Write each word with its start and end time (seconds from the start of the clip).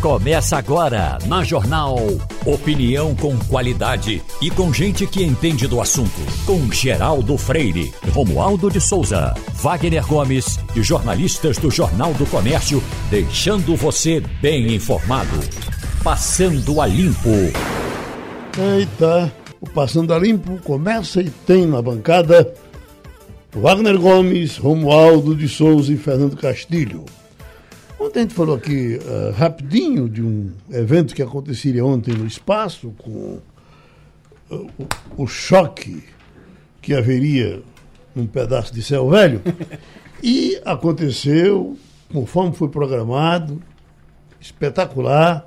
Começa 0.00 0.56
agora 0.56 1.18
na 1.26 1.42
Jornal. 1.42 1.96
Opinião 2.46 3.16
com 3.16 3.36
qualidade 3.36 4.22
e 4.40 4.48
com 4.48 4.72
gente 4.72 5.04
que 5.08 5.24
entende 5.24 5.66
do 5.66 5.80
assunto. 5.80 6.20
Com 6.46 6.70
Geraldo 6.70 7.36
Freire, 7.36 7.92
Romualdo 8.12 8.70
de 8.70 8.80
Souza, 8.80 9.34
Wagner 9.54 10.06
Gomes 10.06 10.60
e 10.76 10.84
jornalistas 10.84 11.58
do 11.58 11.68
Jornal 11.68 12.14
do 12.14 12.24
Comércio, 12.26 12.80
deixando 13.10 13.74
você 13.74 14.22
bem 14.40 14.72
informado. 14.72 15.40
Passando 16.04 16.80
a 16.80 16.86
Limpo. 16.86 17.34
Eita, 18.56 19.32
o 19.60 19.68
Passando 19.68 20.14
a 20.14 20.18
Limpo 20.20 20.60
começa 20.62 21.20
e 21.20 21.28
tem 21.28 21.66
na 21.66 21.82
bancada 21.82 22.54
Wagner 23.50 23.98
Gomes, 23.98 24.58
Romualdo 24.58 25.34
de 25.34 25.48
Souza 25.48 25.92
e 25.92 25.96
Fernando 25.96 26.36
Castilho. 26.36 27.04
Ontem 28.00 28.20
a 28.20 28.22
gente 28.22 28.34
falou 28.34 28.54
aqui 28.54 28.96
uh, 28.96 29.32
rapidinho 29.32 30.08
de 30.08 30.22
um 30.22 30.52
evento 30.70 31.14
que 31.14 31.22
aconteceria 31.22 31.84
ontem 31.84 32.14
no 32.14 32.26
espaço, 32.26 32.94
com 32.96 33.38
uh, 34.50 34.70
o, 35.16 35.24
o, 35.24 35.26
choque 35.26 36.04
que 36.80 36.94
haveria 36.94 37.60
num 38.14 38.26
pedaço 38.26 38.72
de 38.72 38.82
céu 38.82 39.10
velho. 39.10 39.42
E 40.20 40.60
aconteceu, 40.64 41.76
conforme 42.12 42.52
foi 42.52 42.68
programado, 42.68 43.62
espetacular. 44.40 45.46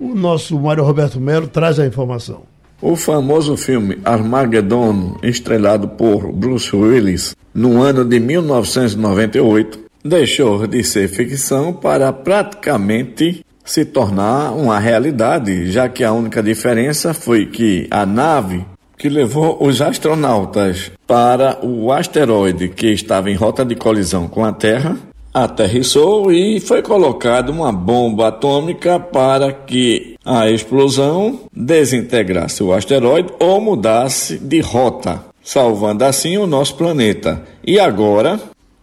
O 0.00 0.16
nosso 0.16 0.58
Mário 0.58 0.82
Roberto 0.82 1.20
Melo 1.20 1.46
traz 1.46 1.78
a 1.78 1.86
informação. 1.86 2.42
O 2.82 2.96
famoso 2.96 3.56
filme 3.56 3.98
Armageddon, 4.04 5.16
estrelado 5.22 5.86
por 5.86 6.32
Bruce 6.32 6.74
Willis 6.74 7.36
no 7.54 7.82
ano 7.82 8.04
de 8.04 8.18
1998, 8.18 9.89
deixou 10.04 10.66
de 10.66 10.82
ser 10.82 11.08
ficção 11.08 11.72
para 11.72 12.12
praticamente 12.12 13.44
se 13.64 13.84
tornar 13.84 14.52
uma 14.52 14.78
realidade, 14.78 15.70
já 15.70 15.88
que 15.88 16.02
a 16.02 16.12
única 16.12 16.42
diferença 16.42 17.14
foi 17.14 17.46
que 17.46 17.86
a 17.90 18.04
nave 18.04 18.64
que 18.98 19.08
levou 19.08 19.56
os 19.60 19.80
astronautas 19.80 20.90
para 21.06 21.64
o 21.64 21.90
asteroide 21.90 22.68
que 22.68 22.88
estava 22.88 23.30
em 23.30 23.34
rota 23.34 23.64
de 23.64 23.74
colisão 23.74 24.28
com 24.28 24.44
a 24.44 24.52
Terra 24.52 24.96
aterrissou 25.32 26.32
e 26.32 26.60
foi 26.60 26.82
colocada 26.82 27.52
uma 27.52 27.72
bomba 27.72 28.28
atômica 28.28 28.98
para 28.98 29.52
que 29.52 30.16
a 30.24 30.50
explosão 30.50 31.40
desintegrasse 31.54 32.62
o 32.62 32.72
asteroide 32.72 33.32
ou 33.38 33.60
mudasse 33.60 34.38
de 34.38 34.60
rota, 34.60 35.24
salvando 35.42 36.04
assim 36.04 36.36
o 36.36 36.46
nosso 36.46 36.74
planeta. 36.74 37.42
E 37.64 37.78
agora 37.78 38.40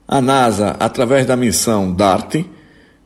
a 0.08 0.22
NASA, 0.22 0.76
através 0.80 1.26
da 1.26 1.36
missão 1.36 1.92
DART, 1.92 2.46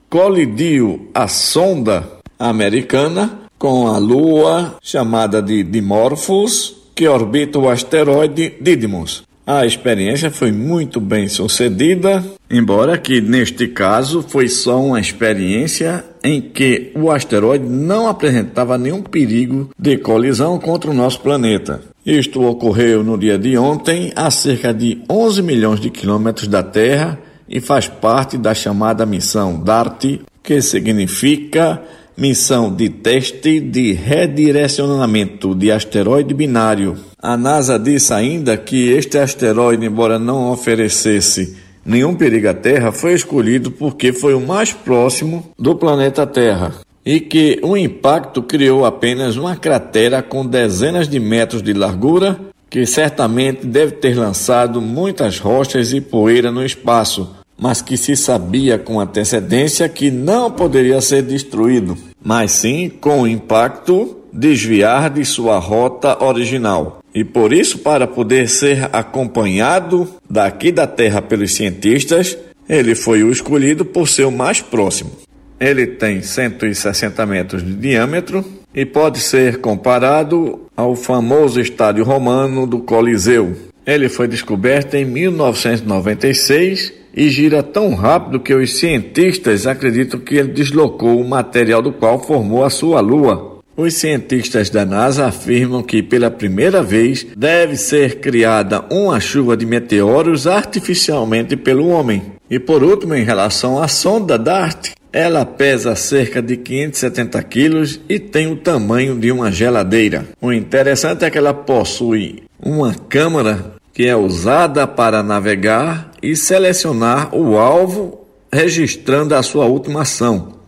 colidiu 0.09 1.09
a 1.13 1.27
sonda 1.27 2.03
americana 2.37 3.39
com 3.57 3.87
a 3.87 3.97
Lua 3.97 4.75
chamada 4.81 5.41
de 5.41 5.63
Dimorphos, 5.63 6.75
que 6.93 7.07
orbita 7.07 7.57
o 7.57 7.69
asteroide 7.69 8.53
Didymos. 8.61 9.23
A 9.45 9.65
experiência 9.65 10.29
foi 10.29 10.51
muito 10.51 11.01
bem 11.01 11.27
sucedida, 11.27 12.23
embora 12.49 12.97
que 12.97 13.19
neste 13.19 13.67
caso 13.67 14.23
foi 14.27 14.47
só 14.47 14.79
uma 14.81 14.99
experiência 14.99 16.05
em 16.23 16.39
que 16.39 16.91
o 16.95 17.09
asteroide 17.09 17.65
não 17.65 18.07
apresentava 18.07 18.77
nenhum 18.77 19.01
perigo 19.01 19.69
de 19.77 19.97
colisão 19.97 20.59
contra 20.59 20.91
o 20.91 20.93
nosso 20.93 21.19
planeta. 21.21 21.81
Isto 22.05 22.41
ocorreu 22.41 23.03
no 23.03 23.15
dia 23.15 23.37
de 23.37 23.55
ontem, 23.57 24.11
a 24.15 24.31
cerca 24.31 24.73
de 24.73 25.03
11 25.07 25.43
milhões 25.43 25.79
de 25.79 25.91
quilômetros 25.91 26.47
da 26.47 26.63
Terra 26.63 27.19
e 27.47 27.61
faz 27.61 27.87
parte 27.87 28.39
da 28.39 28.55
chamada 28.55 29.05
missão 29.05 29.59
DART, 29.59 30.19
que 30.41 30.61
significa 30.61 31.79
Missão 32.17 32.73
de 32.73 32.89
Teste 32.89 33.59
de 33.59 33.93
Redirecionamento 33.93 35.53
de 35.53 35.71
Asteroide 35.71 36.33
Binário. 36.33 36.97
A 37.21 37.37
NASA 37.37 37.77
disse 37.77 38.11
ainda 38.13 38.57
que 38.57 38.89
este 38.89 39.19
asteroide, 39.19 39.85
embora 39.85 40.17
não 40.17 40.51
oferecesse 40.51 41.55
nenhum 41.85 42.15
perigo 42.15 42.49
à 42.49 42.53
Terra, 42.53 42.91
foi 42.91 43.13
escolhido 43.13 43.69
porque 43.69 44.11
foi 44.11 44.33
o 44.33 44.41
mais 44.41 44.73
próximo 44.73 45.51
do 45.57 45.75
planeta 45.75 46.25
Terra 46.25 46.73
e 47.05 47.19
que 47.19 47.59
o 47.63 47.75
impacto 47.75 48.41
criou 48.43 48.85
apenas 48.85 49.35
uma 49.35 49.55
cratera 49.55 50.21
com 50.21 50.45
dezenas 50.45 51.07
de 51.07 51.19
metros 51.19 51.61
de 51.61 51.73
largura, 51.73 52.39
que 52.69 52.85
certamente 52.85 53.65
deve 53.65 53.93
ter 53.93 54.17
lançado 54.17 54.81
muitas 54.81 55.39
rochas 55.39 55.91
e 55.93 55.99
poeira 55.99 56.51
no 56.51 56.65
espaço, 56.65 57.35
mas 57.59 57.81
que 57.81 57.97
se 57.97 58.15
sabia 58.15 58.77
com 58.79 58.99
antecedência 58.99 59.89
que 59.89 60.09
não 60.09 60.49
poderia 60.49 61.01
ser 61.01 61.21
destruído, 61.21 61.97
mas 62.23 62.51
sim, 62.51 62.89
com 62.89 63.21
o 63.21 63.27
impacto, 63.27 64.17
desviar 64.31 65.09
de 65.09 65.25
sua 65.25 65.59
rota 65.59 66.23
original. 66.23 66.99
E 67.13 67.23
por 67.23 67.51
isso, 67.51 67.79
para 67.79 68.07
poder 68.07 68.47
ser 68.47 68.89
acompanhado 68.93 70.07
daqui 70.29 70.71
da 70.71 70.87
Terra 70.87 71.21
pelos 71.21 71.53
cientistas, 71.53 72.37
ele 72.69 72.95
foi 72.95 73.21
o 73.21 73.31
escolhido 73.31 73.83
por 73.83 74.07
ser 74.07 74.23
o 74.23 74.31
mais 74.31 74.61
próximo. 74.61 75.11
Ele 75.61 75.85
tem 75.85 76.23
160 76.23 77.23
metros 77.27 77.63
de 77.63 77.71
diâmetro 77.75 78.43
e 78.73 78.83
pode 78.83 79.19
ser 79.19 79.57
comparado 79.57 80.61
ao 80.75 80.95
famoso 80.95 81.61
estádio 81.61 82.03
romano 82.03 82.65
do 82.65 82.79
Coliseu. 82.79 83.55
Ele 83.85 84.09
foi 84.09 84.27
descoberto 84.27 84.95
em 84.95 85.05
1996 85.05 86.91
e 87.15 87.29
gira 87.29 87.61
tão 87.61 87.93
rápido 87.93 88.39
que 88.39 88.55
os 88.55 88.79
cientistas 88.79 89.67
acreditam 89.67 90.19
que 90.19 90.33
ele 90.33 90.47
deslocou 90.47 91.21
o 91.21 91.29
material 91.29 91.83
do 91.83 91.93
qual 91.93 92.17
formou 92.19 92.65
a 92.65 92.71
sua 92.71 92.99
lua. 92.99 93.59
Os 93.77 93.93
cientistas 93.93 94.71
da 94.71 94.83
NASA 94.83 95.27
afirmam 95.27 95.83
que 95.83 96.01
pela 96.01 96.31
primeira 96.31 96.81
vez 96.81 97.27
deve 97.37 97.77
ser 97.77 98.19
criada 98.19 98.83
uma 98.89 99.19
chuva 99.19 99.55
de 99.55 99.67
meteoros 99.67 100.47
artificialmente 100.47 101.55
pelo 101.55 101.87
homem. 101.87 102.23
E 102.49 102.57
por 102.57 102.83
último, 102.83 103.13
em 103.13 103.23
relação 103.23 103.81
à 103.81 103.87
sonda 103.87 104.39
DART, 104.39 104.91
ela 105.11 105.45
pesa 105.45 105.95
cerca 105.95 106.41
de 106.41 106.55
570 106.55 107.43
quilos 107.43 107.99
e 108.07 108.17
tem 108.17 108.47
o 108.47 108.55
tamanho 108.55 109.19
de 109.19 109.31
uma 109.31 109.51
geladeira. 109.51 110.27
O 110.41 110.53
interessante 110.53 111.25
é 111.25 111.29
que 111.29 111.37
ela 111.37 111.53
possui 111.53 112.43
uma 112.59 112.93
câmera 112.93 113.73
que 113.93 114.07
é 114.07 114.15
usada 114.15 114.87
para 114.87 115.21
navegar 115.21 116.11
e 116.23 116.35
selecionar 116.35 117.35
o 117.35 117.57
alvo, 117.57 118.25
registrando 118.51 119.35
a 119.35 119.43
sua 119.43 119.65
última 119.65 120.03
ação. 120.03 120.59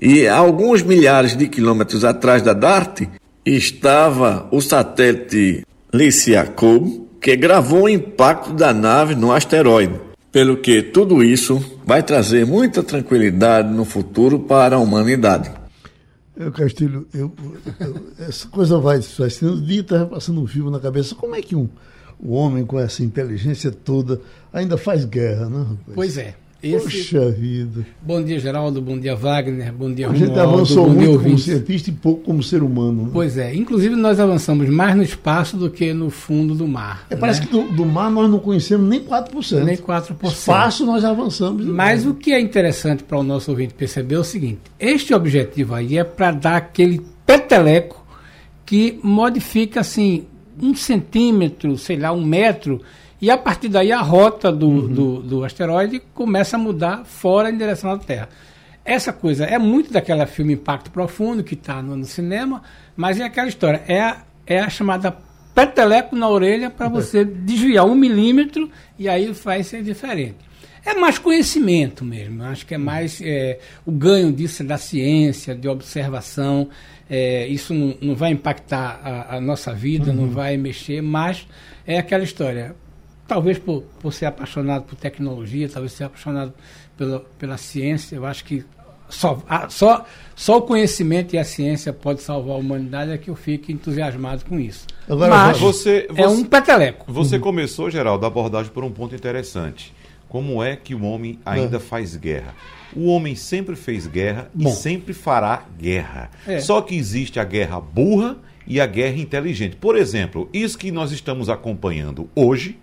E 0.00 0.26
alguns 0.26 0.82
milhares 0.82 1.36
de 1.36 1.48
quilômetros 1.48 2.04
atrás 2.04 2.42
da 2.42 2.52
DART 2.52 3.02
estava 3.44 4.48
o 4.50 4.60
satélite 4.60 5.64
Lysiakov, 5.92 7.06
que 7.20 7.36
gravou 7.36 7.84
o 7.84 7.88
impacto 7.88 8.52
da 8.52 8.72
nave 8.72 9.14
no 9.14 9.32
asteroide. 9.32 10.07
Pelo 10.30 10.58
que 10.58 10.82
tudo 10.82 11.22
isso 11.24 11.80
vai 11.86 12.02
trazer 12.02 12.44
muita 12.44 12.82
tranquilidade 12.82 13.72
no 13.72 13.84
futuro 13.84 14.40
para 14.40 14.76
a 14.76 14.78
humanidade. 14.78 15.50
Eu, 16.36 16.52
Castilho, 16.52 17.08
eu, 17.12 17.32
eu, 17.80 18.06
essa 18.20 18.46
coisa 18.48 18.78
vai, 18.78 19.00
vai 19.00 19.30
sendo 19.30 19.60
dita, 19.60 20.06
passando 20.06 20.40
um 20.40 20.46
fio 20.46 20.70
na 20.70 20.78
cabeça. 20.78 21.14
Como 21.14 21.34
é 21.34 21.42
que 21.42 21.56
um, 21.56 21.68
um 22.22 22.32
homem 22.32 22.64
com 22.64 22.78
essa 22.78 23.02
inteligência 23.02 23.72
toda 23.72 24.20
ainda 24.52 24.76
faz 24.76 25.04
guerra, 25.04 25.48
né? 25.48 25.58
Rapaz? 25.58 25.94
Pois 25.94 26.18
é. 26.18 26.34
Esse... 26.60 26.84
Poxa 26.84 27.30
vida. 27.30 27.86
Bom 28.02 28.20
dia, 28.20 28.40
Geraldo. 28.40 28.82
Bom 28.82 28.98
dia, 28.98 29.14
Wagner. 29.14 29.72
Bom 29.72 29.92
dia, 29.92 30.08
A 30.08 30.12
gente 30.12 30.30
Romualdo. 30.30 30.54
avançou 30.54 30.88
muito 30.88 31.10
dia, 31.10 31.18
como 31.18 31.38
cientista 31.38 31.90
e 31.90 31.92
pouco 31.92 32.24
como 32.24 32.42
ser 32.42 32.64
humano. 32.64 33.04
Né? 33.04 33.10
Pois 33.12 33.38
é. 33.38 33.54
Inclusive, 33.54 33.94
nós 33.94 34.18
avançamos 34.18 34.68
mais 34.68 34.96
no 34.96 35.02
espaço 35.04 35.56
do 35.56 35.70
que 35.70 35.92
no 35.92 36.10
fundo 36.10 36.56
do 36.56 36.66
mar. 36.66 37.06
É, 37.10 37.14
parece 37.14 37.40
né? 37.40 37.46
que 37.46 37.52
do, 37.52 37.62
do, 37.76 37.86
mar 37.86 38.10
nós 38.10 38.28
não 38.28 38.40
conhecemos 38.40 38.88
nem 38.88 39.00
4%. 39.00 39.62
Nem 39.62 39.76
4%. 39.76 40.16
Espaço 40.24 40.84
nós 40.84 41.04
avançamos. 41.04 41.64
Mas 41.64 42.04
o 42.04 42.12
que 42.12 42.32
é 42.32 42.40
interessante 42.40 43.04
para 43.04 43.18
o 43.18 43.22
nosso 43.22 43.52
ouvinte 43.52 43.72
perceber 43.74 44.16
é 44.16 44.18
o 44.18 44.24
seguinte: 44.24 44.60
este 44.80 45.14
objetivo 45.14 45.76
aí 45.76 45.96
é 45.96 46.02
para 46.02 46.32
dar 46.32 46.56
aquele 46.56 47.00
peteleco 47.24 48.04
que 48.66 48.98
modifica 49.00 49.78
assim 49.78 50.26
um 50.60 50.74
centímetro, 50.74 51.78
sei 51.78 51.96
lá, 51.96 52.10
um 52.12 52.24
metro 52.24 52.80
e 53.20 53.30
a 53.30 53.36
partir 53.36 53.68
daí 53.68 53.90
a 53.90 54.00
rota 54.00 54.52
do, 54.52 54.68
uhum. 54.68 54.86
do, 54.86 55.22
do, 55.22 55.44
asteroide 55.44 56.00
começa 56.14 56.56
a 56.56 56.58
mudar 56.58 57.04
fora 57.04 57.50
em 57.50 57.56
direção 57.56 57.90
à 57.90 57.98
Terra. 57.98 58.28
Essa 58.84 59.12
coisa 59.12 59.44
é 59.44 59.58
muito 59.58 59.92
daquela 59.92 60.26
filme 60.26 60.54
Impacto 60.54 60.90
Profundo 60.90 61.42
que 61.42 61.54
está 61.54 61.82
no, 61.82 61.96
no, 61.96 62.04
cinema, 62.04 62.62
mas 62.96 63.18
é 63.18 63.24
aquela 63.24 63.48
história, 63.48 63.82
é 63.88 64.00
a, 64.00 64.22
é 64.46 64.60
a 64.60 64.70
chamada 64.70 65.16
peteleco 65.54 66.14
na 66.14 66.28
orelha 66.28 66.70
para 66.70 66.88
você 66.88 67.24
desviar 67.24 67.84
um 67.84 67.94
milímetro 67.94 68.70
e 68.96 69.08
aí 69.08 69.32
vai 69.32 69.64
ser 69.64 69.82
diferente. 69.82 70.36
É 70.86 70.94
mais 70.94 71.18
conhecimento 71.18 72.04
mesmo, 72.04 72.44
acho 72.44 72.64
que 72.64 72.74
é 72.74 72.78
mais 72.78 73.20
é, 73.20 73.58
o 73.84 73.90
ganho 73.90 74.32
disso 74.32 74.62
da 74.62 74.78
ciência, 74.78 75.54
de 75.54 75.68
observação. 75.68 76.68
É, 77.10 77.46
isso 77.48 77.74
não, 77.74 77.94
não, 78.00 78.14
vai 78.14 78.30
impactar 78.30 79.00
a, 79.02 79.36
a 79.36 79.40
nossa 79.40 79.74
vida, 79.74 80.10
uhum. 80.10 80.16
não 80.16 80.28
vai 80.28 80.56
mexer, 80.56 81.02
mas 81.02 81.46
é 81.86 81.98
aquela 81.98 82.22
história 82.22 82.76
talvez 83.28 83.58
por, 83.58 83.82
por 84.00 84.12
ser 84.12 84.26
apaixonado 84.26 84.84
por 84.84 84.96
tecnologia, 84.96 85.68
talvez 85.68 85.92
ser 85.92 86.04
apaixonado 86.04 86.52
pela, 86.96 87.20
pela 87.38 87.58
ciência, 87.58 88.16
eu 88.16 88.26
acho 88.26 88.44
que 88.44 88.64
só, 89.08 89.42
só, 89.68 90.04
só 90.34 90.58
o 90.58 90.62
conhecimento 90.62 91.34
e 91.34 91.38
a 91.38 91.44
ciência 91.44 91.92
pode 91.92 92.22
salvar 92.22 92.56
a 92.56 92.58
humanidade, 92.58 93.10
é 93.10 93.18
que 93.18 93.30
eu 93.30 93.36
fico 93.36 93.70
entusiasmado 93.70 94.44
com 94.44 94.58
isso. 94.58 94.86
Agora, 95.08 95.30
Mas 95.30 95.58
você, 95.58 96.06
você, 96.10 96.20
é 96.20 96.28
um 96.28 96.44
peteleco. 96.44 97.10
Você 97.12 97.36
uhum. 97.36 97.42
começou, 97.42 97.90
Geraldo, 97.90 98.24
a 98.24 98.28
abordagem 98.28 98.72
por 98.72 98.84
um 98.84 98.90
ponto 98.90 99.14
interessante. 99.14 99.94
Como 100.28 100.62
é 100.62 100.76
que 100.76 100.94
o 100.94 101.04
homem 101.04 101.38
ainda 101.44 101.76
é. 101.78 101.80
faz 101.80 102.16
guerra? 102.16 102.54
O 102.94 103.06
homem 103.06 103.34
sempre 103.34 103.76
fez 103.76 104.06
guerra 104.06 104.50
Bom. 104.52 104.68
e 104.68 104.72
sempre 104.72 105.14
fará 105.14 105.64
guerra. 105.78 106.30
É. 106.46 106.60
Só 106.60 106.82
que 106.82 106.94
existe 106.94 107.40
a 107.40 107.44
guerra 107.44 107.80
burra 107.80 108.36
e 108.66 108.78
a 108.78 108.86
guerra 108.86 109.16
inteligente. 109.16 109.76
Por 109.76 109.96
exemplo, 109.96 110.48
isso 110.52 110.76
que 110.76 110.90
nós 110.90 111.12
estamos 111.12 111.48
acompanhando 111.48 112.28
hoje, 112.34 112.78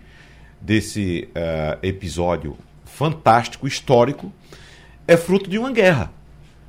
desse 0.60 1.28
uh, 1.30 1.78
episódio 1.82 2.56
fantástico, 2.84 3.66
histórico, 3.66 4.32
é 5.06 5.16
fruto 5.16 5.48
de 5.50 5.58
uma 5.58 5.70
guerra. 5.70 6.12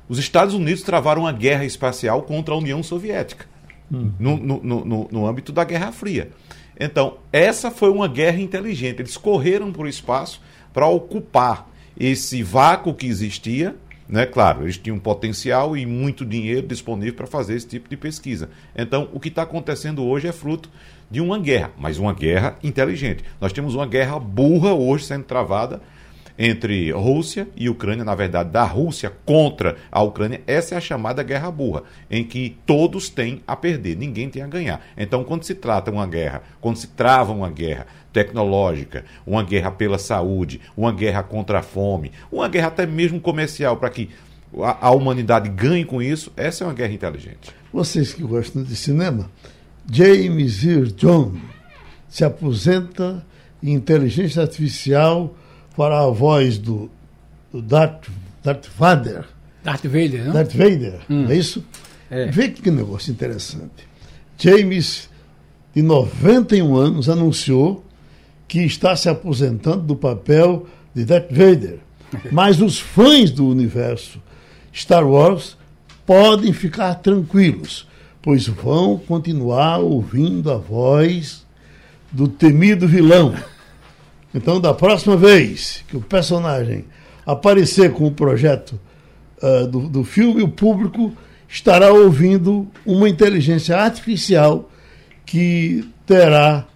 Os 0.08 0.18
Estados 0.18 0.54
Unidos 0.54 0.82
travaram 0.82 1.22
uma 1.22 1.32
guerra 1.32 1.64
espacial 1.64 2.22
contra 2.22 2.54
a 2.54 2.58
União 2.58 2.82
Soviética, 2.82 3.46
hum. 3.92 4.10
no, 4.18 4.36
no, 4.36 4.60
no, 4.62 5.08
no 5.10 5.26
âmbito 5.26 5.52
da 5.52 5.64
Guerra 5.64 5.92
Fria. 5.92 6.30
Então, 6.78 7.18
essa 7.32 7.70
foi 7.70 7.90
uma 7.90 8.06
guerra 8.06 8.40
inteligente. 8.40 9.00
Eles 9.00 9.16
correram 9.16 9.72
para 9.72 9.82
o 9.82 9.88
espaço 9.88 10.40
para 10.72 10.86
ocupar 10.86 11.68
esse 11.98 12.42
vácuo 12.42 12.94
que 12.94 13.06
existia. 13.06 13.74
Né? 14.08 14.24
Claro, 14.24 14.62
eles 14.62 14.78
tinham 14.78 14.98
potencial 14.98 15.76
e 15.76 15.84
muito 15.84 16.24
dinheiro 16.24 16.66
disponível 16.66 17.14
para 17.14 17.26
fazer 17.26 17.54
esse 17.54 17.66
tipo 17.66 17.88
de 17.88 17.96
pesquisa. 17.96 18.48
Então, 18.74 19.08
o 19.12 19.20
que 19.20 19.28
está 19.28 19.42
acontecendo 19.42 20.02
hoje 20.02 20.26
é 20.26 20.32
fruto 20.32 20.70
de 21.10 21.20
uma 21.20 21.38
guerra, 21.38 21.72
mas 21.78 21.98
uma 21.98 22.14
guerra 22.14 22.58
inteligente. 22.62 23.24
Nós 23.40 23.52
temos 23.52 23.74
uma 23.74 23.86
guerra 23.86 24.18
burra 24.18 24.72
hoje 24.72 25.04
sendo 25.04 25.24
travada 25.24 25.80
entre 26.38 26.92
Rússia 26.92 27.48
e 27.56 27.68
Ucrânia, 27.68 28.04
na 28.04 28.14
verdade, 28.14 28.50
da 28.50 28.62
Rússia 28.62 29.12
contra 29.26 29.76
a 29.90 30.00
Ucrânia, 30.02 30.40
essa 30.46 30.74
é 30.74 30.78
a 30.78 30.80
chamada 30.80 31.22
guerra 31.22 31.50
burra, 31.50 31.82
em 32.08 32.22
que 32.22 32.56
todos 32.64 33.08
têm 33.08 33.42
a 33.46 33.56
perder, 33.56 33.96
ninguém 33.96 34.30
tem 34.30 34.42
a 34.42 34.46
ganhar. 34.46 34.80
Então, 34.96 35.24
quando 35.24 35.42
se 35.42 35.54
trata 35.54 35.90
uma 35.90 36.06
guerra, 36.06 36.42
quando 36.60 36.76
se 36.76 36.86
trava 36.86 37.32
uma 37.32 37.50
guerra 37.50 37.86
tecnológica, 38.12 39.04
uma 39.26 39.42
guerra 39.42 39.72
pela 39.72 39.98
saúde, 39.98 40.60
uma 40.76 40.92
guerra 40.92 41.22
contra 41.24 41.58
a 41.58 41.62
fome, 41.62 42.12
uma 42.30 42.48
guerra 42.48 42.68
até 42.68 42.86
mesmo 42.86 43.20
comercial, 43.20 43.76
para 43.76 43.90
que 43.90 44.08
a, 44.62 44.86
a 44.86 44.90
humanidade 44.92 45.48
ganhe 45.48 45.84
com 45.84 46.00
isso, 46.00 46.32
essa 46.36 46.62
é 46.62 46.66
uma 46.66 46.74
guerra 46.74 46.92
inteligente. 46.92 47.50
Vocês 47.72 48.14
que 48.14 48.22
gostam 48.22 48.62
de 48.62 48.76
cinema, 48.76 49.28
James 49.90 50.64
Earl 50.64 50.86
Jones 50.86 51.40
se 52.08 52.24
aposenta 52.24 53.26
em 53.62 53.72
inteligência 53.72 54.40
artificial 54.40 55.34
para 55.78 56.00
a 56.00 56.10
voz 56.10 56.58
do, 56.58 56.90
do 57.52 57.62
Darth, 57.62 58.08
Darth 58.42 58.66
Vader. 58.76 59.24
Darth 59.62 59.84
Vader, 59.84 60.24
não? 60.24 60.32
Darth 60.32 60.52
Vader, 60.52 60.98
hum. 61.08 61.22
não 61.22 61.30
é 61.30 61.36
isso? 61.36 61.64
É. 62.10 62.26
Vê 62.26 62.48
que 62.48 62.68
negócio 62.68 63.12
interessante. 63.12 63.86
James, 64.36 65.08
de 65.72 65.80
91 65.80 66.74
anos, 66.74 67.08
anunciou 67.08 67.84
que 68.48 68.58
está 68.64 68.96
se 68.96 69.08
aposentando 69.08 69.84
do 69.84 69.94
papel 69.94 70.66
de 70.92 71.04
Darth 71.04 71.30
Vader. 71.30 71.78
Mas 72.32 72.60
os 72.60 72.80
fãs 72.80 73.30
do 73.30 73.46
universo 73.46 74.20
Star 74.74 75.06
Wars 75.06 75.56
podem 76.04 76.52
ficar 76.52 76.96
tranquilos, 76.96 77.86
pois 78.20 78.48
vão 78.48 78.98
continuar 78.98 79.78
ouvindo 79.78 80.50
a 80.50 80.56
voz 80.56 81.46
do 82.10 82.26
temido 82.26 82.88
vilão 82.88 83.32
então, 84.34 84.60
da 84.60 84.74
próxima 84.74 85.16
vez 85.16 85.84
que 85.88 85.96
o 85.96 86.00
personagem 86.00 86.84
aparecer 87.24 87.92
com 87.92 88.06
o 88.06 88.10
projeto 88.10 88.78
uh, 89.42 89.66
do, 89.66 89.88
do 89.88 90.04
filme, 90.04 90.42
o 90.42 90.48
público 90.48 91.12
estará 91.48 91.92
ouvindo 91.92 92.68
uma 92.84 93.08
inteligência 93.08 93.76
artificial 93.76 94.70
que 95.24 95.88
terá 96.06 96.66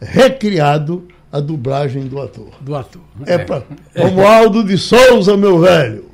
recriado 0.00 1.06
a 1.32 1.40
dublagem 1.40 2.06
do 2.06 2.20
ator. 2.20 2.50
Do 2.60 2.74
ator. 2.74 3.02
É, 3.26 3.34
é. 3.34 3.38
para 3.38 3.62
Romualdo 3.96 4.64
de 4.64 4.78
Souza, 4.78 5.36
meu 5.36 5.60
velho. 5.60 6.10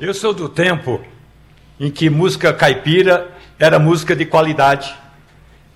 Eu 0.00 0.12
sou 0.12 0.34
do 0.34 0.48
tempo 0.48 1.00
em 1.78 1.90
que 1.90 2.10
música 2.10 2.52
caipira 2.52 3.28
era 3.58 3.78
música 3.78 4.14
de 4.14 4.24
qualidade. 4.24 4.94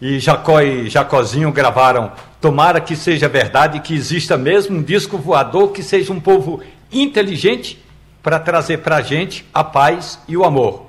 E 0.01 0.21
Jacó 0.21 0.61
e 0.61 0.89
Jacozinho 0.89 1.51
gravaram 1.51 2.13
Tomara 2.41 2.81
que 2.81 2.95
seja 2.95 3.29
verdade 3.29 3.81
que 3.81 3.95
exista 3.95 4.37
mesmo 4.37 4.79
um 4.79 4.83
disco 4.83 5.19
voador 5.19 5.73
que 5.73 5.83
seja 5.83 6.13
um 6.13 6.21
povo 6.21 6.63
inteligente 6.93 7.83
para 8.23 8.39
trazer 8.39 8.79
para 8.79 8.97
a 8.97 9.03
gente 9.03 9.45
a 9.53 9.65
paz 9.65 10.21
e 10.29 10.37
o 10.37 10.45
amor. 10.45 10.87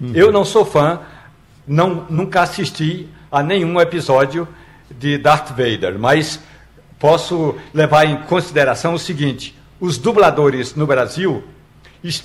Uhum. 0.00 0.12
Eu 0.14 0.30
não 0.32 0.44
sou 0.44 0.64
fã, 0.64 1.00
não, 1.66 2.06
nunca 2.10 2.42
assisti 2.42 3.08
a 3.30 3.42
nenhum 3.42 3.80
episódio 3.80 4.46
de 4.90 5.16
Darth 5.16 5.50
Vader, 5.50 5.98
mas 5.98 6.40
posso 6.98 7.54
levar 7.72 8.04
em 8.04 8.16
consideração 8.22 8.94
o 8.94 8.98
seguinte: 8.98 9.56
os 9.78 9.96
dubladores 9.96 10.74
no 10.74 10.86
Brasil, 10.86 11.44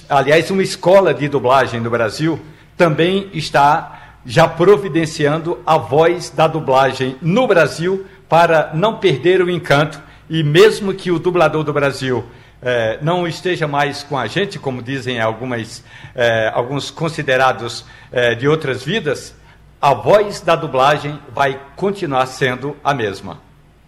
aliás, 0.10 0.50
uma 0.50 0.64
escola 0.64 1.14
de 1.14 1.28
dublagem 1.28 1.80
no 1.80 1.90
Brasil, 1.90 2.40
também 2.76 3.30
está 3.34 4.18
já 4.26 4.48
providenciando 4.48 5.60
a 5.66 5.78
voz 5.78 6.32
da 6.32 6.48
dublagem 6.48 7.16
no 7.22 7.48
Brasil 7.48 8.06
para 8.28 8.72
não 8.74 8.98
perder 8.98 9.42
o 9.42 9.50
encanto 9.50 10.02
e 10.30 10.44
mesmo 10.44 10.94
que 10.94 11.12
o 11.12 11.20
dublador 11.20 11.64
do 11.64 11.74
Brasil 11.74 12.26
eh, 12.62 12.98
não 13.02 13.28
esteja 13.28 13.68
mais 13.68 14.02
com 14.02 14.18
a 14.18 14.28
gente, 14.28 14.58
como 14.58 14.82
dizem 14.82 15.20
algumas, 15.20 15.84
eh, 16.16 16.50
alguns 16.54 16.90
considerados 16.90 17.86
eh, 18.12 18.34
de 18.34 18.48
outras 18.48 18.84
vidas, 18.84 19.36
a 19.80 19.94
voz 19.94 20.42
da 20.42 20.56
dublagem 20.56 21.20
vai 21.34 21.62
continuar 21.76 22.26
sendo 22.26 22.76
a 22.84 22.94
mesma. 22.94 23.40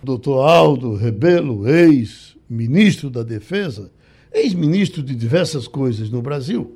Doutor 0.03 0.47
Aldo 0.47 0.95
Rebelo, 0.95 1.67
ex-ministro 1.67 3.09
da 3.09 3.23
Defesa, 3.23 3.91
ex-ministro 4.31 5.01
de 5.01 5.15
diversas 5.15 5.67
coisas 5.67 6.11
no 6.11 6.21
Brasil, 6.21 6.71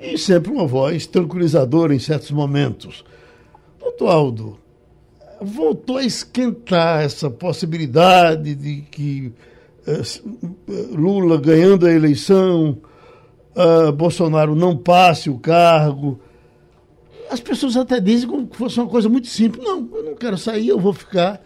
e 0.00 0.18
sempre 0.18 0.50
uma 0.50 0.66
voz 0.66 1.06
tranquilizadora 1.06 1.94
em 1.94 1.98
certos 2.00 2.32
momentos. 2.32 3.04
Doutor 3.78 4.08
Aldo, 4.08 4.58
voltou 5.40 5.96
a 5.96 6.04
esquentar 6.04 7.02
essa 7.02 7.30
possibilidade 7.30 8.54
de 8.54 8.82
que 8.90 9.32
uh, 9.86 10.96
Lula 10.96 11.40
ganhando 11.40 11.86
a 11.86 11.92
eleição, 11.92 12.78
uh, 13.56 13.92
Bolsonaro 13.92 14.54
não 14.54 14.76
passe 14.76 15.30
o 15.30 15.38
cargo. 15.38 16.20
As 17.30 17.40
pessoas 17.40 17.76
até 17.76 18.00
dizem 18.00 18.28
como 18.28 18.46
que 18.46 18.56
fosse 18.56 18.78
uma 18.78 18.88
coisa 18.88 19.08
muito 19.08 19.28
simples. 19.28 19.64
Não, 19.64 19.88
eu 19.94 20.04
não 20.04 20.14
quero 20.14 20.36
sair, 20.36 20.68
eu 20.68 20.78
vou 20.78 20.92
ficar. 20.92 21.40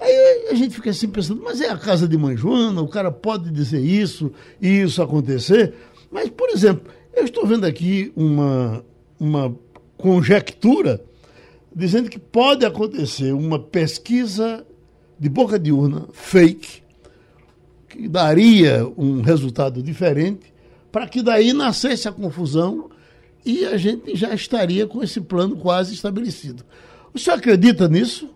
Aí 0.00 0.48
a 0.50 0.54
gente 0.54 0.74
fica 0.74 0.90
assim 0.90 1.08
pensando, 1.08 1.42
mas 1.42 1.60
é 1.60 1.70
a 1.70 1.76
casa 1.76 2.06
de 2.06 2.16
mãe 2.16 2.36
Joana, 2.36 2.80
o 2.80 2.88
cara 2.88 3.10
pode 3.10 3.50
dizer 3.50 3.80
isso 3.80 4.30
e 4.60 4.82
isso 4.82 5.02
acontecer. 5.02 5.74
Mas, 6.10 6.30
por 6.30 6.50
exemplo, 6.50 6.92
eu 7.14 7.24
estou 7.24 7.46
vendo 7.46 7.64
aqui 7.66 8.12
uma, 8.14 8.84
uma 9.18 9.54
conjectura 9.96 11.02
dizendo 11.74 12.10
que 12.10 12.18
pode 12.18 12.64
acontecer 12.64 13.32
uma 13.32 13.58
pesquisa 13.58 14.66
de 15.18 15.28
boca 15.28 15.58
de 15.58 15.72
urna 15.72 16.08
fake, 16.12 16.82
que 17.88 18.08
daria 18.08 18.86
um 18.96 19.20
resultado 19.20 19.82
diferente, 19.82 20.52
para 20.92 21.06
que 21.06 21.22
daí 21.22 21.52
nascesse 21.52 22.08
a 22.08 22.12
confusão 22.12 22.90
e 23.44 23.64
a 23.64 23.76
gente 23.76 24.14
já 24.14 24.34
estaria 24.34 24.86
com 24.86 25.02
esse 25.02 25.20
plano 25.20 25.56
quase 25.56 25.94
estabelecido. 25.94 26.64
O 27.12 27.18
senhor 27.18 27.36
acredita 27.38 27.88
nisso? 27.88 28.34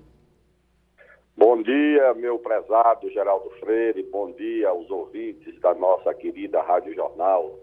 Bom 1.37 1.63
dia, 1.63 2.15
meu 2.15 2.39
prezado 2.39 3.11
Geraldo 3.11 3.51
Freire, 3.59 4.03
bom 4.05 4.33
dia 4.33 4.69
aos 4.69 4.91
ouvintes 4.91 5.59
da 5.61 5.75
nossa 5.75 6.13
querida 6.15 6.63
Rádio 6.63 6.95
Jornal. 6.95 7.59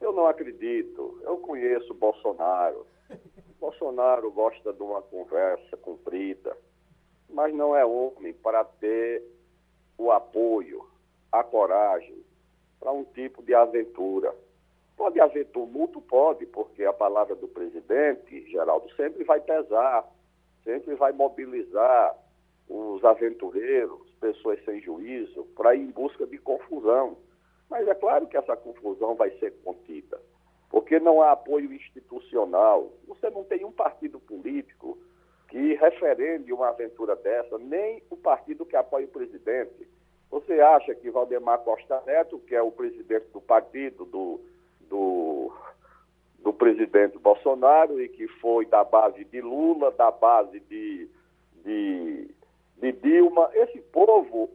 Eu 0.00 0.12
não 0.12 0.26
acredito, 0.26 1.18
eu 1.24 1.38
conheço 1.38 1.94
Bolsonaro, 1.94 2.86
Bolsonaro 3.60 4.30
gosta 4.30 4.72
de 4.72 4.82
uma 4.82 5.02
conversa 5.02 5.76
comprida, 5.76 6.56
mas 7.28 7.54
não 7.54 7.74
é 7.74 7.84
homem 7.84 8.32
para 8.32 8.64
ter 8.64 9.22
o 9.98 10.10
apoio, 10.10 10.86
a 11.32 11.42
coragem 11.42 12.24
para 12.78 12.92
um 12.92 13.04
tipo 13.04 13.42
de 13.42 13.54
aventura. 13.54 14.34
Pode 14.96 15.20
haver 15.20 15.46
tumulto? 15.46 16.00
Pode, 16.00 16.46
porque 16.46 16.84
a 16.84 16.92
palavra 16.92 17.34
do 17.34 17.48
presidente, 17.48 18.48
Geraldo, 18.50 18.90
sempre 18.94 19.24
vai 19.24 19.40
pesar, 19.40 20.06
sempre 20.64 20.94
vai 20.94 21.12
mobilizar 21.12 22.16
os 22.68 23.04
aventureiros, 23.04 24.10
pessoas 24.20 24.64
sem 24.64 24.80
juízo, 24.80 25.44
para 25.54 25.74
ir 25.74 25.82
em 25.82 25.90
busca 25.90 26.26
de 26.26 26.38
confusão. 26.38 27.16
Mas 27.68 27.86
é 27.88 27.94
claro 27.94 28.26
que 28.26 28.36
essa 28.36 28.56
confusão 28.56 29.14
vai 29.14 29.30
ser 29.38 29.52
contida 29.62 30.20
porque 30.70 30.98
não 30.98 31.22
há 31.22 31.32
apoio 31.32 31.72
institucional. 31.72 32.90
Você 33.06 33.30
não 33.30 33.44
tem 33.44 33.64
um 33.64 33.72
partido 33.72 34.18
político 34.20 34.98
que 35.48 35.74
referende 35.74 36.52
uma 36.52 36.68
aventura 36.68 37.14
dessa, 37.16 37.58
nem 37.58 38.02
o 38.10 38.16
partido 38.16 38.66
que 38.66 38.76
apoia 38.76 39.06
o 39.06 39.10
presidente. 39.10 39.88
Você 40.30 40.60
acha 40.60 40.94
que 40.94 41.10
Valdemar 41.10 41.60
Costa 41.60 42.02
Neto, 42.04 42.38
que 42.40 42.54
é 42.54 42.60
o 42.60 42.72
presidente 42.72 43.26
do 43.32 43.40
partido 43.40 44.04
do, 44.04 44.40
do, 44.88 45.52
presidente 46.56 47.18
Bolsonaro 47.18 48.00
e 48.00 48.08
que 48.08 48.26
foi 48.26 48.66
da 48.66 48.82
base 48.82 49.24
de 49.24 49.40
Lula, 49.40 49.90
da 49.92 50.10
base 50.10 50.58
de, 50.60 51.08
de, 51.64 52.28
de 52.78 52.92
Dilma. 52.92 53.50
Esse 53.54 53.78
povo, 53.80 54.50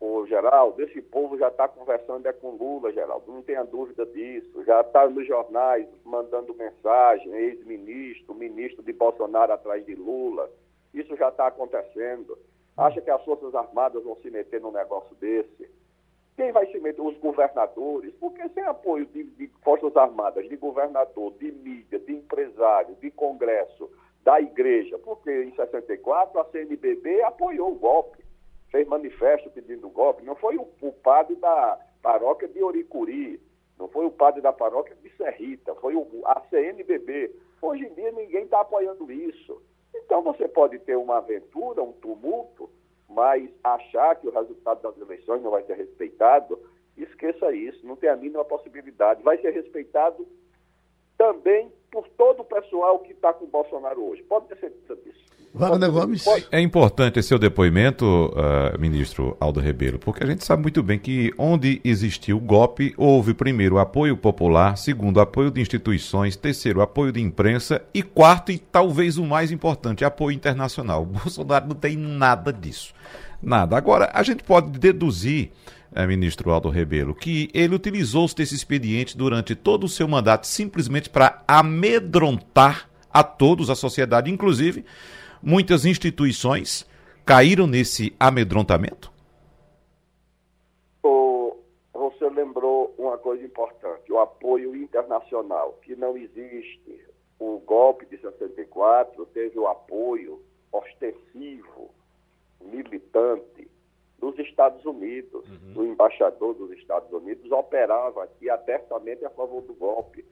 o 0.00 0.24
Geraldo, 0.26 0.80
esse 0.82 1.02
povo 1.02 1.36
já 1.36 1.48
está 1.48 1.66
conversando 1.66 2.26
é 2.26 2.32
com 2.32 2.50
Lula, 2.50 2.92
Geraldo, 2.92 3.32
não 3.32 3.42
tenha 3.42 3.64
dúvida 3.64 4.06
disso. 4.06 4.62
Já 4.64 4.80
está 4.80 5.08
nos 5.08 5.26
jornais 5.26 5.88
mandando 6.04 6.54
mensagem, 6.54 7.32
ex-ministro, 7.34 8.34
ministro 8.34 8.82
de 8.82 8.92
Bolsonaro 8.92 9.52
atrás 9.52 9.84
de 9.84 9.96
Lula. 9.96 10.48
Isso 10.94 11.16
já 11.16 11.28
está 11.28 11.48
acontecendo. 11.48 12.38
Acha 12.76 13.00
que 13.00 13.10
as 13.10 13.24
Forças 13.24 13.52
Armadas 13.56 14.04
vão 14.04 14.14
se 14.16 14.30
meter 14.30 14.60
num 14.60 14.70
negócio 14.70 15.16
desse? 15.16 15.68
Quem 16.36 16.52
vai 16.52 16.70
se 16.70 16.78
meter? 16.78 17.02
Os 17.02 17.18
governadores. 17.18 18.14
Porque 18.20 18.48
sem 18.50 18.62
apoio 18.62 19.04
de, 19.06 19.24
de 19.24 19.48
Forças 19.64 19.96
Armadas, 19.96 20.48
de 20.48 20.56
governador, 20.56 21.32
de 21.40 21.50
mídia, 21.50 21.98
de 21.98 22.12
empresário, 22.12 22.94
de 23.00 23.10
Congresso, 23.10 23.90
da 24.22 24.40
igreja, 24.40 24.96
porque 24.98 25.44
em 25.44 25.54
64 25.56 26.38
a 26.38 26.44
CNBB 26.44 27.22
apoiou 27.22 27.72
o 27.72 27.74
golpe, 27.74 28.22
fez 28.70 28.86
manifesto 28.86 29.50
pedindo 29.50 29.88
golpe. 29.88 30.24
Não 30.24 30.36
foi 30.36 30.56
o, 30.56 30.68
o 30.80 30.92
padre 30.92 31.36
da 31.36 31.78
paróquia 32.02 32.48
de 32.48 32.62
Oricuri, 32.62 33.40
não 33.78 33.88
foi 33.88 34.06
o 34.06 34.10
padre 34.10 34.40
da 34.40 34.52
paróquia 34.52 34.96
de 35.02 35.10
Serrita, 35.16 35.74
foi 35.76 35.94
o, 35.94 36.06
a 36.24 36.40
CNBB. 36.48 37.34
Hoje 37.62 37.86
em 37.86 37.94
dia 37.94 38.12
ninguém 38.12 38.44
está 38.44 38.60
apoiando 38.60 39.10
isso. 39.10 39.60
Então 39.94 40.22
você 40.22 40.48
pode 40.48 40.78
ter 40.80 40.96
uma 40.96 41.18
aventura, 41.18 41.82
um 41.82 41.92
tumulto, 41.92 42.70
mas 43.08 43.48
achar 43.62 44.16
que 44.16 44.26
o 44.26 44.32
resultado 44.32 44.82
das 44.82 44.98
eleições 44.98 45.42
não 45.42 45.50
vai 45.50 45.62
ser 45.64 45.74
respeitado, 45.74 46.58
esqueça 46.96 47.52
isso, 47.52 47.86
não 47.86 47.96
tem 47.96 48.10
a 48.10 48.16
mínima 48.16 48.44
possibilidade. 48.44 49.22
Vai 49.22 49.38
ser 49.38 49.50
respeitado 49.50 50.26
também 51.16 51.72
por 51.90 52.08
todo 52.10 52.40
o 52.40 52.44
pessoal 52.44 52.98
que 53.00 53.12
está 53.12 53.32
com 53.32 53.44
o 53.44 53.48
Bolsonaro 53.48 54.04
hoje. 54.04 54.22
Pode 54.22 54.48
ter 54.48 54.58
certeza 54.58 54.96
disso. 54.96 55.37
Wagner 55.52 55.90
Gomes. 55.90 56.24
É 56.50 56.60
importante 56.60 57.18
esse 57.18 57.28
seu 57.28 57.38
depoimento, 57.38 58.04
uh, 58.04 58.78
ministro 58.78 59.36
Aldo 59.40 59.60
Rebelo, 59.60 59.98
porque 59.98 60.22
a 60.22 60.26
gente 60.26 60.44
sabe 60.44 60.62
muito 60.62 60.82
bem 60.82 60.98
que 60.98 61.32
onde 61.36 61.80
existiu 61.84 62.36
o 62.36 62.40
golpe, 62.40 62.94
houve 62.96 63.34
primeiro 63.34 63.78
apoio 63.78 64.16
popular, 64.16 64.76
segundo 64.76 65.20
apoio 65.20 65.50
de 65.50 65.60
instituições, 65.60 66.36
terceiro 66.36 66.80
apoio 66.80 67.12
de 67.12 67.20
imprensa 67.20 67.82
e 67.92 68.02
quarto, 68.02 68.52
e 68.52 68.58
talvez 68.58 69.18
o 69.18 69.24
mais 69.24 69.50
importante, 69.50 70.04
apoio 70.04 70.34
internacional. 70.34 71.02
O 71.08 71.20
Bolsonaro 71.20 71.68
não 71.68 71.74
tem 71.74 71.96
nada 71.96 72.52
disso. 72.52 72.92
Nada. 73.42 73.76
Agora, 73.76 74.10
a 74.12 74.22
gente 74.22 74.42
pode 74.42 74.78
deduzir, 74.78 75.50
eh, 75.94 76.06
ministro 76.06 76.50
Aldo 76.50 76.68
Rebelo, 76.68 77.14
que 77.14 77.48
ele 77.54 77.74
utilizou 77.74 78.28
desse 78.34 78.54
expediente 78.54 79.16
durante 79.16 79.54
todo 79.54 79.84
o 79.84 79.88
seu 79.88 80.06
mandato 80.06 80.46
simplesmente 80.46 81.08
para 81.08 81.42
amedrontar 81.46 82.88
a 83.12 83.22
todos, 83.22 83.70
a 83.70 83.74
sociedade, 83.74 84.30
inclusive 84.30 84.84
Muitas 85.42 85.84
instituições 85.84 86.88
caíram 87.24 87.66
nesse 87.66 88.14
amedrontamento? 88.18 89.18
você 92.18 92.28
lembrou 92.30 92.94
uma 92.98 93.16
coisa 93.16 93.44
importante, 93.44 94.12
o 94.12 94.18
apoio 94.18 94.74
internacional, 94.74 95.78
que 95.82 95.94
não 95.94 96.16
existe. 96.16 97.06
O 97.38 97.60
golpe 97.60 98.06
de 98.06 98.18
64 98.20 99.24
teve 99.26 99.58
o 99.58 99.68
apoio 99.68 100.42
ostensivo, 100.72 101.90
militante, 102.60 103.70
dos 104.18 104.36
Estados 104.40 104.84
Unidos. 104.84 105.48
Uhum. 105.48 105.82
O 105.82 105.86
embaixador 105.86 106.54
dos 106.54 106.72
Estados 106.72 107.12
Unidos 107.12 107.50
operava 107.52 108.24
aqui 108.24 108.50
abertamente 108.50 109.24
a 109.24 109.30
favor 109.30 109.62
do 109.62 109.74
golpe. 109.74 110.24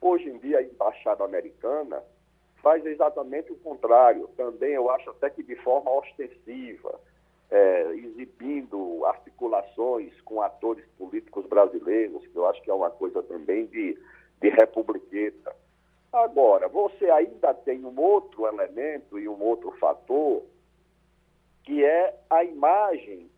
Hoje 0.00 0.28
em 0.28 0.38
dia, 0.38 0.58
a 0.58 0.62
embaixada 0.62 1.24
americana 1.24 2.00
faz 2.64 2.84
exatamente 2.86 3.52
o 3.52 3.56
contrário. 3.56 4.26
Também 4.36 4.72
eu 4.72 4.90
acho 4.90 5.10
até 5.10 5.28
que 5.28 5.42
de 5.42 5.54
forma 5.56 5.90
ostensiva, 5.92 6.98
é, 7.50 7.92
exibindo 7.92 9.04
articulações 9.04 10.18
com 10.22 10.40
atores 10.40 10.84
políticos 10.98 11.46
brasileiros, 11.46 12.26
que 12.26 12.34
eu 12.34 12.46
acho 12.46 12.62
que 12.62 12.70
é 12.70 12.74
uma 12.74 12.90
coisa 12.90 13.22
também 13.22 13.66
de, 13.66 13.96
de 14.40 14.48
republiqueta. 14.48 15.54
Agora, 16.10 16.66
você 16.68 17.10
ainda 17.10 17.52
tem 17.52 17.84
um 17.84 18.00
outro 18.00 18.46
elemento 18.46 19.18
e 19.18 19.28
um 19.28 19.40
outro 19.42 19.72
fator, 19.72 20.42
que 21.64 21.84
é 21.84 22.18
a 22.30 22.44
imagem 22.44 23.28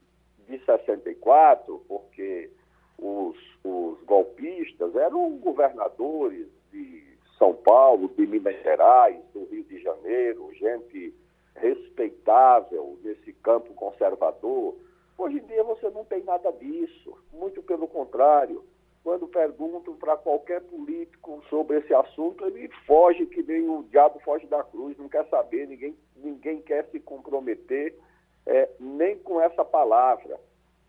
de 0.48 0.64
64, 0.64 1.84
porque 1.88 2.48
os, 2.96 3.36
os 3.64 4.00
golpistas 4.04 4.94
eram 4.94 5.36
governadores 5.38 6.46
de 6.70 7.15
são 7.38 7.54
Paulo, 7.54 8.08
de 8.08 8.26
Minas 8.26 8.60
Gerais, 8.62 9.22
do 9.32 9.44
Rio 9.44 9.64
de 9.64 9.80
Janeiro, 9.80 10.52
gente 10.54 11.14
respeitável 11.54 12.98
nesse 13.02 13.32
campo 13.32 13.72
conservador. 13.74 14.76
Hoje 15.18 15.38
em 15.38 15.46
dia 15.46 15.64
você 15.64 15.88
não 15.90 16.04
tem 16.04 16.22
nada 16.22 16.50
disso, 16.52 17.16
muito 17.32 17.62
pelo 17.62 17.88
contrário. 17.88 18.64
Quando 19.02 19.28
perguntam 19.28 19.94
para 19.96 20.16
qualquer 20.16 20.60
político 20.62 21.42
sobre 21.48 21.78
esse 21.78 21.94
assunto, 21.94 22.44
ele 22.44 22.68
foge 22.86 23.24
que 23.26 23.42
nem 23.42 23.68
o 23.68 23.84
diabo 23.84 24.18
foge 24.20 24.46
da 24.46 24.64
cruz, 24.64 24.98
não 24.98 25.08
quer 25.08 25.24
saber, 25.28 25.68
ninguém, 25.68 25.96
ninguém 26.16 26.60
quer 26.60 26.86
se 26.90 26.98
comprometer 26.98 27.96
é, 28.44 28.68
nem 28.80 29.16
com 29.18 29.40
essa 29.40 29.64
palavra. 29.64 30.38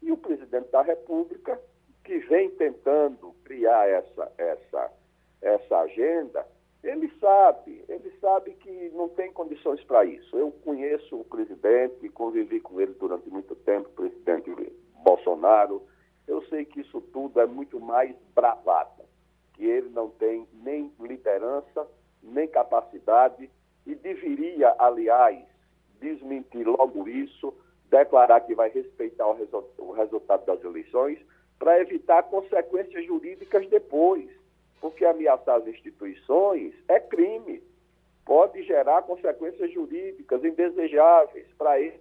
E 0.02 0.12
o 0.12 0.18
presidente 0.18 0.70
da 0.72 0.82
República, 0.82 1.62
que 2.04 2.18
vem 2.20 2.50
tentando 2.52 3.36
criar 3.44 3.88
essa, 3.88 4.32
essa 4.38 4.92
essa 5.48 5.80
agenda, 5.80 6.46
ele 6.84 7.12
sabe, 7.20 7.84
ele 7.88 8.12
sabe 8.22 8.52
que 8.56 8.90
não 8.94 9.10
tem 9.10 9.32
condições 9.32 9.84
para 9.84 10.06
isso. 10.06 10.38
Eu 10.38 10.52
conheço 10.64 11.20
o 11.20 11.26
presidente, 11.26 12.10
convivi 12.10 12.60
com 12.60 12.80
ele 12.80 12.94
durante 12.94 13.30
muito 13.30 13.56
tempo, 13.56 13.90
presidente 13.90 14.52
Bolsonaro. 15.04 15.82
Eu 16.28 16.42
sei 16.44 16.66
que 16.66 16.82
isso 16.82 17.02
tudo 17.14 17.40
é 17.40 17.46
muito 17.46 17.80
mais 17.80 18.16
bravata, 18.36 19.06
que 19.54 19.66
ele 19.66 19.90
não 19.90 20.10
tem 20.10 20.48
nem 20.64 20.92
liderança, 21.00 21.88
nem 22.22 22.48
capacidade 22.48 23.50
e 23.86 23.96
deveria, 23.96 24.76
aliás, 24.78 25.44
desmentir 26.00 26.68
logo 26.68 27.08
isso, 27.08 27.54
declarar 27.90 28.42
que 28.42 28.54
vai 28.54 28.70
respeitar 28.70 29.26
o, 29.28 29.34
resu 29.34 29.66
o 29.78 29.92
resultado 29.92 30.46
das 30.46 30.64
eleições 30.64 31.18
para 31.58 31.80
evitar 31.80 32.24
consequências 32.24 33.06
jurídicas 33.06 33.68
depois 33.70 34.30
porque 34.80 35.06
ameaçar 35.06 35.56
as 35.56 35.68
instituições 35.68 36.74
é 36.88 37.00
crime, 37.00 37.64
pode 38.26 38.62
gerar 38.64 39.04
consequências 39.04 39.72
jurídicas 39.72 40.44
indesejáveis 40.44 41.48
para 41.58 41.80
ele. 41.80 42.00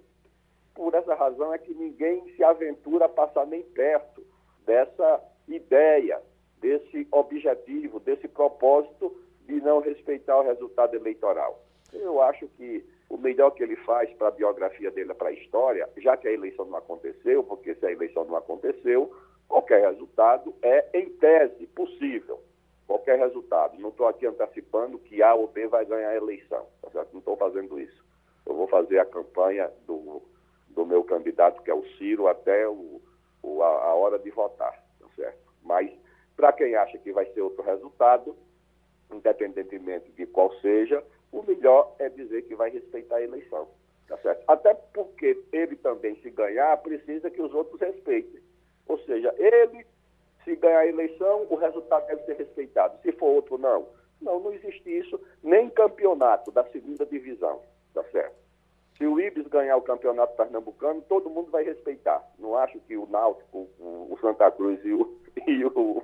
Por 0.75 0.92
essa 0.95 1.14
razão 1.14 1.54
é 1.54 1.59
que 1.59 1.73
ninguém 1.73 2.23
se 2.35 2.45
aventura 2.45 3.06
a 3.06 3.09
passar 3.09 3.47
nem 3.47 3.62
perto 3.62 4.23
dessa 4.66 5.23
ideia, 5.49 6.21
desse 6.61 7.06
objetivo, 7.11 8.00
desse 8.00 8.28
propósito 8.28 9.16
de 9.47 9.61
não 9.61 9.80
respeitar 9.80 10.38
o 10.38 10.42
resultado 10.42 10.95
eleitoral. 10.95 11.62
Eu 11.92 12.21
acho 12.21 12.49
que 12.49 12.85
o 13.09 13.16
melhor 13.16 13.52
que 13.52 13.62
ele 13.62 13.76
faz 13.76 14.12
para 14.14 14.28
a 14.28 14.33
biografia 14.33 14.90
dele, 14.90 15.14
para 15.14 15.28
a 15.28 15.33
história, 15.33 15.88
já 15.97 16.16
que 16.16 16.26
a 16.26 16.33
eleição 16.33 16.64
não 16.64 16.76
aconteceu, 16.76 17.45
porque 17.45 17.75
se 17.76 17.87
a 17.87 17.92
eleição 17.92 18.25
não 18.25 18.37
aconteceu, 18.37 19.14
qualquer 19.49 19.88
resultado 19.88 20.52
é, 20.61 20.85
em 20.92 21.09
tese, 21.11 21.68
possível 21.68 22.40
qualquer 22.87 23.19
resultado. 23.19 23.78
Não 23.78 23.90
estou 23.90 24.07
aqui 24.07 24.26
antecipando 24.26 24.99
que 24.99 25.23
A 25.23 25.35
ou 25.35 25.49
B 25.49 25.66
vai 25.66 25.85
ganhar 25.85 26.11
a 26.11 26.16
eleição. 26.16 26.66
Tá? 26.81 27.07
Não 27.12 27.19
estou 27.19 27.37
fazendo 27.37 27.78
isso. 27.78 28.05
Eu 28.47 28.55
vou 28.55 28.69
fazer 28.69 28.99
a 28.99 29.05
campanha 29.05 29.71
do, 29.87 30.23
do 30.69 30.87
meu 30.87 31.02
candidato, 31.02 31.62
que 31.62 31.71
é 31.71 31.75
o 31.75 31.85
Ciro, 31.97 32.28
até 32.28 32.69
o, 32.69 33.00
o 33.43 33.62
a, 33.62 33.66
a, 33.66 33.95
hora 33.95 34.19
de 34.19 34.31
votar. 34.31 34.73
Tá 35.00 35.07
certo? 35.16 35.38
Mas, 35.62 35.90
para 36.37 36.52
quem 36.52 36.76
acha 36.76 36.97
que 36.99 37.12
vai 37.12 37.26
ser 37.33 37.40
outro 37.40 37.64
resultado, 37.64 38.37
independentemente 39.11 40.12
de 40.12 40.26
qual 40.26 40.52
seja, 40.61 41.02
o 41.33 41.43
melhor 41.43 41.95
é 41.99 42.09
dizer 42.09 42.43
que 42.43 42.55
vai 42.55 42.71
respeitar 42.71 43.16
a 43.16 43.23
eleição. 43.23 43.69
Tá 44.07 44.16
certo? 44.19 44.45
Até 44.47 44.73
porque 44.75 45.43
ele 45.52 45.75
também, 45.76 46.14
se 46.23 46.31
ganhar, 46.31 46.76
precisa 46.76 47.28
que 47.28 47.43
os 47.43 47.52
outros 47.52 47.81
respeitem. 47.81 48.40
Ou 48.87 48.99
seja, 49.00 49.35
ele 49.37 49.85
se 50.46 50.54
ganhar 50.54 50.78
a 50.78 50.86
eleição, 50.86 51.44
o 51.50 51.56
resultado 51.56 52.06
deve 52.06 52.22
ser 52.22 52.36
respeitado. 52.36 52.96
Se 53.02 53.10
for 53.12 53.26
outro, 53.26 53.58
não. 53.58 53.88
Não, 54.22 54.40
não 54.40 54.52
existe 54.52 54.88
isso, 54.88 55.20
nem 55.42 55.68
campeonato 55.68 56.50
da 56.50 56.64
segunda 56.64 57.04
divisão, 57.04 57.60
tá 57.92 58.02
certo? 58.04 58.34
Se 58.96 59.06
o 59.06 59.20
Ibis 59.20 59.46
ganhar 59.48 59.76
o 59.76 59.82
campeonato 59.82 60.34
pernambucano, 60.36 61.02
todo 61.02 61.28
mundo 61.28 61.50
vai 61.50 61.64
respeitar. 61.64 62.24
Não 62.38 62.56
acho 62.56 62.78
que 62.80 62.96
o 62.96 63.06
Náutico, 63.06 63.68
o 63.78 64.16
Santa 64.22 64.50
Cruz 64.52 64.82
e 64.84 64.92
o, 64.92 65.18
e 65.46 65.64
o, 65.66 66.02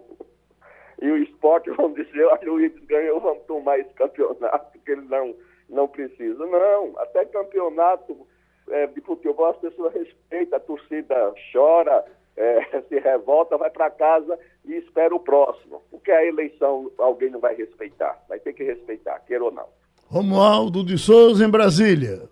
e 1.01 1.11
o 1.11 1.17
esporte 1.17 1.71
vão 1.71 1.93
dizer, 1.95 2.27
olha, 2.27 2.53
o 2.53 2.61
Ibis 2.61 2.85
ganhou, 2.85 3.21
vamos 3.21 3.45
tomar 3.45 3.79
esse 3.79 3.95
campeonato, 3.95 4.73
porque 4.73 4.91
ele 4.91 5.09
não, 5.09 5.35
não 5.71 5.89
precisa. 5.89 6.45
Não, 6.45 6.99
até 6.99 7.25
campeonato 7.25 8.27
é, 8.69 8.87
de 8.89 9.01
futebol 9.01 9.47
as 9.47 9.57
pessoas 9.57 9.95
respeitam, 9.95 10.59
a 10.59 10.61
torcida 10.61 11.35
chora, 11.51 12.05
é, 12.37 12.83
se 12.89 12.99
revolta, 12.99 13.57
vai 13.57 13.71
para 13.71 13.91
casa 13.91 14.39
e 14.65 14.75
espera 14.75 15.15
o 15.15 15.21
próximo. 15.21 15.83
Porque 15.91 16.11
a 16.11 16.25
eleição 16.25 16.91
alguém 16.99 17.31
não 17.31 17.41
vai 17.41 17.55
respeitar. 17.55 18.23
Vai 18.29 18.39
ter 18.39 18.53
que 18.53 18.65
respeitar, 18.65 19.19
queira 19.21 19.45
ou 19.45 19.51
não. 19.51 19.67
Romualdo 20.07 20.85
de 20.85 20.99
Souza, 20.99 21.45
em 21.45 21.49
Brasília. 21.49 22.29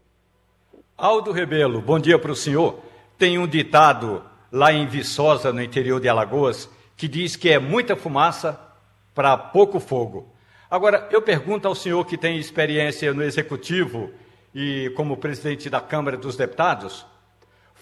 Aldo 0.96 1.32
Rebelo, 1.32 1.80
bom 1.80 1.98
dia 1.98 2.18
para 2.18 2.32
o 2.32 2.36
senhor. 2.36 2.78
Tem 3.16 3.38
um 3.38 3.46
ditado 3.46 4.22
lá 4.52 4.72
em 4.72 4.86
Viçosa, 4.86 5.52
no 5.52 5.62
interior 5.62 6.00
de 6.00 6.08
Alagoas, 6.08 6.68
que 6.96 7.08
diz 7.08 7.36
que 7.36 7.48
é 7.48 7.58
muita 7.58 7.96
fumaça 7.96 8.60
para 9.14 9.36
pouco 9.36 9.80
fogo. 9.80 10.30
Agora, 10.70 11.08
eu 11.10 11.22
pergunto 11.22 11.66
ao 11.66 11.74
senhor 11.74 12.04
que 12.06 12.18
tem 12.18 12.38
experiência 12.38 13.12
no 13.14 13.22
executivo 13.22 14.10
e 14.54 14.90
como 14.96 15.16
presidente 15.16 15.70
da 15.70 15.80
Câmara 15.80 16.16
dos 16.16 16.36
Deputados, 16.36 17.06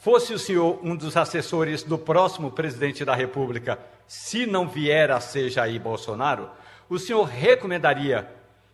fosse 0.00 0.32
o 0.32 0.38
senhor 0.38 0.80
um 0.82 0.96
dos 0.96 1.16
assessores 1.16 1.82
do 1.82 1.98
próximo 1.98 2.50
presidente 2.50 3.04
da 3.04 3.14
República, 3.14 3.78
se 4.06 4.46
não 4.46 4.68
vier 4.68 5.10
a 5.10 5.20
ser 5.20 5.50
Jair 5.50 5.80
Bolsonaro, 5.80 6.50
o 6.88 6.98
senhor 6.98 7.24
recomendaria 7.24 8.28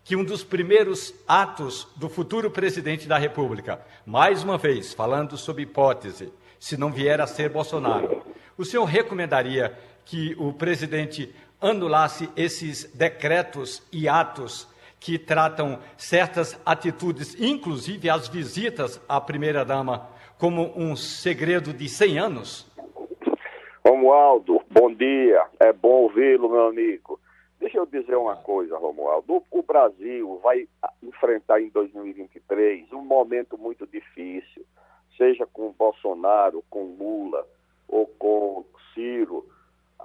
que 0.05 0.15
um 0.15 0.23
dos 0.23 0.45
primeiros 0.45 1.15
atos 1.27 1.89
do 1.97 2.09
futuro 2.09 2.51
presidente 2.51 3.09
da 3.09 3.17
República, 3.17 3.81
mais 4.05 4.45
uma 4.45 4.59
vez 4.59 4.93
falando 4.93 5.37
sob 5.37 5.63
hipótese, 5.63 6.31
se 6.61 6.77
não 6.77 6.93
vier 6.93 7.21
a 7.21 7.27
ser 7.27 7.49
Bolsonaro, 7.49 8.23
o 8.57 8.65
senhor 8.65 8.85
recomendaria 8.85 9.77
que 10.05 10.37
o 10.39 10.53
presidente 10.53 11.35
anulasse 11.61 12.29
esses 12.37 12.85
decretos 12.93 13.83
e 13.91 14.07
atos 14.07 14.69
que 15.05 15.19
tratam 15.19 15.81
certas 15.99 16.59
atitudes, 16.65 17.39
inclusive 17.39 18.09
as 18.09 18.27
visitas 18.27 18.99
à 19.07 19.21
primeira-dama, 19.21 20.09
como 20.39 20.73
um 20.75 20.97
segredo 20.97 21.75
de 21.75 21.87
100 21.91 22.19
anos? 22.19 22.73
Romualdo, 23.87 24.63
bom 24.71 24.91
dia. 24.95 25.45
É 25.61 25.75
bom 25.75 26.05
ouvi-lo, 26.05 26.49
meu 26.49 26.69
amigo. 26.69 27.21
Deixa 27.61 27.77
eu 27.77 27.85
dizer 27.85 28.17
uma 28.17 28.37
coisa, 28.37 28.79
Romualdo. 28.79 29.43
O 29.51 29.63
Brasil 29.63 30.41
vai 30.43 30.67
enfrentar 31.03 31.61
em 31.61 31.69
2023 31.69 32.91
um 32.95 33.05
momento 33.05 33.59
muito 33.59 33.87
difícil, 33.87 34.65
seja 35.19 35.47
com 35.53 35.75
Bolsonaro, 35.79 36.65
com 36.71 36.97
Lula 36.99 37.47
ou 37.87 38.07
com 38.07 38.65
Ciro. 38.95 39.45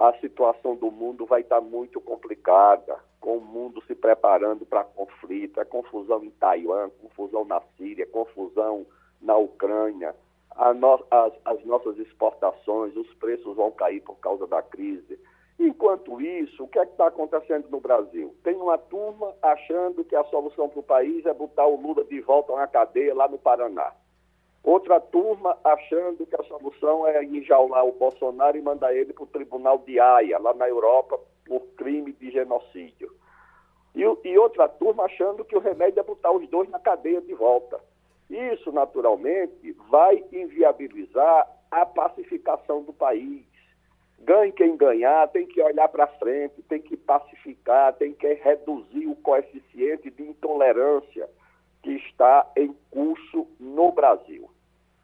A 0.00 0.14
situação 0.14 0.74
do 0.74 0.90
mundo 0.90 1.26
vai 1.26 1.42
estar 1.42 1.60
muito 1.60 2.00
complicada 2.00 2.98
com 3.20 3.36
o 3.36 3.40
mundo 3.42 3.82
se 3.86 3.94
preparando 3.94 4.64
para 4.64 4.82
conflito, 4.82 5.60
é 5.60 5.64
confusão 5.66 6.24
em 6.24 6.30
Taiwan, 6.30 6.88
confusão 7.02 7.44
na 7.44 7.60
Síria, 7.76 8.06
confusão 8.06 8.86
na 9.20 9.36
Ucrânia, 9.36 10.16
no, 10.74 11.04
as, 11.10 11.34
as 11.44 11.62
nossas 11.66 11.98
exportações, 11.98 12.96
os 12.96 13.12
preços 13.16 13.54
vão 13.54 13.70
cair 13.72 14.00
por 14.00 14.16
causa 14.20 14.46
da 14.46 14.62
crise. 14.62 15.20
Enquanto 15.58 16.18
isso, 16.18 16.64
o 16.64 16.68
que 16.68 16.78
é 16.78 16.84
está 16.84 17.08
acontecendo 17.08 17.68
no 17.68 17.78
Brasil? 17.78 18.34
Tem 18.42 18.56
uma 18.56 18.78
turma 18.78 19.34
achando 19.42 20.02
que 20.02 20.16
a 20.16 20.24
solução 20.24 20.70
para 20.70 20.80
o 20.80 20.82
país 20.82 21.26
é 21.26 21.34
botar 21.34 21.66
o 21.66 21.78
Lula 21.78 22.04
de 22.04 22.22
volta 22.22 22.56
na 22.56 22.66
cadeia 22.66 23.14
lá 23.14 23.28
no 23.28 23.36
Paraná. 23.36 23.92
Outra 24.62 25.00
turma 25.00 25.56
achando 25.64 26.26
que 26.26 26.36
a 26.36 26.44
solução 26.44 27.06
é 27.06 27.24
enjaular 27.24 27.84
o 27.84 27.92
Bolsonaro 27.92 28.58
e 28.58 28.62
mandar 28.62 28.94
ele 28.94 29.12
para 29.12 29.24
o 29.24 29.26
tribunal 29.26 29.78
de 29.78 29.98
Haia, 29.98 30.38
lá 30.38 30.52
na 30.52 30.68
Europa, 30.68 31.18
por 31.46 31.60
crime 31.76 32.12
de 32.12 32.30
genocídio. 32.30 33.10
E, 33.94 34.02
e, 34.02 34.38
outra 34.38 34.68
turma 34.68 35.04
achando 35.04 35.44
que 35.44 35.56
o 35.56 35.60
remédio 35.60 36.00
é 36.00 36.02
botar 36.02 36.30
os 36.30 36.48
dois 36.48 36.68
na 36.68 36.78
cadeia 36.78 37.20
de 37.20 37.34
volta. 37.34 37.80
Isso, 38.28 38.70
naturalmente, 38.70 39.72
vai 39.90 40.22
inviabilizar 40.30 41.48
a 41.70 41.86
pacificação 41.86 42.82
do 42.82 42.92
país. 42.92 43.44
Ganhe 44.20 44.52
quem 44.52 44.76
ganhar, 44.76 45.26
tem 45.28 45.46
que 45.46 45.60
olhar 45.62 45.88
para 45.88 46.06
frente, 46.06 46.62
tem 46.68 46.80
que 46.80 46.96
pacificar, 46.96 47.94
tem 47.94 48.12
que 48.12 48.34
reduzir 48.34 49.06
o 49.06 49.16
coeficiente 49.16 50.10
de 50.10 50.22
intolerância 50.22 51.28
que 51.82 51.92
está 51.92 52.46
em 52.56 52.74
curso 52.90 53.46
no 53.58 53.92
Brasil. 53.92 54.50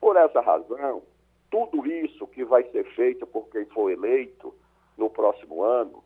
Por 0.01 0.17
essa 0.17 0.41
razão, 0.41 1.03
tudo 1.51 1.87
isso 1.87 2.27
que 2.27 2.45
vai 2.45 2.65
ser 2.71 2.85
feito 2.95 3.27
por 3.27 3.49
quem 3.49 3.65
for 3.67 3.91
eleito 3.91 4.55
no 4.97 5.09
próximo 5.09 5.63
ano 5.63 6.03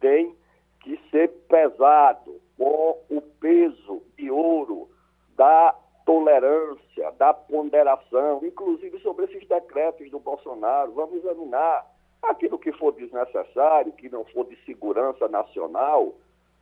tem 0.00 0.34
que 0.80 0.98
ser 1.10 1.28
pesado 1.48 2.40
com 2.56 2.98
o 3.10 3.20
peso 3.40 4.02
de 4.16 4.30
ouro 4.30 4.88
da 5.36 5.74
tolerância, 6.04 7.12
da 7.12 7.34
ponderação, 7.34 8.40
inclusive 8.42 8.98
sobre 9.00 9.26
esses 9.26 9.46
decretos 9.46 10.10
do 10.10 10.18
Bolsonaro. 10.18 10.92
Vamos 10.92 11.16
examinar 11.16 11.86
aquilo 12.22 12.58
que 12.58 12.72
for 12.72 12.92
desnecessário, 12.92 13.92
que 13.92 14.08
não 14.08 14.24
for 14.24 14.44
de 14.46 14.56
segurança 14.64 15.28
nacional, 15.28 16.14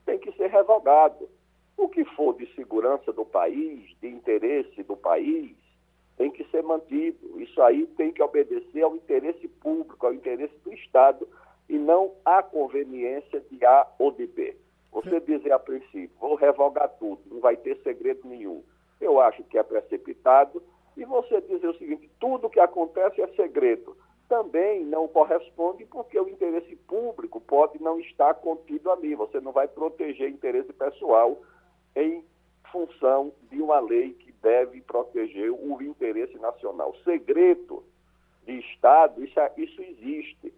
tem 0.04 0.18
que 0.18 0.32
ser 0.32 0.48
revogado. 0.48 1.28
O 1.76 1.88
que 1.88 2.04
for 2.04 2.34
de 2.34 2.46
segurança 2.54 3.12
do 3.12 3.24
país, 3.24 3.94
de 4.00 4.08
interesse 4.08 4.82
do 4.82 4.96
país, 4.96 5.54
tem 6.16 6.30
que 6.30 6.44
ser 6.44 6.62
mantido. 6.62 7.40
Isso 7.40 7.60
aí 7.62 7.86
tem 7.86 8.12
que 8.12 8.22
obedecer 8.22 8.82
ao 8.82 8.96
interesse 8.96 9.46
público, 9.46 10.06
ao 10.06 10.14
interesse 10.14 10.54
do 10.64 10.72
Estado 10.72 11.28
e 11.68 11.78
não 11.78 12.12
à 12.24 12.42
conveniência 12.42 13.40
de 13.40 13.64
A 13.64 13.86
ou 13.98 14.10
de 14.10 14.26
B. 14.26 14.56
Você 14.92 15.20
dizer 15.20 15.52
a 15.52 15.58
princípio, 15.58 16.10
vou 16.18 16.34
revogar 16.34 16.88
tudo, 16.98 17.20
não 17.30 17.40
vai 17.40 17.56
ter 17.56 17.76
segredo 17.82 18.26
nenhum. 18.26 18.62
Eu 18.98 19.20
acho 19.20 19.44
que 19.44 19.58
é 19.58 19.62
precipitado. 19.62 20.62
E 20.96 21.04
você 21.04 21.42
dizer 21.42 21.68
o 21.68 21.76
seguinte, 21.76 22.10
tudo 22.18 22.48
que 22.48 22.58
acontece 22.58 23.20
é 23.20 23.26
segredo. 23.28 23.94
Também 24.26 24.82
não 24.84 25.06
corresponde 25.06 25.84
porque 25.84 26.18
o 26.18 26.28
interesse 26.28 26.74
público 26.88 27.38
pode 27.40 27.80
não 27.82 28.00
estar 28.00 28.32
contido 28.36 28.90
ali. 28.90 29.14
Você 29.14 29.38
não 29.38 29.52
vai 29.52 29.68
proteger 29.68 30.30
interesse 30.30 30.72
pessoal 30.72 31.38
em 31.96 32.22
função 32.70 33.32
de 33.50 33.60
uma 33.60 33.80
lei 33.80 34.12
que 34.12 34.30
deve 34.42 34.82
proteger 34.82 35.50
o 35.50 35.82
interesse 35.82 36.38
nacional. 36.38 36.94
Segredo 37.02 37.82
de 38.44 38.58
Estado, 38.60 39.24
isso, 39.24 39.40
isso 39.56 39.82
existe. 39.82 40.52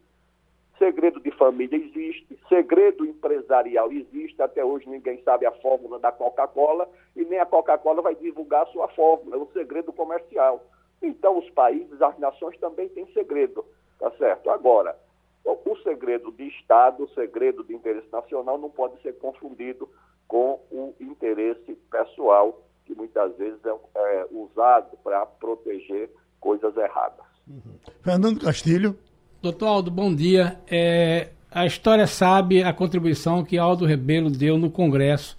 Segredo 0.77 1.19
de 1.21 1.31
família 1.33 1.77
existe, 1.77 2.39
segredo 2.49 3.05
empresarial 3.05 3.91
existe, 3.91 4.41
até 4.41 4.65
hoje 4.65 4.89
ninguém 4.89 5.21
sabe 5.25 5.45
a 5.45 5.51
fórmula 5.51 5.99
da 5.99 6.13
Coca-Cola 6.13 6.89
e 7.17 7.25
nem 7.25 7.41
a 7.41 7.47
Coca-Cola 7.47 8.01
vai 8.01 8.15
divulgar 8.15 8.63
a 8.63 8.67
sua 8.67 8.87
fórmula, 8.89 9.37
é 9.37 9.39
um 9.41 9.51
segredo 9.53 9.93
comercial. 9.93 10.65
Então 11.03 11.39
os 11.39 11.51
países, 11.51 12.01
as 12.01 12.17
nações 12.19 12.57
também 12.59 12.89
têm 12.91 13.07
segredo, 13.13 13.65
tá 13.99 14.11
certo? 14.13 14.51
Agora, 14.51 14.97
o 15.45 15.77
segredo 15.83 16.31
de 16.33 16.49
Estado, 16.49 17.05
o 17.05 17.09
segredo 17.11 17.65
de 17.65 17.75
interesse 17.75 18.11
nacional 18.13 18.57
não 18.57 18.71
pode 18.71 19.01
ser 19.03 19.19
confundido 19.19 19.89
com 20.29 20.61
o 20.71 20.95
interesse 21.01 21.75
pessoal, 21.91 22.63
que 22.85 22.95
muitas 22.95 23.35
vezes 23.37 23.59
é, 23.65 23.71
é 23.97 24.27
usado 24.31 24.97
para 25.03 25.25
proteger 25.27 26.11
coisas 26.39 26.77
erradas. 26.77 27.25
Uhum. 27.49 27.75
Fernando 28.03 28.41
Castilho. 28.41 28.97
Doutor 29.41 29.67
Aldo, 29.67 29.91
bom 29.91 30.15
dia. 30.15 30.61
É, 30.71 31.29
a 31.51 31.65
história 31.65 32.07
sabe 32.07 32.63
a 32.63 32.73
contribuição 32.73 33.45
que 33.45 33.57
Aldo 33.57 33.87
Rebelo 33.87 34.31
deu 34.31 34.59
no 34.59 34.71
Congresso, 34.71 35.37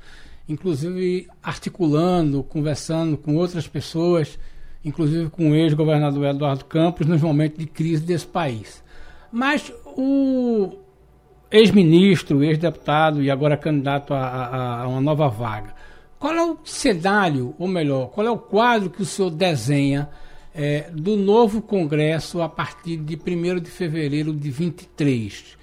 inclusive 0.47 1.28
articulando, 1.43 2.43
conversando 2.43 3.17
com 3.17 3.36
outras 3.36 3.67
pessoas, 3.67 4.39
inclusive 4.84 5.30
com 5.30 5.52
o 5.52 5.56
ex-governador 5.56 6.25
Eduardo 6.25 6.65
Campos, 6.65 7.06
nos 7.06 7.21
momentos 7.21 7.60
de 7.60 7.67
crise 7.67 8.04
desse 8.04 8.25
país. 8.25 8.84
Mas 9.32 9.71
o 9.86 10.78
ex-ministro, 11.52 12.44
ex-deputado 12.44 13.24
e 13.24 13.32
agora 13.32 13.58
candidato 13.58 14.14
a, 14.14 14.20
a, 14.20 14.82
a, 14.82 14.88
uma 14.88 15.02
nova 15.02 15.28
vaga, 15.28 15.74
qual 16.18 16.34
é 16.34 16.44
o 16.44 16.58
cenário, 16.64 17.56
ou 17.58 17.68
melhor, 17.68 18.10
qual 18.10 18.28
é 18.28 18.32
o 18.32 18.38
quadro 18.38 18.90
que 18.90 19.02
o 19.02 19.06
senhor 19.06 19.30
desenha? 19.30 20.10
é, 20.54 20.90
do 20.92 21.16
novo 21.16 21.62
Congresso 21.62 22.42
a 22.42 22.50
partir 22.50 22.98
de 22.98 23.16
1 23.16 23.60
de 23.60 23.70
fevereiro 23.70 24.34
de 24.34 24.50
23. 24.50 25.58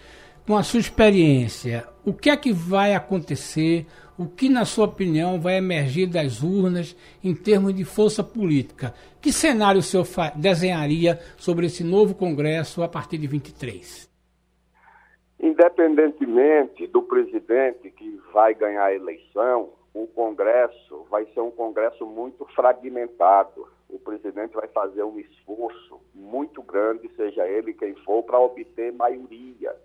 Com 0.47 0.57
a 0.57 0.63
sua 0.63 0.81
experiência, 0.81 1.87
o 2.05 2.13
que 2.13 2.31
é 2.31 2.37
que 2.37 2.53
vai 2.53 2.95
acontecer? 2.95 3.87
O 4.17 4.27
que, 4.27 4.49
na 4.49 4.65
sua 4.65 4.87
opinião, 4.87 5.41
vai 5.41 5.57
emergir 5.57 6.07
das 6.07 6.43
urnas 6.43 6.97
em 7.23 7.35
termos 7.35 7.75
de 7.75 7.85
força 7.85 8.23
política? 8.23 8.95
Que 9.21 9.33
cenário 9.33 9.81
o 9.81 9.83
senhor 9.83 10.07
desenharia 10.37 11.21
sobre 11.37 11.67
esse 11.67 11.83
novo 11.83 12.15
Congresso 12.15 12.83
a 12.83 12.89
partir 12.89 13.19
de 13.19 13.27
23? 13.27 14.16
Independentemente 15.39 16.87
do 16.87 17.03
presidente 17.03 17.91
que 17.91 18.21
vai 18.33 18.55
ganhar 18.55 18.85
a 18.85 18.95
eleição, 18.95 19.71
o 19.93 20.07
Congresso 20.07 21.07
vai 21.11 21.27
ser 21.27 21.41
um 21.41 21.51
Congresso 21.51 22.07
muito 22.07 22.45
fragmentado 22.55 23.67
o 23.89 23.99
presidente 23.99 24.55
vai 24.55 24.69
fazer 24.69 25.05
um 25.05 25.19
esforço 25.19 26.01
muito 26.15 26.63
grande, 26.63 27.09
seja 27.15 27.47
ele 27.47 27.73
quem 27.73 27.95
for, 27.97 28.23
para 28.23 28.41
obter 28.41 28.93
maioria. 28.93 29.77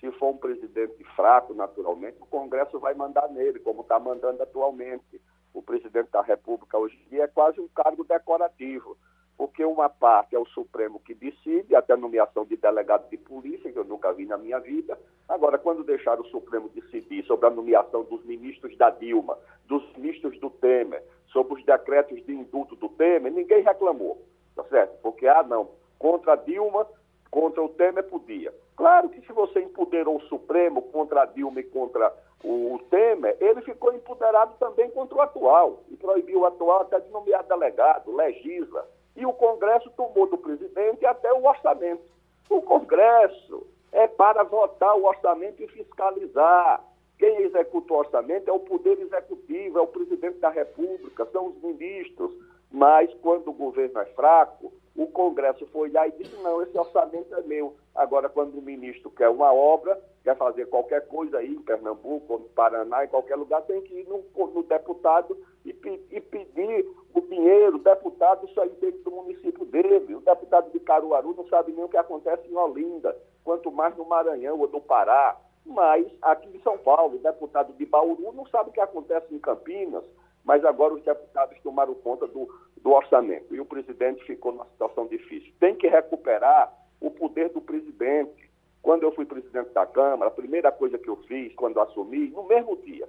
Se 0.00 0.10
for 0.12 0.30
um 0.30 0.36
presidente 0.36 1.04
fraco, 1.14 1.54
naturalmente, 1.54 2.16
o 2.20 2.26
Congresso 2.26 2.78
vai 2.80 2.94
mandar 2.94 3.28
nele, 3.28 3.60
como 3.60 3.82
está 3.82 4.00
mandando 4.00 4.42
atualmente. 4.42 5.20
O 5.52 5.62
presidente 5.62 6.10
da 6.10 6.22
República 6.22 6.78
hoje 6.78 6.98
em 7.06 7.10
dia 7.10 7.24
é 7.24 7.28
quase 7.28 7.60
um 7.60 7.68
cargo 7.68 8.04
decorativo, 8.04 8.96
porque 9.42 9.64
uma 9.64 9.88
parte 9.88 10.36
é 10.36 10.38
o 10.38 10.46
Supremo 10.46 11.00
que 11.00 11.14
decide, 11.14 11.74
até 11.74 11.94
a 11.94 11.96
nomeação 11.96 12.44
de 12.44 12.56
delegado 12.56 13.10
de 13.10 13.16
polícia, 13.16 13.72
que 13.72 13.76
eu 13.76 13.82
nunca 13.82 14.12
vi 14.12 14.24
na 14.24 14.38
minha 14.38 14.60
vida. 14.60 14.96
Agora, 15.28 15.58
quando 15.58 15.82
deixaram 15.82 16.22
o 16.22 16.28
Supremo 16.28 16.68
decidir 16.68 17.24
sobre 17.24 17.48
a 17.48 17.50
nomeação 17.50 18.04
dos 18.04 18.24
ministros 18.24 18.76
da 18.78 18.90
Dilma, 18.90 19.36
dos 19.66 19.82
ministros 19.96 20.38
do 20.38 20.48
Temer, 20.48 21.02
sobre 21.26 21.54
os 21.54 21.64
decretos 21.64 22.24
de 22.24 22.32
indulto 22.32 22.76
do 22.76 22.88
Temer, 22.90 23.32
ninguém 23.32 23.64
reclamou, 23.64 24.22
tá 24.54 24.62
certo? 24.66 24.96
Porque, 25.02 25.26
ah, 25.26 25.42
não, 25.42 25.70
contra 25.98 26.34
a 26.34 26.36
Dilma, 26.36 26.86
contra 27.28 27.64
o 27.64 27.68
Temer 27.70 28.04
podia. 28.04 28.54
Claro 28.76 29.08
que 29.08 29.26
se 29.26 29.32
você 29.32 29.60
empoderou 29.60 30.18
o 30.18 30.28
Supremo 30.28 30.82
contra 30.82 31.22
a 31.22 31.26
Dilma 31.26 31.58
e 31.58 31.64
contra 31.64 32.14
o 32.44 32.78
Temer, 32.88 33.36
ele 33.40 33.60
ficou 33.62 33.92
empoderado 33.92 34.54
também 34.60 34.88
contra 34.90 35.16
o 35.16 35.20
atual, 35.20 35.82
e 35.90 35.96
proibiu 35.96 36.42
o 36.42 36.46
atual 36.46 36.82
até 36.82 37.00
de 37.00 37.10
nomear 37.10 37.42
delegado, 37.42 38.14
legisla. 38.14 38.86
E 39.16 39.26
o 39.26 39.32
Congresso 39.32 39.90
tomou 39.96 40.26
do 40.26 40.38
presidente 40.38 41.04
até 41.04 41.32
o 41.32 41.44
orçamento. 41.44 42.02
O 42.48 42.62
Congresso 42.62 43.66
é 43.92 44.06
para 44.06 44.42
votar 44.42 44.96
o 44.96 45.04
orçamento 45.04 45.62
e 45.62 45.68
fiscalizar. 45.68 46.82
Quem 47.18 47.42
executa 47.42 47.92
o 47.92 47.98
orçamento 47.98 48.48
é 48.48 48.52
o 48.52 48.58
Poder 48.58 48.98
Executivo, 48.98 49.78
é 49.78 49.82
o 49.82 49.86
presidente 49.86 50.38
da 50.38 50.48
República, 50.48 51.26
são 51.26 51.48
os 51.48 51.62
ministros. 51.62 52.32
Mas 52.70 53.12
quando 53.20 53.48
o 53.48 53.52
governo 53.52 54.00
é 54.00 54.06
fraco, 54.06 54.72
o 54.96 55.06
Congresso 55.06 55.66
foi 55.66 55.90
lá 55.90 56.08
e 56.08 56.12
disse: 56.12 56.34
não, 56.42 56.62
esse 56.62 56.76
orçamento 56.76 57.34
é 57.34 57.42
meu. 57.42 57.76
Agora, 57.94 58.28
quando 58.28 58.58
o 58.58 58.62
ministro 58.62 59.10
quer 59.10 59.28
uma 59.28 59.52
obra, 59.52 60.00
quer 60.24 60.36
fazer 60.36 60.66
qualquer 60.66 61.06
coisa 61.06 61.38
aí 61.38 61.54
em 61.54 61.62
Pernambuco, 61.62 62.38
no 62.38 62.48
Paraná, 62.50 63.04
em 63.04 63.08
qualquer 63.08 63.36
lugar, 63.36 63.62
tem 63.62 63.82
que 63.82 64.00
ir 64.00 64.08
no, 64.08 64.24
no 64.48 64.62
deputado 64.62 65.36
e, 65.64 65.70
e, 66.10 66.20
pedir 66.20 66.86
o 67.14 67.20
dinheiro, 67.20 67.76
o 67.76 67.82
deputado 67.82 68.48
sair 68.54 68.70
dentro 68.80 69.02
do 69.02 69.10
município 69.10 69.64
dele. 69.66 70.14
O 70.14 70.20
deputado 70.20 70.70
de 70.70 70.80
Caruaru 70.80 71.34
não 71.36 71.46
sabe 71.48 71.72
nem 71.72 71.84
o 71.84 71.88
que 71.88 71.96
acontece 71.96 72.48
em 72.48 72.56
Olinda, 72.56 73.16
quanto 73.44 73.70
mais 73.70 73.96
no 73.96 74.04
Maranhão 74.04 74.58
ou 74.58 74.68
no 74.68 74.80
Pará. 74.80 75.36
Mas 75.64 76.06
aqui 76.22 76.48
em 76.54 76.60
São 76.62 76.76
Paulo, 76.78 77.16
o 77.16 77.20
deputado 77.20 77.72
de 77.74 77.86
Bauru 77.86 78.32
não 78.32 78.46
sabe 78.46 78.70
o 78.70 78.72
que 78.72 78.80
acontece 78.80 79.32
em 79.32 79.38
Campinas, 79.38 80.04
mas 80.44 80.64
agora 80.64 80.94
os 80.94 81.02
deputados 81.02 81.56
tomaram 81.62 81.94
conta 81.94 82.26
do, 82.26 82.48
do 82.80 82.90
orçamento 82.90 83.54
e 83.54 83.60
o 83.60 83.64
presidente 83.64 84.24
ficou 84.24 84.52
numa 84.52 84.66
situação 84.66 85.06
difícil. 85.06 85.52
Tem 85.60 85.76
que 85.76 85.86
recuperar 85.86 86.72
o 87.00 87.10
poder 87.10 87.50
do 87.50 87.60
presidente. 87.60 88.50
Quando 88.82 89.04
eu 89.04 89.12
fui 89.12 89.24
presidente 89.24 89.70
da 89.70 89.86
Câmara, 89.86 90.26
a 90.26 90.34
primeira 90.34 90.72
coisa 90.72 90.98
que 90.98 91.08
eu 91.08 91.16
fiz 91.28 91.54
quando 91.54 91.78
assumi, 91.78 92.30
no 92.30 92.42
mesmo 92.42 92.76
dia, 92.78 93.08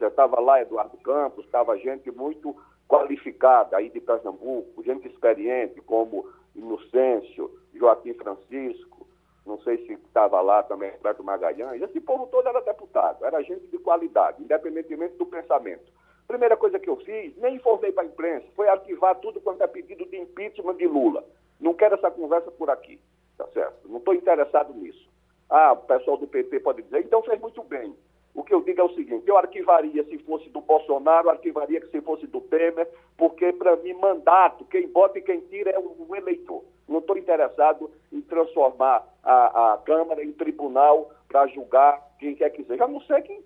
estava 0.00 0.40
lá 0.40 0.60
Eduardo 0.60 0.96
Campos, 0.98 1.44
estava 1.44 1.78
gente 1.78 2.10
muito 2.10 2.56
qualificada 2.92 3.78
aí 3.78 3.88
de 3.88 4.02
Pernambuco, 4.02 4.82
gente 4.84 5.08
experiente 5.08 5.80
como 5.80 6.28
Inocêncio, 6.54 7.50
Joaquim 7.72 8.12
Francisco, 8.12 9.06
não 9.46 9.58
sei 9.62 9.78
se 9.86 9.94
estava 9.94 10.38
lá 10.42 10.62
também 10.62 10.90
Roberto 10.90 11.24
Magalhães, 11.24 11.80
esse 11.80 11.98
povo 12.02 12.26
todo 12.26 12.46
era 12.46 12.60
deputado, 12.60 13.24
era 13.24 13.42
gente 13.42 13.66
de 13.68 13.78
qualidade, 13.78 14.42
independentemente 14.42 15.16
do 15.16 15.24
pensamento. 15.24 15.90
Primeira 16.28 16.54
coisa 16.54 16.78
que 16.78 16.90
eu 16.90 16.96
fiz, 16.96 17.34
nem 17.38 17.56
informei 17.56 17.92
para 17.92 18.02
a 18.02 18.06
imprensa, 18.06 18.46
foi 18.54 18.68
arquivar 18.68 19.14
tudo 19.20 19.40
quanto 19.40 19.62
é 19.62 19.66
pedido 19.66 20.04
de 20.04 20.18
impeachment 20.18 20.76
de 20.76 20.86
Lula. 20.86 21.24
Não 21.58 21.72
quero 21.72 21.94
essa 21.94 22.10
conversa 22.10 22.50
por 22.50 22.68
aqui, 22.68 23.00
tá 23.38 23.46
certo? 23.54 23.88
Não 23.88 24.00
estou 24.00 24.12
interessado 24.12 24.74
nisso. 24.74 25.08
Ah, 25.48 25.72
o 25.72 25.78
pessoal 25.78 26.18
do 26.18 26.26
PT 26.26 26.60
pode 26.60 26.82
dizer, 26.82 27.00
então 27.00 27.22
fez 27.22 27.40
muito 27.40 27.62
bem. 27.62 27.96
O 28.34 28.42
que 28.42 28.54
eu 28.54 28.62
digo 28.62 28.80
é 28.80 28.84
o 28.84 28.94
seguinte: 28.94 29.24
eu 29.26 29.36
arquivaria 29.36 30.04
se 30.04 30.18
fosse 30.18 30.48
do 30.48 30.60
Bolsonaro, 30.60 31.28
arquivaria 31.28 31.80
que 31.80 31.88
se 31.88 32.00
fosse 32.00 32.26
do 32.26 32.40
Temer, 32.40 32.88
porque 33.16 33.52
para 33.52 33.76
mim 33.76 33.92
mandato, 33.94 34.64
quem 34.64 34.88
bota 34.88 35.18
e 35.18 35.22
quem 35.22 35.40
tira 35.40 35.70
é 35.70 35.78
o 35.78 36.16
eleitor. 36.16 36.64
Não 36.88 36.98
estou 36.98 37.16
interessado 37.16 37.90
em 38.12 38.20
transformar 38.22 39.06
a, 39.22 39.74
a 39.74 39.78
Câmara 39.78 40.24
em 40.24 40.32
tribunal 40.32 41.10
para 41.28 41.46
julgar 41.46 42.02
quem 42.18 42.34
quer 42.34 42.50
que 42.50 42.64
seja. 42.64 42.84
A 42.84 42.88
não 42.88 43.00
ser 43.02 43.22
que, 43.22 43.40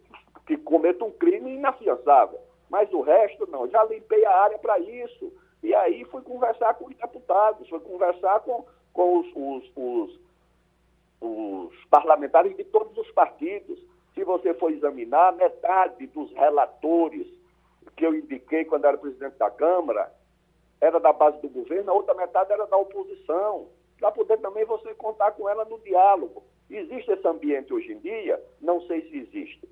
que 0.47 0.57
cometa 0.57 1.05
um 1.05 1.11
crime 1.11 1.55
inafiançável. 1.55 2.39
Mas 2.71 2.93
o 2.93 3.01
resto 3.01 3.49
não. 3.51 3.69
Já 3.69 3.85
limpei 3.85 4.25
a 4.25 4.43
área 4.43 4.59
para 4.59 4.79
isso. 4.79 5.33
E 5.63 5.75
aí 5.75 6.05
fui 6.07 6.23
conversar 6.23 6.75
com 6.75 6.87
os 6.87 6.97
deputados, 6.97 7.69
fui 7.69 7.81
conversar 7.81 8.41
com, 8.41 8.65
com 8.93 9.19
os, 9.19 9.27
os, 9.35 9.73
os, 9.77 10.21
os 11.21 11.85
parlamentares 11.87 12.57
de 12.57 12.65
todos 12.65 12.97
os 12.97 13.11
partidos 13.13 13.79
se 14.17 14.25
você 14.25 14.55
for 14.55 14.73
examinar, 14.73 15.37
metade 15.37 16.07
dos 16.07 16.33
relatores 16.33 17.27
que 17.95 18.05
eu 18.05 18.15
indiquei 18.15 18.65
quando 18.65 18.87
era 18.87 18.97
presidente 18.97 19.37
da 19.37 19.51
Câmara 19.51 20.11
era 20.81 20.99
da 20.99 21.13
base 21.13 21.41
do 21.41 21.49
governo, 21.49 21.91
a 21.91 21.95
outra 21.95 22.15
metade 22.15 22.53
era 22.53 22.67
da 22.67 22.77
oposição, 22.77 23.69
para 23.99 24.11
poder 24.13 24.39
também 24.39 24.65
você 24.65 24.95
contar 24.95 25.33
com 25.33 25.49
ela 25.49 25.65
no 25.65 25.79
diálogo. 25.81 26.43
Existe 26.69 27.11
esse 27.13 27.27
ambiente 27.27 27.73
hoje 27.73 27.93
em 27.93 27.99
dia? 27.99 28.43
Não 28.61 28.81
sei 28.83 29.03
se 29.03 29.19
existe. 29.19 29.69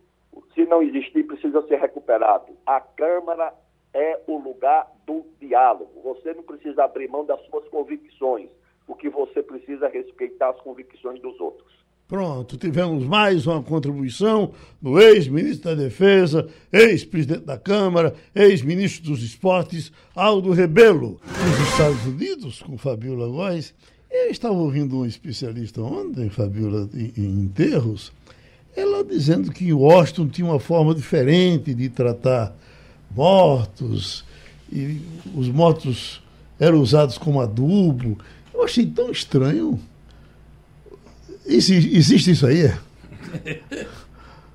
Se 0.54 0.64
não 0.66 0.82
existir, 0.82 1.24
precisa 1.24 1.66
ser 1.66 1.78
recuperado. 1.78 2.56
A 2.64 2.80
Câmara 2.80 3.54
é 3.92 4.20
o 4.26 4.38
lugar 4.38 4.90
do 5.06 5.26
diálogo. 5.38 6.00
Você 6.02 6.32
não 6.32 6.42
precisa 6.42 6.84
abrir 6.84 7.08
mão 7.08 7.24
das 7.24 7.40
suas 7.46 7.68
convicções, 7.68 8.50
porque 8.86 9.08
você 9.08 9.42
precisa 9.42 9.88
respeitar 9.88 10.50
as 10.50 10.60
convicções 10.60 11.20
dos 11.20 11.38
outros. 11.40 11.83
Pronto, 12.06 12.58
tivemos 12.58 13.02
mais 13.06 13.46
uma 13.46 13.62
contribuição 13.62 14.52
do 14.80 15.00
ex-ministro 15.00 15.70
da 15.70 15.82
Defesa, 15.82 16.46
ex-presidente 16.70 17.46
da 17.46 17.56
Câmara, 17.56 18.14
ex-ministro 18.34 19.10
dos 19.10 19.22
Esportes, 19.22 19.90
Aldo 20.14 20.52
Rebelo, 20.52 21.18
nos 21.26 21.68
Estados 21.70 22.04
Unidos, 22.04 22.60
com 22.60 22.76
Fabiola 22.76 23.26
Góes. 23.26 23.72
Eu 24.10 24.30
estava 24.30 24.52
ouvindo 24.52 24.98
um 24.98 25.06
especialista 25.06 25.80
ontem, 25.80 26.28
Fabiola, 26.28 26.90
em, 26.92 27.10
em 27.16 27.40
enterros, 27.40 28.12
ela 28.76 29.02
dizendo 29.02 29.50
que 29.50 29.72
Washington 29.72 30.28
tinha 30.28 30.46
uma 30.46 30.60
forma 30.60 30.94
diferente 30.94 31.72
de 31.72 31.88
tratar 31.88 32.54
mortos, 33.16 34.26
e 34.70 35.00
os 35.34 35.48
mortos 35.48 36.22
eram 36.60 36.82
usados 36.82 37.16
como 37.16 37.40
adubo. 37.40 38.18
Eu 38.52 38.62
achei 38.62 38.84
tão 38.84 39.10
estranho. 39.10 39.80
Existe 41.46 42.30
isso 42.30 42.46
aí? 42.46 42.72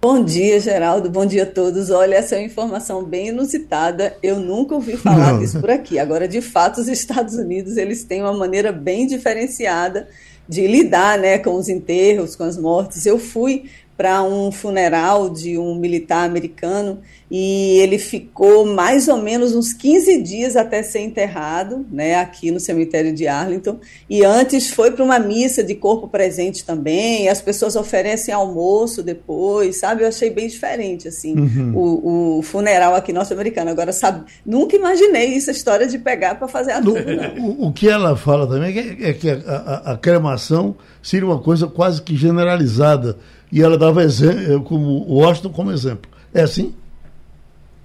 Bom 0.01 0.23
dia, 0.23 0.59
Geraldo. 0.61 1.09
Bom 1.09 1.25
dia 1.25 1.43
a 1.43 1.45
todos. 1.45 1.89
Olha, 1.89 2.15
essa 2.15 2.35
é 2.35 2.39
uma 2.39 2.45
informação 2.45 3.03
bem 3.03 3.27
inusitada. 3.27 4.15
Eu 4.23 4.39
nunca 4.39 4.73
ouvi 4.73 4.95
falar 4.95 5.33
Não. 5.33 5.39
disso 5.39 5.59
por 5.59 5.69
aqui. 5.69 5.99
Agora, 5.99 6.25
de 6.25 6.41
fato, 6.41 6.79
os 6.79 6.87
Estados 6.87 7.35
Unidos 7.35 7.75
eles 7.75 8.05
têm 8.05 8.21
uma 8.21 8.33
maneira 8.33 8.71
bem 8.71 9.05
diferenciada 9.05 10.07
de 10.47 10.65
lidar, 10.65 11.19
né, 11.19 11.37
com 11.37 11.53
os 11.53 11.67
enterros, 11.67 12.35
com 12.35 12.43
as 12.43 12.57
mortes. 12.57 13.05
Eu 13.05 13.19
fui 13.19 13.65
para 13.99 14.23
um 14.23 14.49
funeral 14.49 15.29
de 15.29 15.57
um 15.57 15.75
militar 15.75 16.23
americano 16.23 16.99
e 17.29 17.79
ele 17.79 17.99
ficou 17.99 18.65
mais 18.65 19.09
ou 19.09 19.17
menos 19.17 19.53
uns 19.53 19.73
15 19.73 20.23
dias 20.23 20.55
até 20.55 20.81
ser 20.81 21.01
enterrado, 21.01 21.85
né, 21.91 22.15
aqui 22.15 22.49
no 22.49 22.61
cemitério 22.61 23.13
de 23.13 23.27
Arlington. 23.27 23.77
E 24.09 24.23
antes 24.23 24.69
foi 24.71 24.91
para 24.91 25.03
uma 25.03 25.19
missa 25.19 25.61
de 25.61 25.75
corpo 25.75 26.07
presente 26.07 26.63
também. 26.63 27.27
as 27.27 27.41
pessoas 27.41 27.75
oferecem 27.75 28.33
almoço 28.33 29.03
depois, 29.03 29.81
sabe? 29.81 30.03
Eu 30.03 30.07
achei 30.07 30.29
bem 30.29 30.47
diferente 30.47 31.09
assim 31.09 31.37
uhum. 31.37 31.73
o, 31.75 32.37
o, 32.37 32.41
funeral 32.41 32.95
aqui 32.95 33.11
norte-americano. 33.11 33.69
Agora, 33.69 33.91
sabe, 33.91 34.23
nunca 34.45 34.77
imaginei 34.77 35.35
essa 35.35 35.51
história 35.51 35.85
de 35.85 35.99
pegar 35.99 36.35
para 36.35 36.47
fazer 36.47 36.71
adubo. 36.71 36.99
O, 37.37 37.67
o, 37.67 37.73
que 37.73 37.89
ela 37.89 38.15
fala 38.15 38.47
também 38.47 38.97
é 39.01 39.11
que, 39.11 39.29
é 39.29 39.33
a, 39.45 39.55
a, 39.55 39.91
a 39.91 39.97
cremação 39.97 40.77
seria 41.03 41.27
uma 41.27 41.39
coisa 41.39 41.67
quase 41.67 42.01
que 42.01 42.15
generalizada 42.15 43.17
e 43.51 43.61
ela 43.61 43.77
dava 43.77 44.03
exemplo, 44.03 44.63
como 44.63 45.05
Washington 45.07 45.49
como 45.49 45.71
exemplo. 45.71 46.09
É 46.33 46.41
assim? 46.41 46.73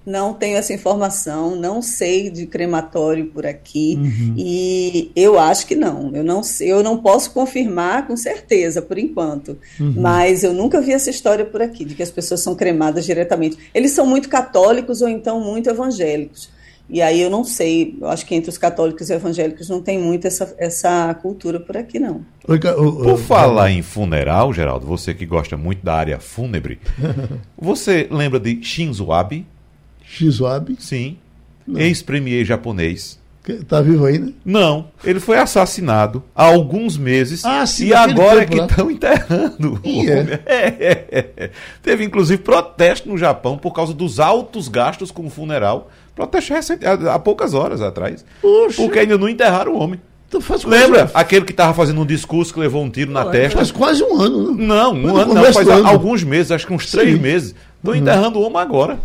Não 0.07 0.35
tenho 0.35 0.59
essa 0.59 0.75
informação, 0.75 1.57
não 1.57 1.81
sei 1.81 2.29
de 2.29 2.45
crematório 2.45 3.27
por 3.27 3.47
aqui 3.47 3.99
uhum. 3.99 4.35
e 4.37 5.11
eu 5.17 5.39
acho 5.39 5.67
que 5.67 5.75
não. 5.75 6.15
Eu 6.15 6.23
não 6.23 6.43
sei, 6.43 6.71
eu 6.71 6.83
não 6.83 6.99
posso 6.99 7.31
confirmar 7.31 8.07
com 8.07 8.15
certeza 8.15 8.83
por 8.83 8.99
enquanto, 8.99 9.57
uhum. 9.81 9.95
mas 9.97 10.45
eu 10.45 10.53
nunca 10.53 10.79
vi 10.79 10.93
essa 10.93 11.09
história 11.09 11.45
por 11.45 11.63
aqui 11.63 11.87
de 11.87 11.95
que 11.95 12.03
as 12.03 12.11
pessoas 12.11 12.41
são 12.41 12.55
cremadas 12.55 13.07
diretamente. 13.07 13.57
Eles 13.73 13.93
são 13.93 14.07
muito 14.07 14.29
católicos 14.29 15.01
ou 15.01 15.09
então 15.09 15.41
muito 15.41 15.71
evangélicos. 15.71 16.51
E 16.89 17.01
aí 17.01 17.21
eu 17.23 17.31
não 17.31 17.45
sei, 17.45 17.97
eu 18.01 18.09
acho 18.09 18.27
que 18.27 18.35
entre 18.35 18.51
os 18.51 18.59
católicos 18.59 19.09
e 19.09 19.15
evangélicos 19.15 19.69
não 19.71 19.81
tem 19.81 19.99
muito 19.99 20.27
essa, 20.27 20.55
essa 20.59 21.15
cultura 21.15 21.59
por 21.59 21.77
aqui, 21.77 21.99
não. 21.99 22.25
Por 22.47 23.19
falar 23.19 23.71
em 23.71 23.81
funeral, 23.81 24.53
Geraldo, 24.53 24.87
você 24.87 25.15
que 25.15 25.25
gosta 25.25 25.57
muito 25.57 25.83
da 25.83 25.95
área 25.95 26.21
fúnebre, 26.21 26.79
você 27.57 28.07
lembra 28.11 28.39
de 28.39 28.63
Shinzo 28.63 29.13
Abe? 29.13 29.47
Shinzo 30.05 30.47
Abe? 30.47 30.77
Sim. 30.79 31.17
Ex-premier 31.75 32.45
japonês. 32.45 33.19
Está 33.47 33.83
vivo 33.83 34.07
ainda? 34.07 34.33
Não, 34.43 34.89
ele 35.05 35.21
foi 35.21 35.37
assassinado 35.37 36.25
há 36.35 36.45
alguns 36.45 36.97
meses 36.97 37.45
ah, 37.45 37.67
sim, 37.67 37.89
e 37.89 37.95
agora 37.95 38.43
é 38.43 38.47
que 38.47 38.59
estão 38.59 38.91
enterrando. 38.91 39.81
É. 39.85 40.41
É, 40.47 41.05
é, 41.37 41.51
Teve 41.83 42.05
inclusive 42.05 42.43
protesto 42.43 43.07
no 43.07 43.19
Japão 43.19 43.59
por 43.59 43.75
causa 43.75 43.93
dos 43.93 44.19
altos 44.19 44.69
gastos 44.69 45.11
com 45.11 45.27
o 45.27 45.31
funeral 45.31 45.91
Protesto 46.15 46.53
recente, 46.53 46.87
há, 46.87 47.15
há 47.15 47.19
poucas 47.19 47.55
horas 47.55 47.81
atrás. 47.83 48.25
Puxa. 48.41 48.83
Porque 48.83 49.01
ainda 49.01 49.19
não 49.19 49.29
enterraram 49.29 49.75
o 49.75 49.79
homem. 49.79 50.01
Então 50.29 50.41
Lembra? 50.67 51.11
Aquele 51.15 51.45
que 51.45 51.53
estava 51.53 51.73
fazendo 51.75 52.01
um 52.01 52.07
discurso 52.07 52.53
que 52.53 52.59
levou 52.59 52.83
um 52.83 52.91
tiro 52.91 53.11
na 53.11 53.25
testa. 53.27 53.59
Faz 53.59 53.71
quase 53.71 54.03
um 54.03 54.21
ano, 54.21 54.55
né? 54.55 54.65
Não, 54.67 54.95
um 54.95 55.17
ano 55.17 55.35
não, 55.35 55.53
faz 55.53 55.69
ano. 55.69 55.87
alguns 55.87 56.25
meses, 56.25 56.51
acho 56.51 56.67
que 56.67 56.73
uns 56.73 56.91
três 56.91 57.15
Sim. 57.15 57.21
meses. 57.21 57.55
Estão 57.77 57.93
uhum. 57.93 58.01
enterrando 58.01 58.39
o 58.39 58.43
homem 58.43 58.59
agora. 58.59 58.99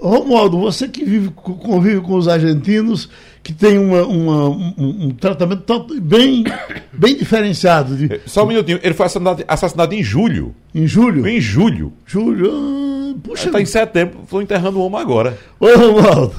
Romualdo, 0.00 0.58
você 0.58 0.88
que 0.88 1.04
vive, 1.04 1.30
convive 1.30 2.00
com 2.00 2.14
os 2.14 2.26
argentinos, 2.26 3.08
que 3.42 3.52
tem 3.52 3.76
uma, 3.76 4.02
uma 4.02 4.48
um, 4.48 4.74
um, 4.78 5.10
tratamento 5.10 5.86
bem, 6.00 6.44
bem 6.92 7.16
diferenciado. 7.16 7.96
De... 7.96 8.20
Só 8.24 8.44
um 8.44 8.46
minutinho, 8.46 8.80
ele 8.82 8.94
foi 8.94 9.06
assassinado, 9.06 9.44
assassinado 9.46 9.94
em 9.94 10.02
julho. 10.02 10.54
Em 10.74 10.86
julho? 10.86 11.26
Em 11.26 11.40
julho. 11.40 11.92
Julho. 12.06 12.97
Puxa. 13.14 13.46
Está 13.46 13.60
em 13.60 13.66
setembro, 13.66 14.20
estou 14.22 14.42
enterrando 14.42 14.78
o 14.78 14.84
homem 14.84 15.00
agora. 15.00 15.38
Ô, 15.60 15.66
Romualdo. 15.66 16.34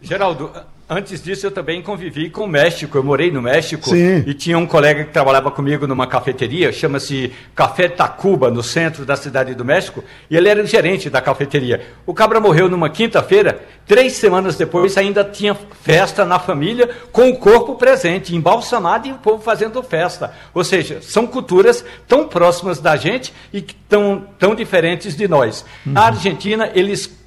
Geraldo, 0.00 0.50
Antes 0.88 1.22
disso, 1.22 1.46
eu 1.46 1.50
também 1.50 1.80
convivi 1.80 2.28
com 2.28 2.44
o 2.44 2.48
México. 2.48 2.98
Eu 2.98 3.04
morei 3.04 3.30
no 3.30 3.40
México 3.40 3.88
Sim. 3.88 4.24
e 4.26 4.34
tinha 4.34 4.58
um 4.58 4.66
colega 4.66 5.04
que 5.04 5.10
trabalhava 5.10 5.50
comigo 5.50 5.86
numa 5.86 6.06
cafeteria, 6.06 6.70
chama-se 6.72 7.32
Café 7.54 7.88
Tacuba, 7.88 8.50
no 8.50 8.62
centro 8.62 9.06
da 9.06 9.16
cidade 9.16 9.54
do 9.54 9.64
México, 9.64 10.04
e 10.28 10.36
ele 10.36 10.48
era 10.48 10.62
o 10.62 10.66
gerente 10.66 11.08
da 11.08 11.20
cafeteria. 11.20 11.80
O 12.04 12.12
cabra 12.12 12.40
morreu 12.40 12.68
numa 12.68 12.90
quinta-feira, 12.90 13.62
três 13.86 14.14
semanas 14.14 14.56
depois 14.56 14.98
ainda 14.98 15.24
tinha 15.24 15.54
festa 15.82 16.26
na 16.26 16.38
família, 16.38 16.90
com 17.10 17.30
o 17.30 17.36
corpo 17.36 17.76
presente, 17.76 18.36
embalsamado 18.36 19.08
e 19.08 19.12
o 19.12 19.18
povo 19.18 19.42
fazendo 19.42 19.82
festa. 19.82 20.34
Ou 20.52 20.62
seja, 20.62 21.00
são 21.00 21.26
culturas 21.26 21.84
tão 22.06 22.28
próximas 22.28 22.80
da 22.80 22.96
gente 22.96 23.32
e 23.52 23.62
tão, 23.62 24.26
tão 24.38 24.54
diferentes 24.54 25.16
de 25.16 25.26
nós. 25.26 25.64
Uhum. 25.86 25.92
Na 25.92 26.06
Argentina, 26.06 26.70
eles 26.74 27.21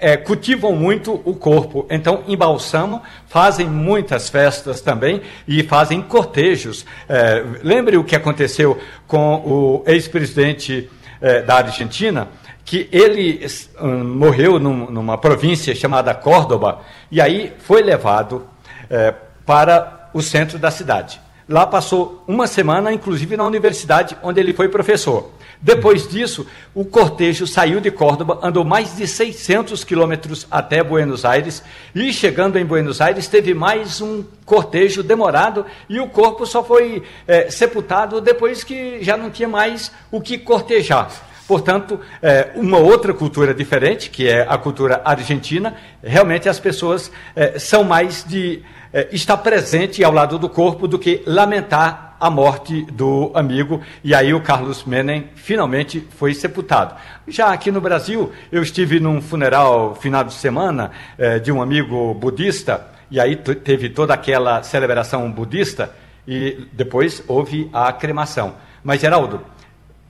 é, 0.00 0.16
cultivam 0.16 0.74
muito 0.74 1.20
o 1.24 1.34
corpo, 1.34 1.86
então 1.90 2.24
embalsamam, 2.26 3.02
fazem 3.28 3.68
muitas 3.68 4.28
festas 4.28 4.80
também 4.80 5.20
e 5.46 5.62
fazem 5.62 6.00
cortejos. 6.00 6.86
É, 7.08 7.44
lembre 7.62 7.96
o 7.96 8.04
que 8.04 8.16
aconteceu 8.16 8.80
com 9.06 9.34
o 9.36 9.84
ex-presidente 9.86 10.90
é, 11.20 11.42
da 11.42 11.56
Argentina, 11.56 12.28
que 12.64 12.88
ele 12.90 13.46
um, 13.80 14.04
morreu 14.04 14.58
num, 14.58 14.90
numa 14.90 15.18
província 15.18 15.74
chamada 15.74 16.14
Córdoba 16.14 16.80
e 17.10 17.20
aí 17.20 17.52
foi 17.58 17.82
levado 17.82 18.46
é, 18.88 19.14
para 19.44 20.08
o 20.14 20.22
centro 20.22 20.58
da 20.58 20.70
cidade. 20.70 21.20
Lá 21.48 21.66
passou 21.66 22.22
uma 22.28 22.46
semana, 22.46 22.92
inclusive 22.92 23.36
na 23.36 23.44
universidade 23.44 24.16
onde 24.22 24.40
ele 24.40 24.52
foi 24.52 24.68
professor. 24.68 25.32
Depois 25.62 26.08
disso, 26.08 26.46
o 26.74 26.86
cortejo 26.86 27.46
saiu 27.46 27.80
de 27.80 27.90
Córdoba, 27.90 28.38
andou 28.42 28.64
mais 28.64 28.96
de 28.96 29.06
600 29.06 29.84
quilômetros 29.84 30.46
até 30.50 30.82
Buenos 30.82 31.24
Aires 31.26 31.62
e, 31.94 32.12
chegando 32.14 32.58
em 32.58 32.64
Buenos 32.64 32.98
Aires, 32.98 33.28
teve 33.28 33.52
mais 33.52 34.00
um 34.00 34.24
cortejo 34.46 35.02
demorado 35.02 35.66
e 35.86 36.00
o 36.00 36.08
corpo 36.08 36.46
só 36.46 36.64
foi 36.64 37.02
é, 37.28 37.50
sepultado 37.50 38.22
depois 38.22 38.64
que 38.64 39.02
já 39.02 39.18
não 39.18 39.28
tinha 39.28 39.48
mais 39.48 39.92
o 40.10 40.18
que 40.18 40.38
cortejar. 40.38 41.10
Portanto, 41.46 42.00
é, 42.22 42.52
uma 42.54 42.78
outra 42.78 43.12
cultura 43.12 43.52
diferente, 43.52 44.08
que 44.08 44.26
é 44.26 44.46
a 44.48 44.56
cultura 44.56 45.02
argentina, 45.04 45.74
realmente 46.02 46.48
as 46.48 46.58
pessoas 46.58 47.12
é, 47.36 47.58
são 47.58 47.84
mais 47.84 48.24
de 48.26 48.62
é, 48.92 49.08
estar 49.12 49.36
presente 49.36 50.02
ao 50.02 50.12
lado 50.12 50.38
do 50.38 50.48
corpo 50.48 50.88
do 50.88 50.98
que 50.98 51.22
lamentar 51.26 52.09
a 52.20 52.28
morte 52.28 52.82
do 52.92 53.32
amigo, 53.34 53.80
e 54.04 54.14
aí 54.14 54.34
o 54.34 54.42
Carlos 54.42 54.84
Menem 54.84 55.30
finalmente 55.34 56.06
foi 56.18 56.34
sepultado. 56.34 56.94
Já 57.26 57.50
aqui 57.50 57.70
no 57.70 57.80
Brasil, 57.80 58.30
eu 58.52 58.62
estive 58.62 59.00
num 59.00 59.22
funeral 59.22 59.94
final 59.94 60.22
de 60.22 60.34
semana 60.34 60.90
eh, 61.16 61.38
de 61.38 61.50
um 61.50 61.62
amigo 61.62 62.12
budista, 62.12 62.86
e 63.10 63.18
aí 63.18 63.36
teve 63.36 63.88
toda 63.88 64.12
aquela 64.12 64.62
celebração 64.62 65.32
budista, 65.32 65.94
e 66.28 66.68
depois 66.72 67.24
houve 67.26 67.70
a 67.72 67.90
cremação. 67.90 68.54
Mas, 68.84 69.00
Geraldo, 69.00 69.40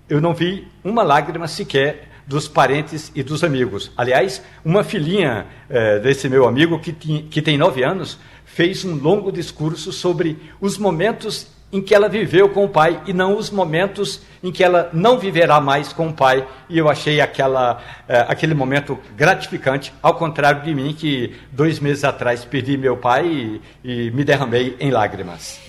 eu 0.09 0.21
não 0.21 0.35
vi 0.35 0.67
uma 0.83 1.05
lágrima 1.05 1.47
sequer 1.47 2.09
dos 2.27 2.49
parentes 2.49 3.13
e 3.15 3.23
dos 3.23 3.45
amigos. 3.45 3.93
Aliás, 3.97 4.43
uma 4.65 4.83
filhinha 4.83 5.47
eh, 5.69 6.01
desse 6.01 6.29
meu 6.29 6.47
amigo, 6.47 6.81
que, 6.81 6.93
que 6.93 7.41
tem 7.41 7.57
nove 7.57 7.85
anos, 7.85 8.19
fez 8.45 8.85
um 8.85 8.97
longo 8.97 9.31
discurso 9.31 9.93
sobre 9.93 10.37
os 10.61 10.77
momentos 10.77 11.47
em 11.73 11.81
que 11.81 11.95
ela 11.95 12.09
viveu 12.09 12.49
com 12.49 12.65
o 12.65 12.69
pai 12.69 13.01
e 13.07 13.13
não 13.13 13.37
os 13.37 13.51
momentos 13.51 14.21
em 14.43 14.51
que 14.51 14.65
ela 14.65 14.91
não 14.93 15.19
viverá 15.19 15.61
mais 15.61 15.93
com 15.93 16.09
o 16.09 16.13
pai. 16.13 16.47
E 16.69 16.79
eu 16.79 16.89
achei 16.89 17.21
aquela, 17.21 17.81
é, 18.09 18.25
aquele 18.29 18.55
momento 18.55 18.99
gratificante, 19.17 19.93
ao 20.03 20.15
contrário 20.15 20.63
de 20.63 20.75
mim, 20.75 20.95
que 20.97 21.35
dois 21.53 21.79
meses 21.79 22.05
atrás 22.05 22.45
perdi 22.45 22.77
meu 22.77 22.97
pai 22.97 23.27
e, 23.27 23.61
e 23.85 24.11
me 24.11 24.25
derramei 24.25 24.77
em 24.81 24.91
lágrimas. 24.91 25.61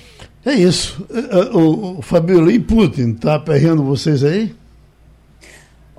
É 0.43 0.53
isso. 0.53 1.05
Eh, 1.13 1.49
o, 1.53 1.99
o 1.99 2.01
Fabiola, 2.01 2.51
e 2.51 2.59
Putin, 2.59 3.11
está 3.11 3.35
aperreando 3.35 3.83
vocês 3.83 4.23
aí? 4.23 4.55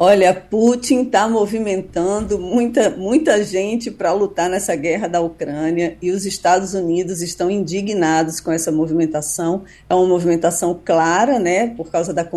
Olha, 0.05 0.35
Putin 0.35 1.03
está 1.03 1.29
movimentando 1.29 2.37
muita, 2.37 2.91
muita 2.91 3.45
gente 3.45 3.89
para 3.89 4.13
lutar 4.13 4.51
nessa 4.51 4.75
guerra 4.75 5.07
da 5.07 5.21
Ucrânia 5.21 5.97
e 6.03 6.11
os 6.11 6.27
Estados 6.27 6.75
Unidos 6.75 7.23
estão 7.23 7.49
indignados 7.49 8.41
com 8.41 8.51
essa 8.51 8.73
movimentação. 8.73 9.63
É 9.89 9.95
uma 9.95 10.09
movimentação 10.09 10.77
clara, 10.85 11.39
né, 11.39 11.69
por 11.69 11.89
causa 11.89 12.13
da, 12.13 12.29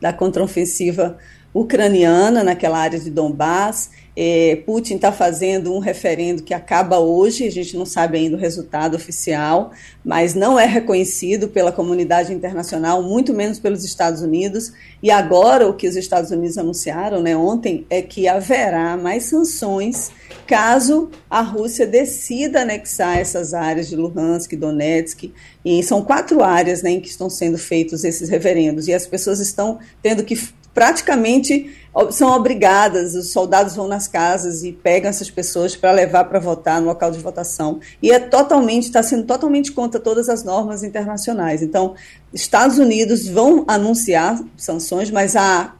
da 0.00 0.10
contraofensiva 0.10 1.18
ucraniana 1.54 2.44
naquela 2.44 2.78
área 2.78 2.98
de 2.98 3.10
Donbass. 3.10 3.90
É, 4.18 4.62
Putin 4.64 4.94
está 4.94 5.12
fazendo 5.12 5.74
um 5.74 5.78
referendo 5.78 6.42
que 6.42 6.54
acaba 6.54 6.98
hoje, 6.98 7.46
a 7.46 7.50
gente 7.50 7.76
não 7.76 7.84
sabe 7.84 8.16
ainda 8.16 8.34
o 8.34 8.40
resultado 8.40 8.94
oficial, 8.94 9.72
mas 10.02 10.34
não 10.34 10.58
é 10.58 10.64
reconhecido 10.64 11.48
pela 11.48 11.70
comunidade 11.70 12.32
internacional, 12.32 13.02
muito 13.02 13.34
menos 13.34 13.58
pelos 13.58 13.84
Estados 13.84 14.22
Unidos. 14.22 14.72
E 15.02 15.10
agora 15.10 15.68
o 15.68 15.74
que 15.74 15.86
os 15.86 15.96
Estados 15.96 16.30
Unidos 16.30 16.56
anunciaram 16.56 17.20
né, 17.20 17.36
ontem 17.36 17.84
é 17.90 18.00
que 18.00 18.26
haverá 18.26 18.96
mais 18.96 19.24
sanções 19.24 20.10
caso 20.46 21.10
a 21.28 21.42
Rússia 21.42 21.86
decida 21.86 22.62
anexar 22.62 23.18
essas 23.18 23.52
áreas 23.52 23.88
de 23.88 23.96
Luhansk, 23.96 24.54
Donetsk, 24.56 25.32
e 25.64 25.82
são 25.82 26.02
quatro 26.02 26.42
áreas 26.42 26.82
né, 26.82 26.92
em 26.92 27.00
que 27.00 27.08
estão 27.08 27.28
sendo 27.28 27.58
feitos 27.58 28.04
esses 28.04 28.28
referendos, 28.28 28.86
e 28.86 28.94
as 28.94 29.06
pessoas 29.06 29.40
estão 29.40 29.78
tendo 30.00 30.24
que 30.24 30.36
praticamente 30.76 31.74
são 32.10 32.28
obrigadas, 32.32 33.14
os 33.14 33.32
soldados 33.32 33.74
vão 33.74 33.88
nas 33.88 34.06
casas 34.06 34.62
e 34.62 34.72
pegam 34.72 35.08
essas 35.08 35.30
pessoas 35.30 35.74
para 35.74 35.90
levar 35.90 36.24
para 36.24 36.38
votar 36.38 36.82
no 36.82 36.88
local 36.88 37.10
de 37.10 37.18
votação. 37.18 37.80
E 38.02 38.12
é 38.12 38.18
totalmente, 38.18 38.84
está 38.84 39.02
sendo 39.02 39.24
totalmente 39.24 39.72
contra 39.72 39.98
todas 39.98 40.28
as 40.28 40.44
normas 40.44 40.84
internacionais. 40.84 41.62
Então, 41.62 41.94
Estados 42.30 42.76
Unidos 42.76 43.26
vão 43.26 43.64
anunciar 43.66 44.38
sanções, 44.54 45.10
mas 45.10 45.34
a, 45.34 45.72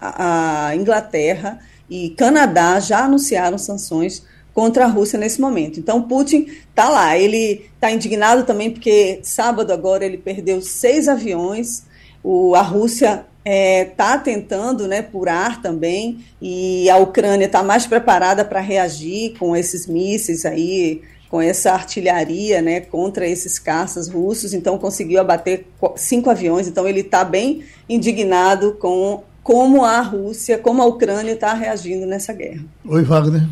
a, 0.00 0.74
Inglaterra 0.74 1.60
e 1.88 2.10
Canadá 2.10 2.80
já 2.80 3.04
anunciaram 3.04 3.58
sanções 3.58 4.24
contra 4.52 4.86
a 4.86 4.88
Rússia 4.88 5.20
nesse 5.20 5.40
momento. 5.40 5.78
Então, 5.78 6.02
Putin 6.02 6.48
está 6.68 6.88
lá. 6.88 7.16
Ele 7.16 7.70
está 7.76 7.92
indignado 7.92 8.42
também 8.42 8.72
porque 8.72 9.20
sábado 9.22 9.72
agora 9.72 10.04
ele 10.04 10.18
perdeu 10.18 10.60
seis 10.60 11.06
aviões. 11.06 11.84
O, 12.24 12.56
a 12.56 12.62
Rússia 12.62 13.26
está 13.44 13.50
é, 13.50 13.84
tá 13.84 14.18
tentando 14.18 14.86
né, 14.86 15.02
por 15.02 15.28
ar 15.28 15.60
também, 15.60 16.24
e 16.40 16.88
a 16.88 16.96
Ucrânia 16.96 17.46
está 17.46 17.62
mais 17.62 17.86
preparada 17.86 18.44
para 18.44 18.60
reagir 18.60 19.36
com 19.38 19.56
esses 19.56 19.86
mísseis 19.86 20.44
aí, 20.44 21.02
com 21.28 21.40
essa 21.40 21.72
artilharia 21.72 22.60
né, 22.62 22.80
contra 22.80 23.26
esses 23.26 23.58
caças 23.58 24.08
russos, 24.08 24.54
então 24.54 24.78
conseguiu 24.78 25.20
abater 25.20 25.66
cinco 25.96 26.30
aviões, 26.30 26.68
então 26.68 26.86
ele 26.86 27.00
está 27.00 27.24
bem 27.24 27.64
indignado 27.88 28.74
com 28.74 29.24
como 29.42 29.84
a 29.84 30.00
Rússia, 30.00 30.56
como 30.56 30.82
a 30.82 30.86
Ucrânia 30.86 31.32
está 31.32 31.52
reagindo 31.52 32.06
nessa 32.06 32.32
guerra. 32.32 32.62
Oi, 32.84 33.02
Wagner. 33.02 33.42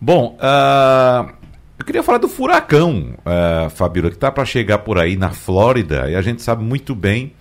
Bom, 0.00 0.36
uh, 0.36 1.32
eu 1.78 1.84
queria 1.84 2.02
falar 2.02 2.18
do 2.18 2.28
furacão, 2.28 3.14
uh, 3.18 3.68
Fabíola, 3.70 4.10
que 4.10 4.16
está 4.16 4.30
para 4.30 4.44
chegar 4.44 4.78
por 4.78 4.98
aí 4.98 5.16
na 5.16 5.30
Flórida, 5.30 6.08
e 6.08 6.14
a 6.14 6.22
gente 6.22 6.42
sabe 6.42 6.62
muito 6.62 6.94
bem 6.94 7.32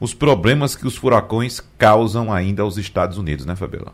os 0.00 0.14
problemas 0.14 0.76
que 0.76 0.86
os 0.86 0.96
furacões 0.96 1.60
causam 1.76 2.32
ainda 2.32 2.62
aos 2.62 2.76
Estados 2.76 3.18
Unidos, 3.18 3.44
né, 3.44 3.56
Fabiola? 3.56 3.92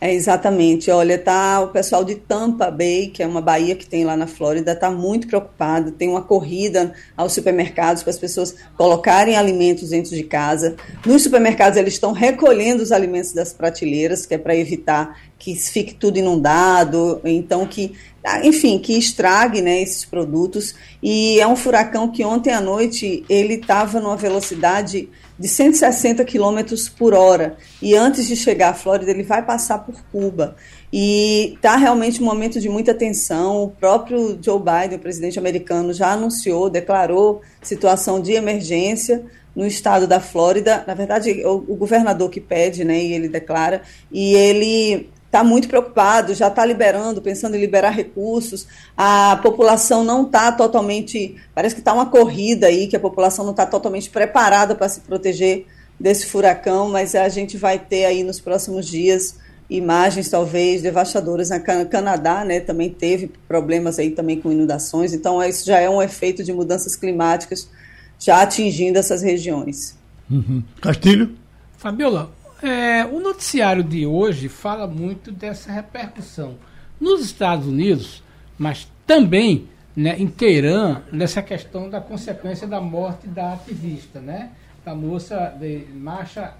É, 0.00 0.14
exatamente. 0.14 0.90
Olha, 0.90 1.18
tá 1.18 1.60
o 1.60 1.68
pessoal 1.68 2.02
de 2.02 2.14
Tampa 2.14 2.70
Bay, 2.70 3.08
que 3.08 3.22
é 3.22 3.26
uma 3.26 3.42
baía 3.42 3.76
que 3.76 3.86
tem 3.86 4.02
lá 4.02 4.16
na 4.16 4.26
Flórida, 4.26 4.72
está 4.72 4.90
muito 4.90 5.26
preocupado. 5.26 5.92
Tem 5.92 6.08
uma 6.08 6.22
corrida 6.22 6.94
aos 7.14 7.34
supermercados 7.34 8.02
para 8.02 8.10
as 8.10 8.18
pessoas 8.18 8.54
colocarem 8.78 9.36
alimentos 9.36 9.90
dentro 9.90 10.16
de 10.16 10.22
casa. 10.22 10.74
Nos 11.04 11.22
supermercados, 11.22 11.76
eles 11.76 11.94
estão 11.94 12.12
recolhendo 12.12 12.82
os 12.82 12.92
alimentos 12.92 13.32
das 13.32 13.52
prateleiras, 13.52 14.24
que 14.24 14.32
é 14.32 14.38
para 14.38 14.56
evitar 14.56 15.20
que 15.38 15.54
fique 15.54 15.94
tudo 15.94 16.18
inundado, 16.18 17.20
então 17.24 17.66
que, 17.66 17.94
ah, 18.24 18.46
enfim, 18.46 18.78
que 18.78 18.96
estrague 18.96 19.60
né, 19.60 19.82
esses 19.82 20.06
produtos. 20.06 20.74
E 21.02 21.38
é 21.38 21.46
um 21.46 21.56
furacão 21.56 22.08
que 22.08 22.24
ontem 22.24 22.52
à 22.52 22.60
noite 22.60 23.22
ele 23.28 23.54
estava 23.54 24.00
numa 24.00 24.16
velocidade 24.16 25.10
de 25.40 25.48
160 25.48 26.22
km 26.26 26.58
por 26.98 27.14
hora. 27.14 27.56
E 27.80 27.96
antes 27.96 28.28
de 28.28 28.36
chegar 28.36 28.68
à 28.68 28.74
Flórida, 28.74 29.10
ele 29.10 29.22
vai 29.22 29.42
passar 29.42 29.78
por 29.78 29.94
Cuba. 30.12 30.54
E 30.92 31.54
está 31.54 31.76
realmente 31.76 32.22
um 32.22 32.26
momento 32.26 32.60
de 32.60 32.68
muita 32.68 32.92
tensão. 32.92 33.64
O 33.64 33.70
próprio 33.70 34.38
Joe 34.42 34.58
Biden, 34.58 34.98
o 34.98 35.00
presidente 35.00 35.38
americano, 35.38 35.94
já 35.94 36.12
anunciou, 36.12 36.68
declarou 36.68 37.40
situação 37.62 38.20
de 38.20 38.32
emergência 38.32 39.24
no 39.56 39.66
estado 39.66 40.06
da 40.06 40.20
Flórida. 40.20 40.84
Na 40.86 40.92
verdade, 40.92 41.42
o, 41.46 41.64
o 41.68 41.74
governador 41.74 42.28
que 42.28 42.40
pede, 42.40 42.84
né, 42.84 43.02
e 43.02 43.14
ele 43.14 43.28
declara, 43.28 43.80
e 44.12 44.34
ele 44.34 45.08
está 45.30 45.44
muito 45.44 45.68
preocupado, 45.68 46.34
já 46.34 46.48
está 46.48 46.66
liberando, 46.66 47.22
pensando 47.22 47.54
em 47.54 47.60
liberar 47.60 47.90
recursos. 47.90 48.66
A 48.96 49.38
população 49.40 50.02
não 50.02 50.26
está 50.26 50.50
totalmente. 50.50 51.36
Parece 51.54 51.76
que 51.76 51.80
está 51.80 51.94
uma 51.94 52.06
corrida 52.06 52.66
aí, 52.66 52.88
que 52.88 52.96
a 52.96 53.00
população 53.00 53.44
não 53.44 53.52
está 53.52 53.64
totalmente 53.64 54.10
preparada 54.10 54.74
para 54.74 54.88
se 54.88 55.00
proteger 55.00 55.66
desse 55.98 56.26
furacão, 56.26 56.88
mas 56.88 57.14
a 57.14 57.28
gente 57.28 57.56
vai 57.56 57.78
ter 57.78 58.06
aí 58.06 58.24
nos 58.24 58.40
próximos 58.40 58.86
dias 58.86 59.36
imagens 59.68 60.28
talvez 60.28 60.82
devastadoras 60.82 61.50
na 61.50 61.60
Canadá, 61.60 62.44
né? 62.44 62.58
Também 62.58 62.90
teve 62.90 63.30
problemas 63.46 64.00
aí 64.00 64.10
também 64.10 64.40
com 64.40 64.50
inundações. 64.50 65.12
Então 65.12 65.40
isso 65.44 65.64
já 65.64 65.78
é 65.78 65.88
um 65.88 66.02
efeito 66.02 66.42
de 66.42 66.52
mudanças 66.52 66.96
climáticas 66.96 67.70
já 68.18 68.42
atingindo 68.42 68.98
essas 68.98 69.22
regiões. 69.22 69.96
Uhum. 70.28 70.64
Castilho? 70.80 71.30
Fabiola, 71.78 72.32
é, 72.62 73.04
o 73.04 73.20
noticiário 73.20 73.82
de 73.82 74.06
hoje 74.06 74.48
fala 74.48 74.86
muito 74.86 75.32
dessa 75.32 75.72
repercussão 75.72 76.56
nos 77.00 77.22
Estados 77.24 77.66
Unidos, 77.66 78.22
mas 78.58 78.90
também 79.06 79.68
né, 79.96 80.16
em 80.18 80.26
Teherã, 80.26 81.02
nessa 81.10 81.42
questão 81.42 81.88
da 81.88 82.00
consequência 82.00 82.66
da 82.66 82.80
morte 82.80 83.26
da 83.26 83.54
ativista, 83.54 84.20
né, 84.20 84.50
da 84.84 84.94
moça 84.94 85.54
de 85.58 85.86
Marcha 85.94 86.52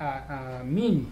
Amini, 0.61 1.07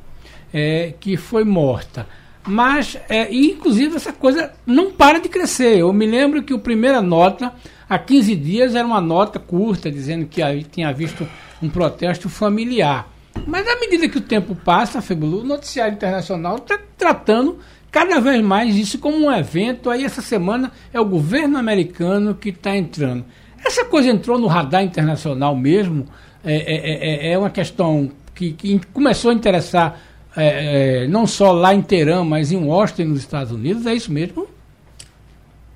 é, 0.53 0.95
que 0.99 1.17
foi 1.17 1.45
morta. 1.45 2.07
Mas, 2.47 2.99
é, 3.09 3.33
inclusive, 3.35 3.97
essa 3.97 4.13
coisa 4.13 4.53
não 4.67 4.91
para 4.91 5.19
de 5.19 5.29
crescer. 5.29 5.79
Eu 5.79 5.93
me 5.93 6.07
lembro 6.07 6.43
que 6.43 6.55
a 6.55 6.59
primeira 6.59 7.03
nota, 7.03 7.53
há 7.89 7.99
15 7.99 8.35
dias, 8.37 8.75
era 8.75 8.87
uma 8.87 9.01
nota 9.01 9.39
curta, 9.39 9.91
dizendo 9.91 10.27
que 10.27 10.41
tinha 10.65 10.93
visto 10.93 11.29
um 11.63 11.69
protesto 11.69 12.29
familiar. 12.29 13.18
Mas 13.47 13.67
à 13.67 13.79
medida 13.81 14.09
que 14.09 14.19
o 14.19 14.23
tempo 14.23 14.55
passa, 14.55 15.01
Febulu, 15.01 15.41
o 15.41 15.45
noticiário 15.45 15.95
internacional 15.95 16.57
está 16.57 16.79
tratando 16.97 17.59
cada 17.91 18.21
vez 18.21 18.43
mais 18.43 18.77
isso 18.77 18.99
como 18.99 19.17
um 19.17 19.33
evento. 19.33 19.91
Aí 19.91 20.05
essa 20.05 20.23
semana 20.23 20.73
é 20.93 21.01
o 21.01 21.05
governo 21.05 21.59
americano 21.59 22.35
que 22.35 22.51
está 22.51 22.77
entrando. 22.77 23.25
Essa 23.65 23.85
coisa 23.85 24.09
entrou 24.09 24.39
no 24.39 24.47
radar 24.47 24.83
internacional 24.83 25.55
mesmo. 25.57 26.07
É, 26.45 26.55
é, 26.55 27.29
é, 27.29 27.33
é 27.33 27.39
uma 27.39 27.51
questão 27.51 28.11
que, 28.35 28.53
que, 28.53 28.81
começou 28.93 29.31
a 29.31 29.35
interessar 29.35 30.01
é, 30.37 31.03
é, 31.03 31.09
não 31.09 31.27
só 31.27 31.51
lá 31.51 31.75
em 31.75 31.83
Teherã, 31.83 32.23
mas 32.23 32.53
em 32.53 32.57
Washington, 32.57 33.11
nos 33.11 33.21
Estados 33.21 33.53
Unidos. 33.53 33.87
É 33.87 33.95
isso 33.95 34.13
mesmo? 34.13 34.47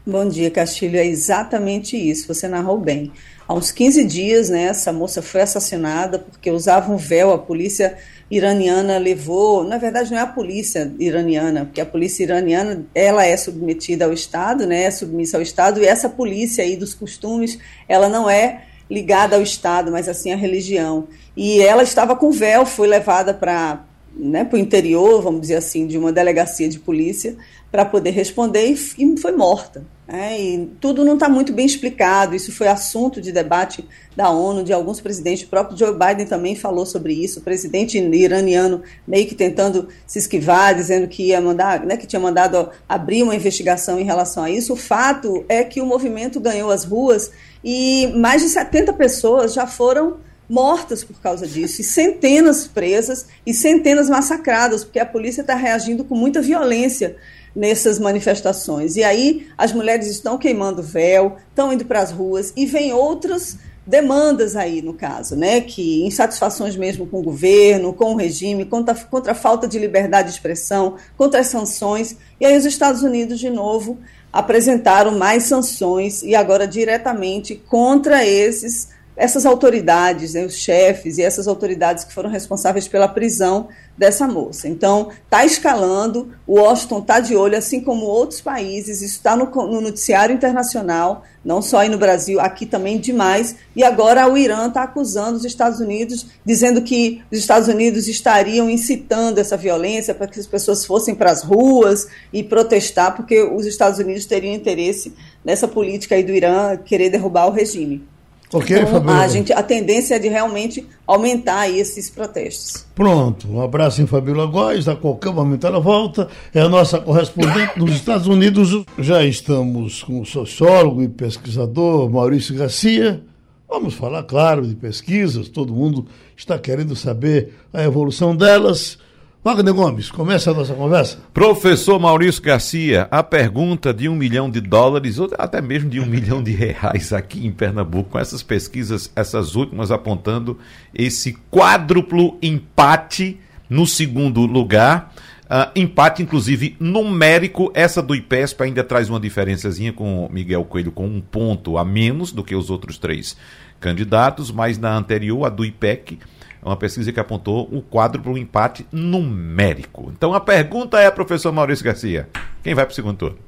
Bom 0.06 0.28
dia, 0.28 0.50
Castilho. 0.50 0.96
É 0.96 1.06
exatamente 1.06 1.96
isso. 1.96 2.32
Você 2.32 2.48
narrou 2.48 2.78
bem. 2.78 3.12
Há 3.46 3.54
uns 3.54 3.72
15 3.72 4.04
dias, 4.04 4.48
né, 4.48 4.64
essa 4.64 4.92
moça 4.92 5.20
foi 5.20 5.42
assassinada 5.42 6.18
porque 6.18 6.50
usava 6.50 6.92
um 6.92 6.96
véu. 6.96 7.32
A 7.32 7.38
polícia 7.38 7.96
iraniana 8.30 8.98
levou, 8.98 9.64
na 9.64 9.76
verdade 9.76 10.10
não 10.10 10.18
é 10.18 10.22
a 10.22 10.26
polícia 10.26 10.92
iraniana, 10.98 11.66
porque 11.66 11.80
a 11.80 11.86
polícia 11.86 12.22
iraniana 12.22 12.86
ela 12.94 13.26
é 13.26 13.36
submetida 13.36 14.06
ao 14.06 14.12
Estado, 14.12 14.66
né, 14.66 14.84
é 14.84 14.90
submissa 14.90 15.36
ao 15.36 15.42
Estado 15.42 15.80
e 15.80 15.86
essa 15.86 16.08
polícia 16.08 16.64
aí 16.64 16.76
dos 16.76 16.94
costumes, 16.94 17.58
ela 17.86 18.08
não 18.08 18.30
é 18.30 18.62
ligada 18.88 19.36
ao 19.36 19.42
Estado, 19.42 19.90
mas 19.90 20.08
assim 20.08 20.32
à 20.32 20.36
religião. 20.36 21.08
E 21.36 21.60
ela 21.60 21.82
estava 21.82 22.14
com 22.14 22.30
véu, 22.30 22.64
foi 22.64 22.86
levada 22.86 23.32
para 23.34 23.84
né, 24.16 24.44
para 24.44 24.56
o 24.56 24.60
interior, 24.60 25.22
vamos 25.22 25.40
dizer 25.42 25.56
assim, 25.56 25.86
de 25.86 25.96
uma 25.96 26.12
delegacia 26.12 26.68
de 26.68 26.78
polícia 26.78 27.36
para 27.70 27.84
poder 27.84 28.10
responder 28.10 28.66
e, 28.66 28.74
e 28.98 29.16
foi 29.16 29.32
morta. 29.32 29.84
Né? 30.06 30.38
E 30.38 30.66
tudo 30.78 31.04
não 31.06 31.14
está 31.14 31.26
muito 31.26 31.54
bem 31.54 31.64
explicado. 31.64 32.34
Isso 32.34 32.52
foi 32.52 32.68
assunto 32.68 33.18
de 33.18 33.32
debate 33.32 33.88
da 34.14 34.28
ONU, 34.28 34.62
de 34.62 34.72
alguns 34.72 35.00
presidentes. 35.00 35.44
O 35.44 35.48
próprio 35.48 35.78
Joe 35.78 35.92
Biden 35.92 36.26
também 36.26 36.54
falou 36.54 36.84
sobre 36.84 37.14
isso. 37.14 37.40
O 37.40 37.42
presidente 37.42 37.96
iraniano 37.98 38.82
meio 39.08 39.26
que 39.26 39.34
tentando 39.34 39.88
se 40.06 40.18
esquivar, 40.18 40.74
dizendo 40.74 41.08
que 41.08 41.28
ia 41.28 41.40
mandar, 41.40 41.80
né, 41.86 41.96
que 41.96 42.06
tinha 42.06 42.20
mandado 42.20 42.68
abrir 42.86 43.22
uma 43.22 43.34
investigação 43.34 43.98
em 43.98 44.04
relação 44.04 44.44
a 44.44 44.50
isso. 44.50 44.74
O 44.74 44.76
fato 44.76 45.42
é 45.48 45.64
que 45.64 45.80
o 45.80 45.86
movimento 45.86 46.38
ganhou 46.38 46.70
as 46.70 46.84
ruas 46.84 47.30
e 47.64 48.08
mais 48.16 48.42
de 48.42 48.50
70 48.50 48.92
pessoas 48.92 49.54
já 49.54 49.66
foram 49.66 50.18
mortas 50.52 51.02
por 51.02 51.18
causa 51.18 51.46
disso, 51.46 51.80
e 51.80 51.84
centenas 51.84 52.66
presas 52.66 53.24
e 53.46 53.54
centenas 53.54 54.10
massacradas, 54.10 54.84
porque 54.84 54.98
a 54.98 55.06
polícia 55.06 55.40
está 55.40 55.54
reagindo 55.54 56.04
com 56.04 56.14
muita 56.14 56.42
violência 56.42 57.16
nessas 57.56 57.98
manifestações. 57.98 58.96
E 58.96 59.02
aí 59.02 59.46
as 59.56 59.72
mulheres 59.72 60.08
estão 60.08 60.36
queimando 60.36 60.82
véu, 60.82 61.36
estão 61.48 61.72
indo 61.72 61.86
para 61.86 62.02
as 62.02 62.10
ruas 62.10 62.52
e 62.54 62.66
vem 62.66 62.92
outras 62.92 63.56
demandas 63.86 64.54
aí 64.54 64.82
no 64.82 64.92
caso, 64.92 65.34
né, 65.34 65.62
que 65.62 66.04
insatisfações 66.04 66.76
mesmo 66.76 67.06
com 67.06 67.20
o 67.20 67.22
governo, 67.22 67.94
com 67.94 68.12
o 68.12 68.16
regime, 68.16 68.66
contra, 68.66 68.94
contra 68.94 69.32
a 69.32 69.34
falta 69.34 69.66
de 69.66 69.78
liberdade 69.78 70.28
de 70.28 70.34
expressão, 70.34 70.96
contra 71.16 71.40
as 71.40 71.46
sanções. 71.46 72.14
E 72.38 72.44
aí 72.44 72.56
os 72.58 72.66
Estados 72.66 73.02
Unidos 73.02 73.40
de 73.40 73.48
novo 73.48 73.98
apresentaram 74.30 75.16
mais 75.16 75.44
sanções 75.44 76.22
e 76.22 76.34
agora 76.34 76.66
diretamente 76.66 77.54
contra 77.54 78.24
esses 78.24 78.88
essas 79.16 79.44
autoridades, 79.44 80.34
né, 80.34 80.44
os 80.44 80.56
chefes 80.56 81.18
e 81.18 81.22
essas 81.22 81.46
autoridades 81.46 82.04
que 82.04 82.14
foram 82.14 82.30
responsáveis 82.30 82.88
pela 82.88 83.06
prisão 83.06 83.68
dessa 83.96 84.26
moça. 84.26 84.66
Então, 84.66 85.10
está 85.24 85.44
escalando, 85.44 86.32
o 86.46 86.54
Washington 86.54 87.00
está 87.00 87.20
de 87.20 87.36
olho, 87.36 87.56
assim 87.56 87.80
como 87.80 88.06
outros 88.06 88.40
países, 88.40 89.02
isso 89.02 89.16
está 89.16 89.36
no, 89.36 89.44
no, 89.44 89.82
noticiário 89.82 90.34
internacional, 90.34 91.24
não 91.44 91.60
só 91.60 91.78
aí 91.78 91.90
no 91.90 91.98
Brasil, 91.98 92.40
aqui 92.40 92.64
também 92.64 92.98
demais, 92.98 93.54
e 93.76 93.84
agora 93.84 94.26
o 94.30 94.36
Irã 94.36 94.68
está 94.68 94.84
acusando 94.84 95.36
os 95.36 95.44
Estados 95.44 95.78
Unidos, 95.78 96.26
dizendo 96.44 96.80
que 96.80 97.22
os 97.30 97.38
Estados 97.38 97.68
Unidos 97.68 98.08
estariam 98.08 98.70
incitando 98.70 99.38
essa 99.38 99.56
violência 99.58 100.14
para 100.14 100.26
que 100.26 100.40
as 100.40 100.46
pessoas 100.46 100.86
fossem 100.86 101.14
para 101.14 101.30
as 101.30 101.42
ruas 101.42 102.08
e 102.32 102.42
protestar, 102.42 103.14
porque 103.14 103.42
os 103.42 103.66
Estados 103.66 103.98
Unidos 103.98 104.24
teriam 104.24 104.54
interesse 104.54 105.12
nessa 105.44 105.68
política 105.68 106.14
aí 106.14 106.22
do 106.22 106.32
Irã 106.32 106.78
querer 106.78 107.10
derrubar 107.10 107.46
o 107.46 107.50
regime. 107.50 108.11
Ok, 108.52 108.76
então, 108.76 109.08
A, 109.08 109.26
gente, 109.28 109.50
a 109.52 109.62
tendência 109.62 110.16
é 110.16 110.18
de 110.18 110.28
realmente 110.28 110.86
aumentar 111.06 111.70
esses 111.70 112.10
protestos. 112.10 112.84
Pronto, 112.94 113.48
um 113.50 113.62
abraço 113.62 114.02
em 114.02 114.06
Fabíola 114.06 114.44
Góes, 114.44 114.88
a 114.88 114.94
qualquer 114.94 115.32
momento 115.32 115.66
ela 115.66 115.80
volta, 115.80 116.28
é 116.52 116.60
a 116.60 116.68
nossa 116.68 117.00
correspondente 117.00 117.78
nos 117.78 117.92
Estados 117.92 118.26
Unidos. 118.26 118.84
Já 118.98 119.24
estamos 119.24 120.02
com 120.02 120.20
o 120.20 120.26
sociólogo 120.26 121.02
e 121.02 121.08
pesquisador 121.08 122.10
Maurício 122.10 122.54
Garcia. 122.54 123.22
Vamos 123.66 123.94
falar, 123.94 124.24
claro, 124.24 124.66
de 124.66 124.74
pesquisas, 124.74 125.48
todo 125.48 125.72
mundo 125.72 126.06
está 126.36 126.58
querendo 126.58 126.94
saber 126.94 127.54
a 127.72 127.82
evolução 127.82 128.36
delas. 128.36 128.98
Wagner 129.44 129.74
Gomes, 129.74 130.08
começa 130.08 130.52
a 130.52 130.54
nossa 130.54 130.72
conversa. 130.72 131.18
Professor 131.34 131.98
Maurício 131.98 132.40
Garcia, 132.40 133.08
a 133.10 133.24
pergunta 133.24 133.92
de 133.92 134.08
um 134.08 134.14
milhão 134.14 134.48
de 134.48 134.60
dólares, 134.60 135.18
ou 135.18 135.28
até 135.36 135.60
mesmo 135.60 135.90
de 135.90 135.98
um 135.98 136.06
milhão 136.06 136.40
de 136.40 136.52
reais 136.52 137.12
aqui 137.12 137.44
em 137.44 137.50
Pernambuco, 137.50 138.10
com 138.10 138.20
essas 138.20 138.40
pesquisas, 138.40 139.10
essas 139.16 139.56
últimas 139.56 139.90
apontando 139.90 140.58
esse 140.94 141.36
quádruplo 141.50 142.38
empate 142.40 143.40
no 143.68 143.84
segundo 143.84 144.46
lugar. 144.46 145.12
Uh, 145.46 145.72
empate, 145.74 146.22
inclusive, 146.22 146.76
numérico. 146.78 147.72
Essa 147.74 148.00
do 148.00 148.14
IPESP 148.14 148.62
ainda 148.62 148.84
traz 148.84 149.10
uma 149.10 149.18
diferençazinha 149.18 149.92
com 149.92 150.28
Miguel 150.30 150.64
Coelho, 150.64 150.92
com 150.92 151.04
um 151.04 151.20
ponto 151.20 151.76
a 151.76 151.84
menos 151.84 152.30
do 152.30 152.44
que 152.44 152.54
os 152.54 152.70
outros 152.70 152.96
três 152.96 153.36
candidatos, 153.80 154.52
mas 154.52 154.78
na 154.78 154.96
anterior, 154.96 155.44
a 155.44 155.48
do 155.48 155.64
IPEC, 155.64 156.20
é 156.62 156.68
uma 156.68 156.76
pesquisa 156.76 157.12
que 157.12 157.18
apontou 157.18 157.68
o 157.72 157.82
quadro 157.82 158.22
para 158.22 158.30
um 158.30 158.38
empate 158.38 158.86
numérico. 158.92 160.12
Então 160.16 160.32
a 160.32 160.40
pergunta 160.40 160.98
é, 160.98 161.10
professor 161.10 161.52
Maurício 161.52 161.84
Garcia, 161.84 162.28
quem 162.62 162.74
vai 162.74 162.84
para 162.84 162.92
o 162.92 162.94
segundo 162.94 163.16
turno? 163.16 163.38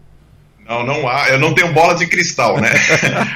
Não, 0.69 0.85
não 0.85 1.07
há. 1.07 1.29
Eu 1.29 1.39
não 1.39 1.55
tenho 1.55 1.73
bola 1.73 1.95
de 1.95 2.07
cristal, 2.07 2.59
né? 2.59 2.71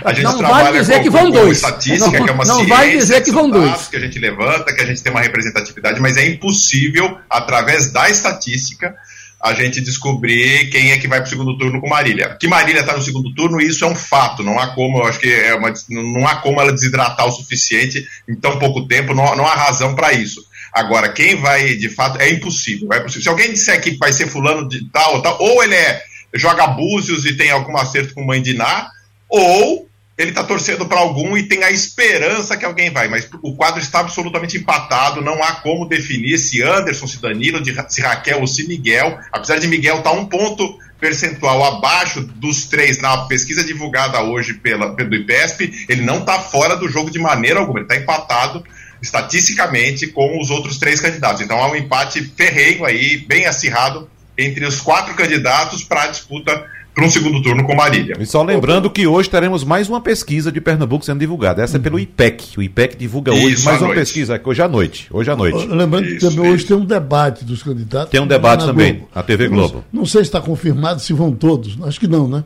A 0.02 0.14
gente 0.14 0.24
não 0.24 0.38
trabalha 0.38 0.70
vai 0.70 0.80
dizer 0.80 0.96
com, 0.96 1.02
que 1.02 1.10
vão 1.10 1.24
com, 1.26 1.30
dois. 1.30 1.58
estatística, 1.58 2.18
não, 2.18 2.24
que 2.24 2.30
é 2.30 2.32
uma 2.32 2.44
não 2.44 2.56
ciência, 2.56 2.74
vai 2.74 2.90
dizer 2.90 3.22
que 3.22 3.30
vão 3.30 3.50
dois. 3.50 3.88
que 3.88 3.96
a 3.96 4.00
gente 4.00 4.18
levanta, 4.18 4.74
que 4.74 4.80
a 4.80 4.86
gente 4.86 5.02
tem 5.02 5.12
uma 5.12 5.20
representatividade, 5.20 6.00
mas 6.00 6.16
é 6.16 6.26
impossível, 6.26 7.18
através 7.28 7.92
da 7.92 8.08
estatística, 8.08 8.96
a 9.40 9.54
gente 9.54 9.80
descobrir 9.80 10.68
quem 10.70 10.90
é 10.90 10.98
que 10.98 11.06
vai 11.06 11.20
para 11.20 11.26
o 11.26 11.30
segundo 11.30 11.56
turno 11.56 11.80
com 11.80 11.88
Marília. 11.88 12.36
Que 12.40 12.48
Marília 12.48 12.80
está 12.80 12.96
no 12.96 13.02
segundo 13.02 13.32
turno, 13.34 13.60
isso 13.60 13.84
é 13.84 13.88
um 13.88 13.94
fato. 13.94 14.42
Não 14.42 14.58
há 14.58 14.74
como, 14.74 14.98
eu 14.98 15.06
acho 15.06 15.20
que 15.20 15.32
é 15.32 15.54
uma, 15.54 15.72
não 15.88 16.26
há 16.26 16.36
como 16.36 16.60
ela 16.60 16.72
desidratar 16.72 17.26
o 17.26 17.32
suficiente 17.32 18.04
em 18.28 18.34
tão 18.34 18.58
pouco 18.58 18.86
tempo. 18.86 19.14
Não, 19.14 19.36
não 19.36 19.46
há 19.46 19.54
razão 19.54 19.94
para 19.94 20.12
isso. 20.12 20.44
Agora, 20.72 21.08
quem 21.08 21.36
vai, 21.36 21.76
de 21.76 21.88
fato, 21.88 22.20
é 22.20 22.30
impossível, 22.30 22.92
é 22.92 22.98
impossível. 22.98 23.22
Se 23.22 23.28
alguém 23.28 23.52
disser 23.52 23.80
que 23.80 23.96
vai 23.96 24.12
ser 24.12 24.26
fulano 24.26 24.68
de 24.68 24.84
tal, 24.90 25.22
tal 25.22 25.40
ou 25.40 25.62
ele 25.62 25.74
é, 25.74 26.02
joga 26.34 26.66
búzios 26.66 27.24
e 27.24 27.36
tem 27.36 27.50
algum 27.50 27.76
acerto 27.76 28.14
com 28.14 28.24
mãe 28.24 28.42
de 28.42 28.54
Ná, 28.54 28.90
ou 29.28 29.87
ele 30.18 30.30
está 30.30 30.42
torcendo 30.42 30.84
para 30.84 30.98
algum 30.98 31.36
e 31.36 31.44
tem 31.44 31.62
a 31.62 31.70
esperança 31.70 32.56
que 32.56 32.64
alguém 32.64 32.90
vai, 32.90 33.06
mas 33.06 33.28
o 33.40 33.54
quadro 33.54 33.80
está 33.80 34.00
absolutamente 34.00 34.58
empatado, 34.58 35.22
não 35.22 35.40
há 35.44 35.52
como 35.52 35.86
definir 35.86 36.38
se 36.38 36.60
Anderson, 36.60 37.06
se 37.06 37.22
Danilo, 37.22 37.62
se 37.88 38.00
Raquel 38.00 38.40
ou 38.40 38.46
se 38.48 38.66
Miguel, 38.66 39.16
apesar 39.32 39.58
de 39.58 39.68
Miguel 39.68 39.98
estar 39.98 40.10
tá 40.10 40.16
um 40.16 40.26
ponto 40.26 40.76
percentual 41.00 41.64
abaixo 41.64 42.20
dos 42.20 42.64
três 42.64 42.98
na 42.98 43.26
pesquisa 43.26 43.62
divulgada 43.62 44.20
hoje 44.20 44.54
pela, 44.54 44.96
pelo 44.96 45.14
IPESP, 45.14 45.86
ele 45.88 46.02
não 46.02 46.18
está 46.18 46.40
fora 46.40 46.74
do 46.74 46.88
jogo 46.88 47.12
de 47.12 47.20
maneira 47.20 47.60
alguma, 47.60 47.78
ele 47.78 47.86
está 47.86 47.96
empatado 47.96 48.64
estatisticamente 49.00 50.08
com 50.08 50.40
os 50.40 50.50
outros 50.50 50.78
três 50.78 51.00
candidatos. 51.00 51.40
Então 51.40 51.62
há 51.62 51.70
um 51.70 51.76
empate 51.76 52.20
ferrenho 52.36 52.84
aí, 52.84 53.18
bem 53.18 53.46
acirrado, 53.46 54.10
entre 54.36 54.64
os 54.66 54.80
quatro 54.80 55.14
candidatos 55.14 55.84
para 55.84 56.02
a 56.02 56.06
disputa 56.08 56.66
para 56.98 57.06
um 57.06 57.10
segundo 57.10 57.40
turno 57.40 57.64
com 57.64 57.76
Marília. 57.76 58.16
E 58.18 58.26
só 58.26 58.42
lembrando 58.42 58.90
que 58.90 59.06
hoje 59.06 59.30
teremos 59.30 59.62
mais 59.62 59.88
uma 59.88 60.00
pesquisa 60.00 60.50
de 60.50 60.60
Pernambuco 60.60 61.04
sendo 61.04 61.20
divulgada. 61.20 61.62
Essa 61.62 61.76
é 61.76 61.80
pelo 61.80 61.96
IPEC. 61.96 62.58
O 62.58 62.62
IPEC 62.62 62.96
divulga 62.96 63.32
hoje 63.32 63.52
Isso 63.52 63.64
mais 63.64 63.78
uma 63.80 63.86
noite. 63.86 64.00
pesquisa, 64.00 64.40
hoje 64.44 64.62
à 64.62 64.66
noite. 64.66 65.06
Hoje 65.08 65.30
à 65.30 65.36
noite. 65.36 65.64
Lembrando 65.68 66.06
Isso, 66.06 66.28
que 66.28 66.34
também 66.34 66.52
hoje 66.52 66.66
tem 66.66 66.76
um 66.76 66.84
debate 66.84 67.44
dos 67.44 67.62
candidatos. 67.62 68.10
Tem 68.10 68.20
um 68.20 68.26
debate 68.26 68.66
também, 68.66 68.94
Globo. 68.94 69.08
a 69.14 69.22
TV 69.22 69.46
Globo. 69.48 69.84
Não, 69.92 70.00
não 70.00 70.06
sei 70.06 70.22
se 70.22 70.28
está 70.28 70.40
confirmado 70.40 71.00
se 71.00 71.12
vão 71.12 71.30
todos. 71.30 71.78
Acho 71.84 72.00
que 72.00 72.08
não, 72.08 72.26
né? 72.26 72.42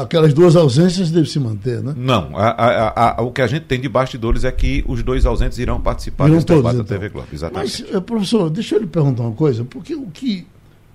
Aquelas 0.00 0.34
duas 0.34 0.56
ausências 0.56 1.12
devem 1.12 1.28
se 1.30 1.38
manter, 1.38 1.80
né? 1.80 1.94
Não, 1.96 2.36
a, 2.36 2.48
a, 2.48 3.20
a, 3.20 3.22
o 3.22 3.30
que 3.30 3.40
a 3.40 3.46
gente 3.46 3.66
tem 3.66 3.80
de 3.80 3.88
bastidores 3.88 4.42
é 4.42 4.50
que 4.50 4.82
os 4.88 5.00
dois 5.04 5.24
ausentes 5.24 5.58
irão 5.58 5.80
participar 5.80 6.24
irão 6.24 6.36
desse 6.36 6.46
todos, 6.46 6.62
debate 6.62 6.76
então. 6.76 6.86
da 6.86 7.00
TV 7.00 7.08
Globo. 7.10 7.28
Exatamente. 7.32 7.84
Mas, 7.84 7.94
eh, 7.94 8.00
professor, 8.00 8.50
deixa 8.50 8.74
eu 8.74 8.80
lhe 8.80 8.86
perguntar 8.86 9.22
uma 9.22 9.32
coisa, 9.32 9.62
porque 9.62 9.94
o 9.94 10.06
que, 10.06 10.44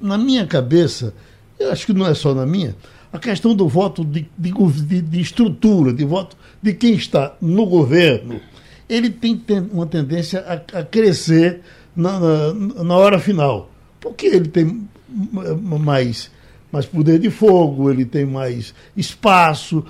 na 0.02 0.18
minha 0.18 0.46
cabeça, 0.46 1.14
eu 1.60 1.72
acho 1.72 1.86
que 1.86 1.94
não 1.94 2.08
é 2.08 2.14
só 2.14 2.34
na 2.34 2.46
minha, 2.46 2.76
a 3.12 3.18
questão 3.18 3.56
do 3.56 3.68
voto 3.68 4.06
de, 4.06 4.28
de, 4.38 5.02
de 5.02 5.20
estrutura, 5.20 5.92
de 5.92 6.06
voto 6.06 6.38
de 6.62 6.74
quem 6.74 6.94
está 6.94 7.36
no 7.42 7.66
governo, 7.66 8.40
ele 8.88 9.10
tem 9.10 9.42
uma 9.72 9.86
tendência 9.86 10.40
a, 10.42 10.80
a 10.80 10.84
crescer 10.84 11.62
na, 11.96 12.20
na, 12.20 12.84
na, 12.84 12.96
hora 12.96 13.20
final. 13.20 13.70
Porque 14.00 14.28
ele 14.28 14.48
tem 14.48 14.88
mais, 15.80 16.32
mais 16.72 16.86
poder 16.86 17.20
de 17.20 17.30
fogo, 17.30 17.90
ele 17.90 18.06
tem 18.06 18.26
mais 18.26 18.74
espaço. 18.96 19.84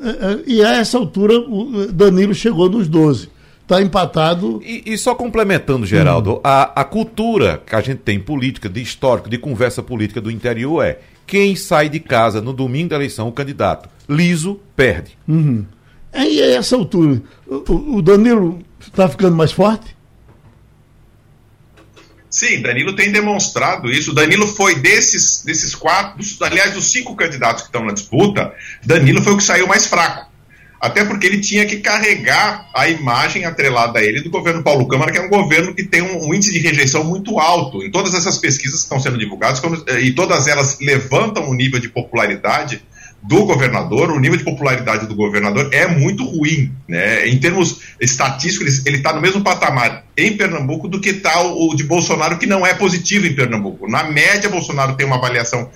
É, 0.00 0.08
é, 0.08 0.42
e 0.46 0.62
a 0.62 0.76
essa 0.76 0.98
altura, 0.98 1.34
Danilo 1.92 2.34
chegou 2.34 2.68
nos 2.68 2.86
12 2.86 3.30
está 3.68 3.82
empatado. 3.82 4.62
E, 4.64 4.82
e, 4.86 4.96
só 4.96 5.14
complementando, 5.14 5.84
Geraldo, 5.84 6.36
hum. 6.36 6.40
a, 6.42 6.80
a 6.80 6.84
cultura 6.84 7.62
que 7.64 7.76
a 7.76 7.80
gente 7.82 7.98
tem 7.98 8.18
política, 8.18 8.68
de 8.68 8.80
histórico, 8.80 9.28
de 9.28 9.36
conversa 9.36 9.82
política 9.82 10.20
do 10.20 10.30
interior 10.30 10.82
é 10.82 11.00
quem 11.26 11.54
sai 11.54 11.90
de 11.90 12.00
casa 12.00 12.40
no 12.40 12.54
domingo 12.54 12.88
da 12.88 12.96
eleição, 12.96 13.28
o 13.28 13.32
candidato 13.32 13.88
liso, 14.08 14.58
perde. 14.74 15.18
Uhum. 15.28 15.66
Aí, 16.10 16.42
a 16.42 16.56
essa 16.56 16.74
altura, 16.74 17.22
o, 17.46 17.96
o 17.98 18.02
Danilo 18.02 18.60
está 18.80 19.06
ficando 19.06 19.36
mais 19.36 19.52
forte? 19.52 19.94
Sim, 22.30 22.62
Danilo 22.62 22.94
tem 22.94 23.12
demonstrado 23.12 23.90
isso. 23.90 24.14
Danilo 24.14 24.46
foi 24.46 24.76
desses, 24.76 25.42
desses 25.44 25.74
quatro, 25.74 26.16
dos, 26.16 26.40
aliás, 26.40 26.72
dos 26.72 26.84
cinco 26.90 27.14
candidatos 27.14 27.62
que 27.62 27.68
estão 27.68 27.84
na 27.84 27.92
disputa, 27.92 28.54
Danilo 28.84 29.22
foi 29.22 29.34
o 29.34 29.36
que 29.36 29.44
saiu 29.44 29.66
mais 29.66 29.86
fraco. 29.86 30.27
Até 30.80 31.04
porque 31.04 31.26
ele 31.26 31.40
tinha 31.40 31.66
que 31.66 31.78
carregar 31.78 32.68
a 32.72 32.88
imagem 32.88 33.44
atrelada 33.44 33.98
a 33.98 34.02
ele 34.02 34.20
do 34.20 34.30
governo 34.30 34.62
Paulo 34.62 34.86
Câmara, 34.86 35.10
que 35.10 35.18
é 35.18 35.22
um 35.22 35.28
governo 35.28 35.74
que 35.74 35.82
tem 35.82 36.02
um, 36.02 36.28
um 36.28 36.34
índice 36.34 36.52
de 36.52 36.60
rejeição 36.60 37.02
muito 37.02 37.38
alto. 37.40 37.82
Em 37.82 37.90
todas 37.90 38.14
essas 38.14 38.38
pesquisas 38.38 38.80
que 38.80 38.84
estão 38.84 39.00
sendo 39.00 39.18
divulgadas, 39.18 39.60
eh, 39.88 40.00
e 40.00 40.12
todas 40.12 40.46
elas 40.46 40.78
levantam 40.80 41.48
o 41.48 41.54
nível 41.54 41.80
de 41.80 41.88
popularidade 41.88 42.80
do 43.20 43.44
governador, 43.44 44.12
o 44.12 44.20
nível 44.20 44.38
de 44.38 44.44
popularidade 44.44 45.06
do 45.06 45.14
governador 45.16 45.68
é 45.72 45.88
muito 45.88 46.24
ruim. 46.24 46.72
Né? 46.86 47.28
Em 47.28 47.38
termos 47.38 47.80
estatísticos, 48.00 48.86
ele 48.86 48.98
está 48.98 49.12
no 49.12 49.20
mesmo 49.20 49.42
patamar 49.42 50.04
em 50.16 50.36
Pernambuco 50.36 50.86
do 50.86 51.00
que 51.00 51.10
está 51.10 51.42
o, 51.42 51.70
o 51.70 51.74
de 51.74 51.82
Bolsonaro, 51.82 52.38
que 52.38 52.46
não 52.46 52.64
é 52.64 52.74
positivo 52.74 53.26
em 53.26 53.34
Pernambuco. 53.34 53.90
Na 53.90 54.04
média, 54.04 54.48
Bolsonaro 54.48 54.94
tem 54.94 55.06
uma 55.06 55.16
avaliação 55.16 55.68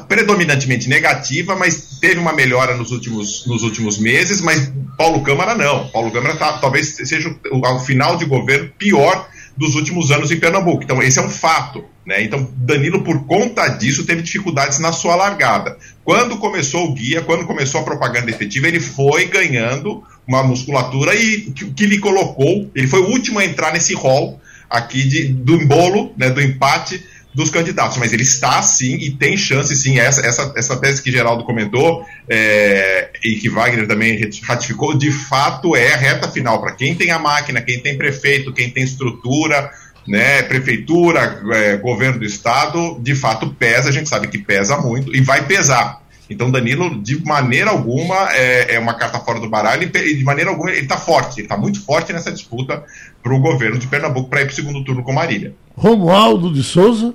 predominantemente 0.00 0.88
negativa, 0.88 1.56
mas 1.56 1.98
teve 2.00 2.18
uma 2.18 2.32
melhora 2.32 2.76
nos 2.76 2.90
últimos, 2.90 3.46
nos 3.46 3.62
últimos 3.62 3.98
meses, 3.98 4.40
mas 4.40 4.70
Paulo 4.96 5.22
Câmara 5.22 5.54
não. 5.54 5.88
Paulo 5.88 6.10
Câmara 6.10 6.36
tá, 6.36 6.54
talvez 6.58 6.96
seja 6.96 7.34
o, 7.50 7.58
o 7.60 7.78
final 7.80 8.16
de 8.16 8.24
governo 8.24 8.70
pior 8.78 9.28
dos 9.56 9.74
últimos 9.74 10.10
anos 10.10 10.30
em 10.30 10.38
Pernambuco. 10.38 10.82
Então, 10.82 11.02
esse 11.02 11.18
é 11.18 11.22
um 11.22 11.30
fato. 11.30 11.84
Né? 12.04 12.22
Então, 12.22 12.48
Danilo, 12.56 13.02
por 13.02 13.24
conta 13.26 13.66
disso, 13.68 14.04
teve 14.04 14.22
dificuldades 14.22 14.78
na 14.78 14.92
sua 14.92 15.16
largada. 15.16 15.76
Quando 16.04 16.36
começou 16.36 16.84
o 16.84 16.94
guia, 16.94 17.22
quando 17.22 17.46
começou 17.46 17.80
a 17.80 17.84
propaganda 17.84 18.30
efetiva, 18.30 18.68
ele 18.68 18.80
foi 18.80 19.26
ganhando 19.26 20.04
uma 20.26 20.42
musculatura 20.42 21.14
e 21.14 21.52
que, 21.52 21.70
que 21.70 21.86
lhe 21.86 21.98
colocou, 21.98 22.70
ele 22.74 22.86
foi 22.86 23.00
o 23.00 23.08
último 23.08 23.38
a 23.38 23.44
entrar 23.44 23.72
nesse 23.72 23.94
rol 23.94 24.40
aqui 24.68 25.04
de, 25.04 25.28
do 25.28 25.54
embolo, 25.54 26.12
né, 26.16 26.28
do 26.30 26.40
empate 26.42 27.02
dos 27.36 27.50
candidatos, 27.50 27.98
mas 27.98 28.14
ele 28.14 28.22
está 28.22 28.62
sim 28.62 28.94
e 28.94 29.10
tem 29.10 29.36
chance 29.36 29.76
sim. 29.76 29.98
Essa, 29.98 30.26
essa, 30.26 30.54
essa 30.56 30.76
tese 30.78 31.02
que 31.02 31.12
Geraldo 31.12 31.44
comentou 31.44 32.02
é, 32.26 33.10
e 33.22 33.34
que 33.34 33.50
Wagner 33.50 33.86
também 33.86 34.18
ratificou, 34.42 34.96
de 34.96 35.12
fato 35.12 35.76
é 35.76 35.94
reta 35.94 36.28
final 36.28 36.62
para 36.62 36.72
quem 36.72 36.94
tem 36.94 37.10
a 37.10 37.18
máquina, 37.18 37.60
quem 37.60 37.78
tem 37.78 37.98
prefeito, 37.98 38.54
quem 38.54 38.70
tem 38.70 38.82
estrutura, 38.82 39.70
né, 40.08 40.44
prefeitura, 40.44 41.42
é, 41.52 41.76
governo 41.76 42.20
do 42.20 42.24
estado, 42.24 42.98
de 43.02 43.14
fato 43.14 43.50
pesa, 43.50 43.90
a 43.90 43.92
gente 43.92 44.08
sabe 44.08 44.28
que 44.28 44.38
pesa 44.38 44.78
muito 44.78 45.14
e 45.14 45.20
vai 45.20 45.46
pesar. 45.46 46.06
Então, 46.30 46.50
Danilo, 46.50 47.02
de 47.02 47.22
maneira 47.22 47.70
alguma, 47.70 48.32
é, 48.32 48.76
é 48.76 48.78
uma 48.78 48.94
carta 48.94 49.20
fora 49.20 49.38
do 49.38 49.48
baralho 49.48 49.82
e, 49.82 50.16
de 50.16 50.24
maneira 50.24 50.50
alguma, 50.50 50.70
ele 50.70 50.80
está 50.80 50.96
forte, 50.96 51.40
ele 51.40 51.42
está 51.42 51.56
muito 51.56 51.84
forte 51.84 52.14
nessa 52.14 52.32
disputa 52.32 52.82
para 53.22 53.34
o 53.34 53.38
governo 53.38 53.78
de 53.78 53.86
Pernambuco 53.86 54.30
para 54.30 54.40
ir 54.40 54.46
para 54.46 54.52
o 54.52 54.56
segundo 54.56 54.82
turno 54.82 55.02
com 55.02 55.12
Marília. 55.12 55.54
Romualdo 55.76 56.50
de 56.50 56.62
Souza. 56.62 57.14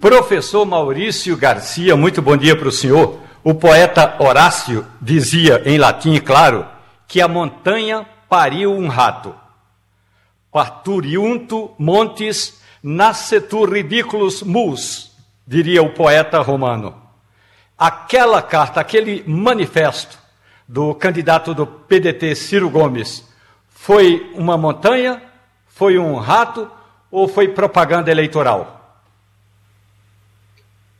Professor 0.00 0.66
Maurício 0.66 1.36
Garcia, 1.36 1.96
muito 1.96 2.20
bom 2.20 2.36
dia 2.36 2.54
para 2.56 2.68
o 2.68 2.72
senhor. 2.72 3.20
O 3.42 3.54
poeta 3.54 4.16
Horácio 4.18 4.86
dizia, 5.00 5.62
em 5.64 5.78
latim, 5.78 6.18
claro, 6.18 6.66
que 7.08 7.20
a 7.20 7.28
montanha 7.28 8.06
pariu 8.28 8.72
um 8.72 8.88
rato. 8.88 9.34
Parturiunto 10.52 11.70
montes 11.78 12.60
nascetur 12.82 13.72
ridiculus 13.72 14.42
mus, 14.42 15.12
diria 15.46 15.82
o 15.82 15.90
poeta 15.90 16.40
romano. 16.40 16.94
Aquela 17.78 18.42
carta, 18.42 18.80
aquele 18.80 19.24
manifesto 19.26 20.18
do 20.68 20.94
candidato 20.94 21.54
do 21.54 21.66
PDT 21.66 22.34
Ciro 22.34 22.68
Gomes, 22.68 23.26
foi 23.68 24.30
uma 24.34 24.56
montanha, 24.56 25.22
foi 25.66 25.98
um 25.98 26.16
rato 26.16 26.70
ou 27.10 27.26
foi 27.26 27.48
propaganda 27.48 28.10
eleitoral? 28.10 28.83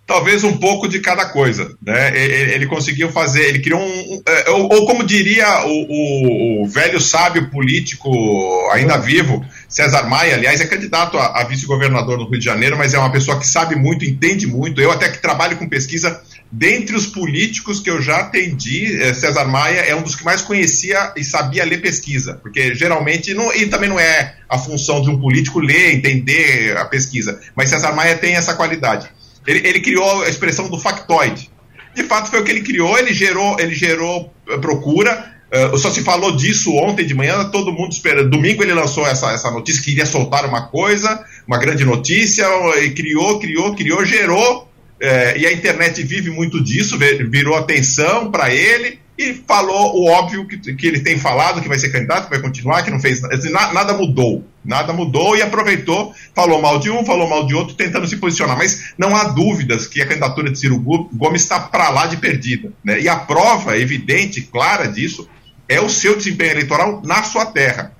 Talvez 0.07 0.45
um 0.45 0.57
pouco 0.59 0.87
de 0.87 1.01
cada 1.01 1.27
coisa, 1.27 1.75
né? 1.83 2.17
Ele, 2.17 2.67
conseguiu 2.67 3.11
fazer, 3.11 3.45
ele 3.47 3.61
criou 3.61 3.81
um, 3.81 4.23
é, 4.27 4.51
ou, 4.51 4.73
ou 4.73 4.87
como 4.87 5.05
diria 5.05 5.65
o, 5.65 5.71
o, 5.71 6.63
o, 6.63 6.69
velho 6.69 7.01
sábio 7.01 7.51
político 7.51 8.11
ainda 8.73 8.99
vivo, 8.99 9.45
César 9.69 10.05
Maia, 10.05 10.35
aliás, 10.35 10.61
é 10.61 10.67
candidato 10.67 11.17
a, 11.17 11.41
a 11.41 11.45
vice-governador 11.45 12.19
no 12.19 12.29
Rio 12.29 12.39
de 12.39 12.45
Janeiro, 12.45 12.77
mas 12.77 12.93
é 12.93 12.99
uma 12.99 13.11
pessoa 13.11 13.39
que 13.39 13.47
sabe 13.47 13.77
muito, 13.77 14.05
entende 14.05 14.47
muito. 14.47 14.81
Eu 14.81 14.91
até 14.91 15.09
que 15.09 15.23
trabalho 15.23 15.57
com 15.57 15.69
pesquisa, 15.69 16.21
dentre 16.53 16.95
os 16.95 17.07
políticos 17.07 17.81
que 17.81 17.91
eu 17.91 18.01
já 18.01 18.19
atendi, 18.19 19.01
é, 19.01 19.15
César 19.15 19.47
Maia 19.47 19.81
é 19.81 19.97
um 19.97 20.03
dos 20.03 20.15
que 20.15 20.25
mais 20.25 20.43
conhecia 20.43 21.13
e 21.17 21.25
sabia 21.25 21.65
ler 21.65 21.81
pesquisa, 21.81 22.39
porque 22.43 22.75
geralmente, 22.75 23.33
não, 23.33 23.53
e 23.55 23.67
também 23.67 23.89
não 23.89 23.99
é 23.99 24.37
a 24.49 24.59
função 24.59 25.01
de 25.01 25.09
um 25.09 25.19
político 25.19 25.61
ler, 25.61 25.95
entender 25.95 26.77
a 26.77 26.85
pesquisa, 26.85 27.41
mas 27.57 27.71
César 27.71 27.93
Maia 27.93 28.17
tem 28.17 28.35
essa 28.35 28.55
qualidade. 28.55 29.09
Ele, 29.47 29.67
ele 29.67 29.81
criou 29.81 30.23
a 30.23 30.29
expressão 30.29 30.69
do 30.69 30.79
factoide. 30.79 31.51
De 31.95 32.03
fato, 32.03 32.31
foi 32.31 32.41
o 32.41 32.45
que 32.45 32.51
ele 32.51 32.63
criou, 32.63 32.99
ele 32.99 33.13
gerou, 33.13 33.59
ele 33.59 33.75
gerou 33.75 34.33
eh, 34.49 34.59
procura. 34.59 35.33
Uh, 35.53 35.79
só 35.79 35.89
se 35.89 36.03
falou 36.03 36.35
disso 36.35 36.75
ontem 36.75 37.07
de 37.07 37.15
manhã, 37.15 37.45
todo 37.45 37.73
mundo 37.73 37.93
esperando. 37.93 38.31
Domingo 38.31 38.63
ele 38.65 38.75
lançou 38.75 39.07
essa, 39.07 39.31
essa 39.33 39.51
notícia 39.53 39.81
que 39.83 39.93
iria 39.93 40.05
soltar 40.05 40.45
uma 40.45 40.67
coisa, 40.67 41.25
uma 41.47 41.59
grande 41.59 41.85
notícia, 41.85 42.45
e 42.83 42.91
criou, 42.91 43.39
criou, 43.39 43.75
criou, 43.77 44.05
gerou. 44.05 44.63
Uh, 45.01 45.39
e 45.39 45.47
a 45.47 45.53
internet 45.53 46.03
vive 46.03 46.31
muito 46.31 46.63
disso, 46.63 46.99
virou 46.99 47.55
atenção 47.55 48.33
para 48.33 48.53
ele 48.53 49.04
e 49.17 49.35
falou 49.47 49.97
o 49.97 50.07
óbvio 50.07 50.47
que, 50.47 50.59
que 50.75 50.87
ele 50.87 51.01
tem 51.01 51.19
falado, 51.19 51.63
que 51.63 51.69
vai 51.69 51.79
ser 51.79 51.91
candidato, 51.91 52.25
que 52.25 52.31
vai 52.31 52.41
continuar, 52.41 52.83
que 52.83 52.91
não 52.91 53.01
fez 53.01 53.21
nada, 53.51 53.73
nada 53.73 53.93
mudou. 53.95 54.45
Nada 54.65 54.93
mudou 54.93 55.37
e 55.37 55.43
aproveitou, 55.43 56.15
falou 56.35 56.61
mal 56.61 56.79
de 56.79 56.91
um, 56.91 57.05
falou 57.05 57.29
mal 57.29 57.47
de 57.47 57.55
outro, 57.55 57.75
tentando 57.75 58.09
se 58.09 58.17
posicionar. 58.17 58.57
Mas 58.57 58.95
não 58.97 59.15
há 59.15 59.25
dúvidas 59.25 59.87
que 59.87 60.01
a 60.01 60.07
candidatura 60.07 60.51
de 60.51 60.59
Ciro 60.59 60.79
Gomes 60.79 61.43
está 61.43 61.61
para 61.61 61.91
lá 61.91 62.07
de 62.07 62.17
perdida. 62.17 62.73
Né? 62.83 63.01
E 63.03 63.09
a 63.09 63.17
prova 63.17 63.79
evidente, 63.79 64.41
clara 64.41 64.87
disso, 64.87 65.29
é 65.69 65.81
o 65.81 65.91
seu 65.91 66.17
desempenho 66.17 66.53
eleitoral 66.53 67.03
na 67.05 67.23
sua 67.23 67.47
terra, 67.47 67.93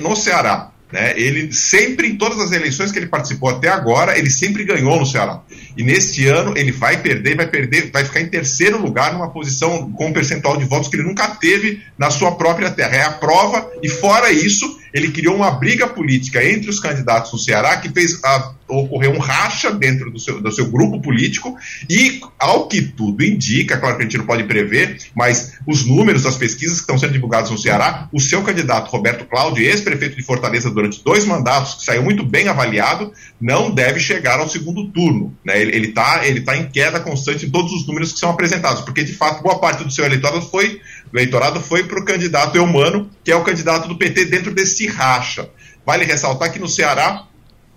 no 0.00 0.14
Ceará. 0.14 0.70
Né? 0.94 1.12
Ele 1.16 1.52
sempre, 1.52 2.06
em 2.06 2.14
todas 2.14 2.38
as 2.38 2.52
eleições 2.52 2.92
que 2.92 2.98
ele 3.00 3.08
participou 3.08 3.48
até 3.48 3.68
agora, 3.68 4.16
ele 4.16 4.30
sempre 4.30 4.62
ganhou 4.62 4.96
no 4.96 5.04
Ceará. 5.04 5.42
E 5.76 5.82
neste 5.82 6.24
ano 6.28 6.56
ele 6.56 6.70
vai 6.70 7.02
perder, 7.02 7.34
vai 7.34 7.48
perder, 7.48 7.90
vai 7.90 8.04
ficar 8.04 8.20
em 8.20 8.28
terceiro 8.28 8.80
lugar 8.80 9.12
numa 9.12 9.28
posição 9.28 9.90
com 9.90 10.06
um 10.06 10.12
percentual 10.12 10.56
de 10.56 10.64
votos 10.64 10.88
que 10.88 10.94
ele 10.94 11.02
nunca 11.02 11.26
teve 11.26 11.82
na 11.98 12.12
sua 12.12 12.36
própria 12.36 12.70
terra. 12.70 12.94
É 12.94 13.02
a 13.02 13.10
prova, 13.10 13.68
e 13.82 13.88
fora 13.88 14.30
isso, 14.30 14.78
ele 14.94 15.10
criou 15.10 15.34
uma 15.34 15.50
briga 15.50 15.88
política 15.88 16.42
entre 16.42 16.70
os 16.70 16.78
candidatos 16.78 17.32
no 17.32 17.38
Ceará 17.38 17.76
que 17.78 17.90
fez 17.90 18.22
a, 18.22 18.54
ocorrer 18.68 19.10
um 19.10 19.18
racha 19.18 19.70
dentro 19.70 20.10
do 20.10 20.18
seu, 20.18 20.40
do 20.40 20.52
seu 20.52 20.70
grupo 20.70 21.00
político 21.00 21.56
e, 21.90 22.20
ao 22.38 22.68
que 22.68 22.80
tudo 22.80 23.24
indica, 23.24 23.76
claro 23.76 23.96
que 23.96 24.02
a 24.02 24.04
gente 24.04 24.18
não 24.18 24.24
pode 24.24 24.44
prever, 24.44 24.98
mas 25.14 25.54
os 25.66 25.84
números 25.84 26.22
das 26.22 26.36
pesquisas 26.36 26.76
que 26.76 26.82
estão 26.82 26.96
sendo 26.96 27.12
divulgados 27.12 27.50
no 27.50 27.58
Ceará, 27.58 28.08
o 28.12 28.20
seu 28.20 28.42
candidato 28.42 28.90
Roberto 28.90 29.26
Cláudio, 29.26 29.64
ex-prefeito 29.64 30.16
de 30.16 30.22
Fortaleza 30.22 30.70
durante 30.70 31.02
dois 31.02 31.24
mandatos, 31.24 31.74
que 31.74 31.84
saiu 31.84 32.02
muito 32.02 32.24
bem 32.24 32.48
avaliado, 32.48 33.12
não 33.40 33.70
deve 33.70 34.00
chegar 34.00 34.38
ao 34.38 34.48
segundo 34.48 34.88
turno. 34.88 35.36
Né? 35.44 35.60
Ele 35.60 35.88
está 35.88 36.26
ele 36.26 36.40
tá 36.40 36.56
em 36.56 36.68
queda 36.68 37.00
constante 37.00 37.46
em 37.46 37.50
todos 37.50 37.72
os 37.72 37.86
números 37.86 38.12
que 38.12 38.18
são 38.18 38.30
apresentados, 38.30 38.82
porque 38.82 39.02
de 39.02 39.12
fato 39.12 39.42
boa 39.42 39.58
parte 39.58 39.84
do 39.84 39.90
seu 39.90 40.04
eleitorado 40.04 40.40
foi 40.40 40.80
eleitorado 41.14 41.60
foi 41.60 41.84
para 41.84 42.00
o 42.00 42.04
candidato 42.04 42.56
Eumano, 42.56 43.10
que 43.22 43.30
é 43.30 43.36
o 43.36 43.44
candidato 43.44 43.88
do 43.88 43.96
PT 43.96 44.26
dentro 44.26 44.52
desse 44.52 44.86
racha. 44.86 45.48
Vale 45.86 46.04
ressaltar 46.04 46.52
que 46.52 46.58
no 46.58 46.68
Ceará, 46.68 47.26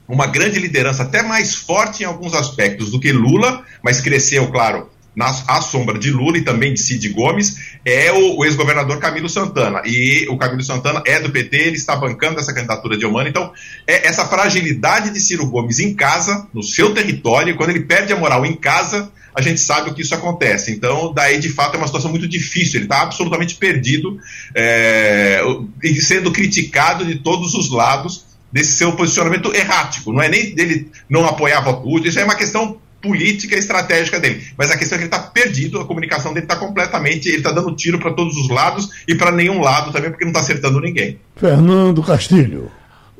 uma 0.07 0.27
grande 0.27 0.59
liderança, 0.59 1.03
até 1.03 1.21
mais 1.21 1.53
forte 1.53 2.03
em 2.03 2.05
alguns 2.05 2.33
aspectos 2.33 2.91
do 2.91 2.99
que 2.99 3.11
Lula, 3.11 3.63
mas 3.83 4.01
cresceu, 4.01 4.49
claro, 4.49 4.89
na, 5.17 5.29
à 5.47 5.61
sombra 5.61 5.97
de 5.97 6.11
Lula 6.11 6.37
e 6.37 6.43
também 6.43 6.73
de 6.73 6.79
Cid 6.79 7.09
Gomes, 7.09 7.57
é 7.83 8.11
o, 8.11 8.37
o 8.37 8.45
ex-governador 8.45 8.99
Camilo 8.99 9.27
Santana. 9.27 9.81
E 9.83 10.27
o 10.29 10.37
Camilo 10.37 10.63
Santana 10.63 11.01
é 11.05 11.19
do 11.19 11.31
PT, 11.31 11.57
ele 11.57 11.75
está 11.75 11.95
bancando 11.95 12.39
essa 12.39 12.53
candidatura 12.53 12.95
de 12.95 13.03
Eumano. 13.03 13.27
Então, 13.27 13.51
é 13.87 14.07
essa 14.07 14.25
fragilidade 14.27 15.09
de 15.09 15.19
Ciro 15.19 15.47
Gomes 15.47 15.79
em 15.79 15.95
casa, 15.95 16.47
no 16.53 16.61
seu 16.61 16.93
território, 16.93 17.55
quando 17.55 17.71
ele 17.71 17.81
perde 17.81 18.13
a 18.13 18.15
moral 18.15 18.45
em 18.45 18.55
casa, 18.55 19.11
a 19.37 19.41
gente 19.43 19.61
sabe 19.61 19.91
o 19.91 19.93
que 19.93 20.01
isso 20.01 20.15
acontece. 20.15 20.71
Então, 20.71 21.13
daí, 21.13 21.37
de 21.37 21.49
fato, 21.49 21.75
é 21.75 21.77
uma 21.77 21.85
situação 21.85 22.09
muito 22.09 22.27
difícil. 22.27 22.79
Ele 22.79 22.85
está 22.85 23.03
absolutamente 23.03 23.53
perdido 23.53 24.19
é, 24.55 25.39
e 25.83 26.01
sendo 26.01 26.31
criticado 26.31 27.05
de 27.05 27.17
todos 27.19 27.53
os 27.53 27.69
lados 27.69 28.25
desse 28.51 28.71
seu 28.71 28.93
posicionamento 28.93 29.53
errático. 29.53 30.11
Não 30.11 30.23
é 30.23 30.27
nem 30.27 30.55
dele 30.55 30.89
não 31.07 31.23
apoiar 31.23 31.61
voto 31.61 31.87
útil, 31.87 32.09
isso 32.09 32.19
é 32.19 32.23
uma 32.23 32.33
questão 32.33 32.79
política 32.99 33.55
e 33.55 33.59
estratégica 33.59 34.19
dele. 34.19 34.43
Mas 34.57 34.71
a 34.71 34.77
questão 34.77 34.95
é 34.95 35.01
que 35.01 35.07
ele 35.07 35.15
está 35.15 35.19
perdido, 35.29 35.79
a 35.79 35.85
comunicação 35.85 36.33
dele 36.33 36.45
está 36.45 36.55
completamente. 36.55 37.29
Ele 37.29 37.37
está 37.37 37.51
dando 37.51 37.75
tiro 37.75 37.99
para 37.99 38.13
todos 38.13 38.35
os 38.37 38.49
lados 38.49 38.89
e 39.07 39.13
para 39.13 39.31
nenhum 39.31 39.61
lado 39.61 39.91
também, 39.91 40.09
porque 40.09 40.25
não 40.25 40.31
está 40.31 40.39
acertando 40.39 40.81
ninguém. 40.81 41.19
Fernando 41.35 42.01
Castilho. 42.01 42.71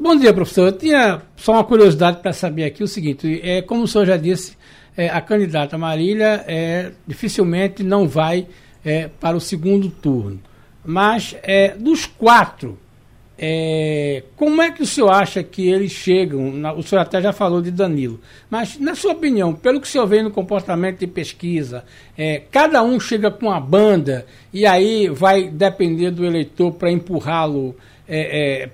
Bom 0.02 0.16
dia, 0.16 0.34
professor. 0.34 0.70
Eu 0.70 0.72
tinha 0.72 1.22
só 1.36 1.54
uma 1.54 1.64
curiosidade 1.64 2.24
para 2.24 2.34
saber 2.34 2.64
aqui 2.64 2.84
o 2.84 2.88
seguinte: 2.88 3.40
é, 3.44 3.62
como 3.62 3.84
o 3.84 3.88
senhor 3.88 4.08
já 4.08 4.18
disse, 4.18 4.58
é, 4.98 5.10
a 5.10 5.22
candidata 5.22 5.78
Marília 5.78 6.44
é, 6.48 6.92
dificilmente 7.06 7.84
não 7.84 8.08
vai 8.08 8.48
é, 8.84 9.08
para 9.08 9.38
o 9.38 9.40
segundo 9.40 9.90
turno. 9.90 10.42
Mas 10.84 11.36
é, 11.44 11.76
dos 11.76 12.08
quatro, 12.08 12.80
é, 13.38 14.24
como 14.36 14.60
é 14.62 14.72
que 14.72 14.82
o 14.82 14.88
senhor 14.88 15.12
acha 15.12 15.44
que 15.44 15.70
eles 15.70 15.92
chegam? 15.92 16.52
Na, 16.52 16.74
o 16.74 16.82
senhor 16.82 17.02
até 17.02 17.22
já 17.22 17.32
falou 17.32 17.62
de 17.62 17.70
Danilo, 17.70 18.20
mas 18.50 18.80
na 18.80 18.96
sua 18.96 19.12
opinião, 19.12 19.54
pelo 19.54 19.80
que 19.80 19.88
o 19.88 19.90
senhor 19.90 20.08
vê 20.08 20.24
no 20.24 20.32
comportamento 20.32 21.00
de 21.00 21.08
pesquisa, 21.08 21.86
é, 22.18 22.42
cada 22.50 22.82
um 22.82 23.00
chega 23.00 23.30
com 23.30 23.48
uma 23.48 23.60
banda 23.60 24.26
e 24.52 24.66
aí 24.66 25.10
vai 25.10 25.50
depender 25.50 26.10
do 26.10 26.26
eleitor 26.26 26.72
para 26.72 26.92
empurrá-lo 26.92 27.76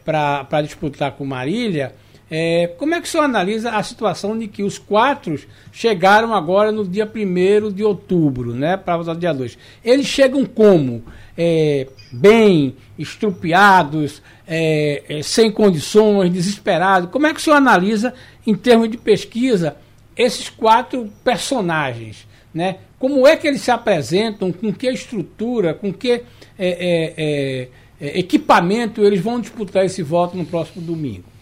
para 0.06 0.62
disputar 0.62 1.14
com 1.14 1.26
Marília? 1.26 1.92
É, 2.32 2.68
como 2.78 2.96
é 2.96 3.02
que 3.02 3.08
o 3.08 3.10
senhor 3.12 3.24
analisa 3.24 3.72
a 3.72 3.84
situação 3.84 4.38
de 4.38 4.48
que 4.48 4.64
os 4.64 4.78
quatro 4.78 5.40
chegaram 5.72 6.34
agora 6.34 6.72
no 6.72 6.88
dia 6.88 7.06
1 7.06 7.72
de 7.72 7.84
outubro, 7.84 8.54
né, 8.54 8.78
para 8.78 9.00
o 9.00 9.16
dia 9.16 9.34
2? 9.34 9.58
Eles 9.84 10.08
chegam 10.08 10.46
como? 10.46 11.04
É, 11.38 11.88
bem, 12.12 12.76
estrupiados, 12.98 14.22
é, 14.48 15.04
é, 15.10 15.24
sem 15.24 15.52
condições, 15.52 16.32
desesperados. 16.32 17.10
Como 17.10 17.28
é 17.28 17.34
que 17.34 17.40
o 17.40 17.44
senhor 17.44 17.58
analisa, 17.58 18.14
em 18.46 18.56
termos 18.56 18.90
de 18.90 18.98
pesquisa, 18.98 19.76
esses 20.16 20.50
quatro 20.50 21.12
personagens? 21.24 22.28
Né? 22.54 22.78
Como 23.00 23.28
é 23.28 23.36
que 23.36 23.48
eles 23.48 23.62
se 23.62 23.72
apresentam, 23.72 24.52
com 24.52 24.72
que 24.72 24.88
estrutura, 24.88 25.74
com 25.74 25.92
que 25.92 26.22
é, 26.58 27.68
é, 28.00 28.20
equipamento 28.20 29.04
eles 29.04 29.20
vão 29.20 29.42
disputar 29.42 29.86
esse 29.86 30.04
voto 30.04 30.38
no 30.38 30.46
próximo 30.46 30.86
domingo? 30.86 31.33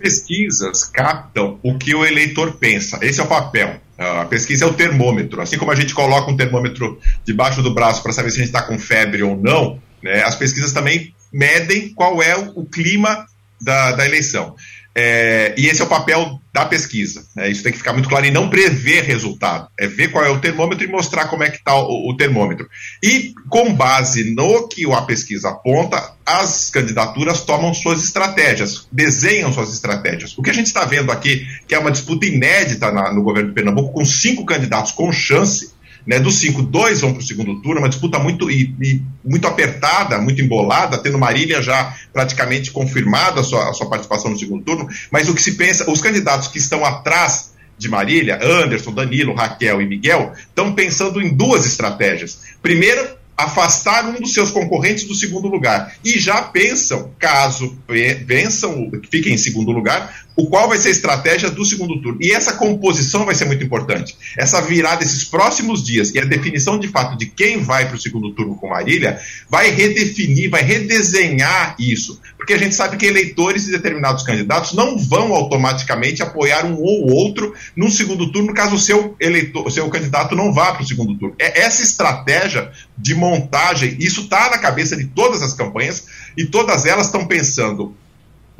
Pesquisas 0.00 0.84
captam 0.84 1.58
o 1.62 1.78
que 1.78 1.94
o 1.94 2.04
eleitor 2.04 2.52
pensa. 2.54 2.98
Esse 3.02 3.20
é 3.20 3.22
o 3.22 3.28
papel. 3.28 3.80
A 3.98 4.24
pesquisa 4.24 4.64
é 4.64 4.68
o 4.68 4.72
termômetro. 4.72 5.42
Assim 5.42 5.58
como 5.58 5.70
a 5.70 5.74
gente 5.74 5.94
coloca 5.94 6.30
um 6.30 6.36
termômetro 6.36 6.98
debaixo 7.24 7.62
do 7.62 7.74
braço 7.74 8.02
para 8.02 8.12
saber 8.12 8.30
se 8.30 8.36
a 8.36 8.40
gente 8.40 8.48
está 8.48 8.62
com 8.62 8.78
febre 8.78 9.22
ou 9.22 9.36
não, 9.36 9.80
né, 10.02 10.22
as 10.22 10.34
pesquisas 10.34 10.72
também 10.72 11.14
medem 11.30 11.90
qual 11.90 12.22
é 12.22 12.34
o, 12.36 12.64
clima 12.64 13.26
da, 13.60 13.92
da 13.92 14.06
eleição. 14.06 14.56
É, 14.94 15.54
e 15.56 15.66
esse 15.66 15.82
é 15.82 15.84
o 15.84 15.88
papel 15.88 16.39
da 16.52 16.64
pesquisa. 16.64 17.24
Né? 17.34 17.50
Isso 17.50 17.62
tem 17.62 17.72
que 17.72 17.78
ficar 17.78 17.92
muito 17.92 18.08
claro 18.08 18.26
e 18.26 18.30
não 18.30 18.50
prever 18.50 19.04
resultado. 19.04 19.68
É 19.78 19.86
ver 19.86 20.08
qual 20.08 20.24
é 20.24 20.30
o 20.30 20.40
termômetro 20.40 20.84
e 20.84 20.88
mostrar 20.88 21.26
como 21.26 21.44
é 21.44 21.50
que 21.50 21.58
está 21.58 21.74
o, 21.76 22.10
o, 22.10 22.16
termômetro. 22.16 22.68
E 23.02 23.32
com 23.48 23.72
base 23.72 24.34
no 24.34 24.68
que 24.68 24.90
a 24.92 25.02
pesquisa 25.02 25.50
aponta, 25.50 26.12
as 26.26 26.70
candidaturas 26.70 27.42
tomam 27.42 27.72
suas 27.72 28.04
estratégias, 28.04 28.86
desenham 28.90 29.52
suas 29.52 29.72
estratégias. 29.72 30.36
O 30.36 30.42
que 30.42 30.50
a 30.50 30.54
gente 30.54 30.66
está 30.66 30.84
vendo 30.84 31.12
aqui, 31.12 31.46
que 31.66 31.74
é 31.74 31.78
uma 31.78 31.90
disputa 31.90 32.26
inédita 32.26 32.90
na, 32.90 33.12
no 33.12 33.22
governo 33.22 33.50
de 33.50 33.54
Pernambuco, 33.54 33.92
com 33.92 34.04
cinco 34.04 34.44
candidatos 34.44 34.92
com 34.92 35.12
chance 35.12 35.72
né, 36.10 36.18
dos 36.18 36.40
cinco, 36.40 36.60
dois 36.60 37.02
vão 37.02 37.12
para 37.12 37.22
o 37.22 37.24
segundo 37.24 37.62
turno, 37.62 37.80
uma 37.80 37.88
disputa 37.88 38.18
muito, 38.18 38.50
e, 38.50 38.74
e, 38.82 39.00
muito 39.24 39.46
apertada, 39.46 40.18
muito 40.18 40.42
embolada, 40.42 40.98
tendo 40.98 41.16
Marília 41.16 41.62
já 41.62 41.94
praticamente 42.12 42.72
confirmada 42.72 43.42
a 43.42 43.44
sua, 43.44 43.70
a 43.70 43.72
sua 43.72 43.88
participação 43.88 44.28
no 44.28 44.36
segundo 44.36 44.64
turno. 44.64 44.88
Mas 45.08 45.28
o 45.28 45.34
que 45.34 45.40
se 45.40 45.52
pensa, 45.52 45.88
os 45.88 46.00
candidatos 46.00 46.48
que 46.48 46.58
estão 46.58 46.84
atrás 46.84 47.52
de 47.78 47.88
Marília, 47.88 48.40
Anderson, 48.42 48.90
Danilo, 48.90 49.34
Raquel 49.34 49.80
e 49.80 49.86
Miguel, 49.86 50.32
estão 50.36 50.74
pensando 50.74 51.22
em 51.22 51.32
duas 51.32 51.64
estratégias. 51.64 52.40
Primeiro, 52.60 53.08
afastar 53.36 54.04
um 54.04 54.20
dos 54.20 54.34
seus 54.34 54.50
concorrentes 54.50 55.04
do 55.04 55.14
segundo 55.14 55.46
lugar. 55.46 55.94
E 56.04 56.18
já 56.18 56.42
pensam, 56.42 57.12
caso 57.20 57.78
vençam, 58.26 58.90
fiquem 59.08 59.34
em 59.34 59.38
segundo 59.38 59.70
lugar, 59.70 60.24
o 60.36 60.46
qual 60.46 60.68
vai 60.68 60.78
ser 60.78 60.88
a 60.88 60.92
estratégia 60.92 61.50
do 61.50 61.64
segundo 61.64 62.00
turno. 62.00 62.18
E 62.20 62.32
essa 62.32 62.54
composição 62.54 63.24
vai 63.24 63.34
ser 63.34 63.44
muito 63.44 63.64
importante. 63.64 64.16
Essa 64.36 64.60
virada 64.60 65.04
esses 65.04 65.24
próximos 65.24 65.84
dias 65.84 66.14
e 66.14 66.18
a 66.18 66.24
definição 66.24 66.78
de 66.78 66.88
fato 66.88 67.16
de 67.16 67.26
quem 67.26 67.62
vai 67.62 67.86
para 67.86 67.96
o 67.96 68.00
segundo 68.00 68.32
turno 68.32 68.56
com 68.56 68.68
Marília 68.68 69.18
vai 69.48 69.70
redefinir, 69.70 70.50
vai 70.50 70.62
redesenhar 70.62 71.74
isso. 71.78 72.20
Porque 72.36 72.54
a 72.54 72.58
gente 72.58 72.74
sabe 72.74 72.96
que 72.96 73.06
eleitores 73.06 73.64
de 73.64 73.72
determinados 73.72 74.22
candidatos 74.22 74.72
não 74.72 74.96
vão 74.96 75.34
automaticamente 75.34 76.22
apoiar 76.22 76.64
um 76.64 76.76
ou 76.80 77.10
outro 77.10 77.54
no 77.76 77.90
segundo 77.90 78.32
turno, 78.32 78.54
caso 78.54 78.76
o 78.76 78.80
seu 78.80 79.16
eleitor, 79.20 79.66
o 79.66 79.70
seu 79.70 79.88
candidato 79.88 80.34
não 80.34 80.52
vá 80.52 80.72
para 80.72 80.82
o 80.82 80.86
segundo 80.86 81.14
turno. 81.16 81.34
É 81.38 81.60
essa 81.60 81.82
estratégia 81.82 82.70
de 82.96 83.14
montagem, 83.14 83.96
isso 83.98 84.22
está 84.22 84.50
na 84.50 84.58
cabeça 84.58 84.96
de 84.96 85.06
todas 85.06 85.42
as 85.42 85.52
campanhas 85.52 86.06
e 86.36 86.46
todas 86.46 86.86
elas 86.86 87.06
estão 87.06 87.26
pensando 87.26 87.94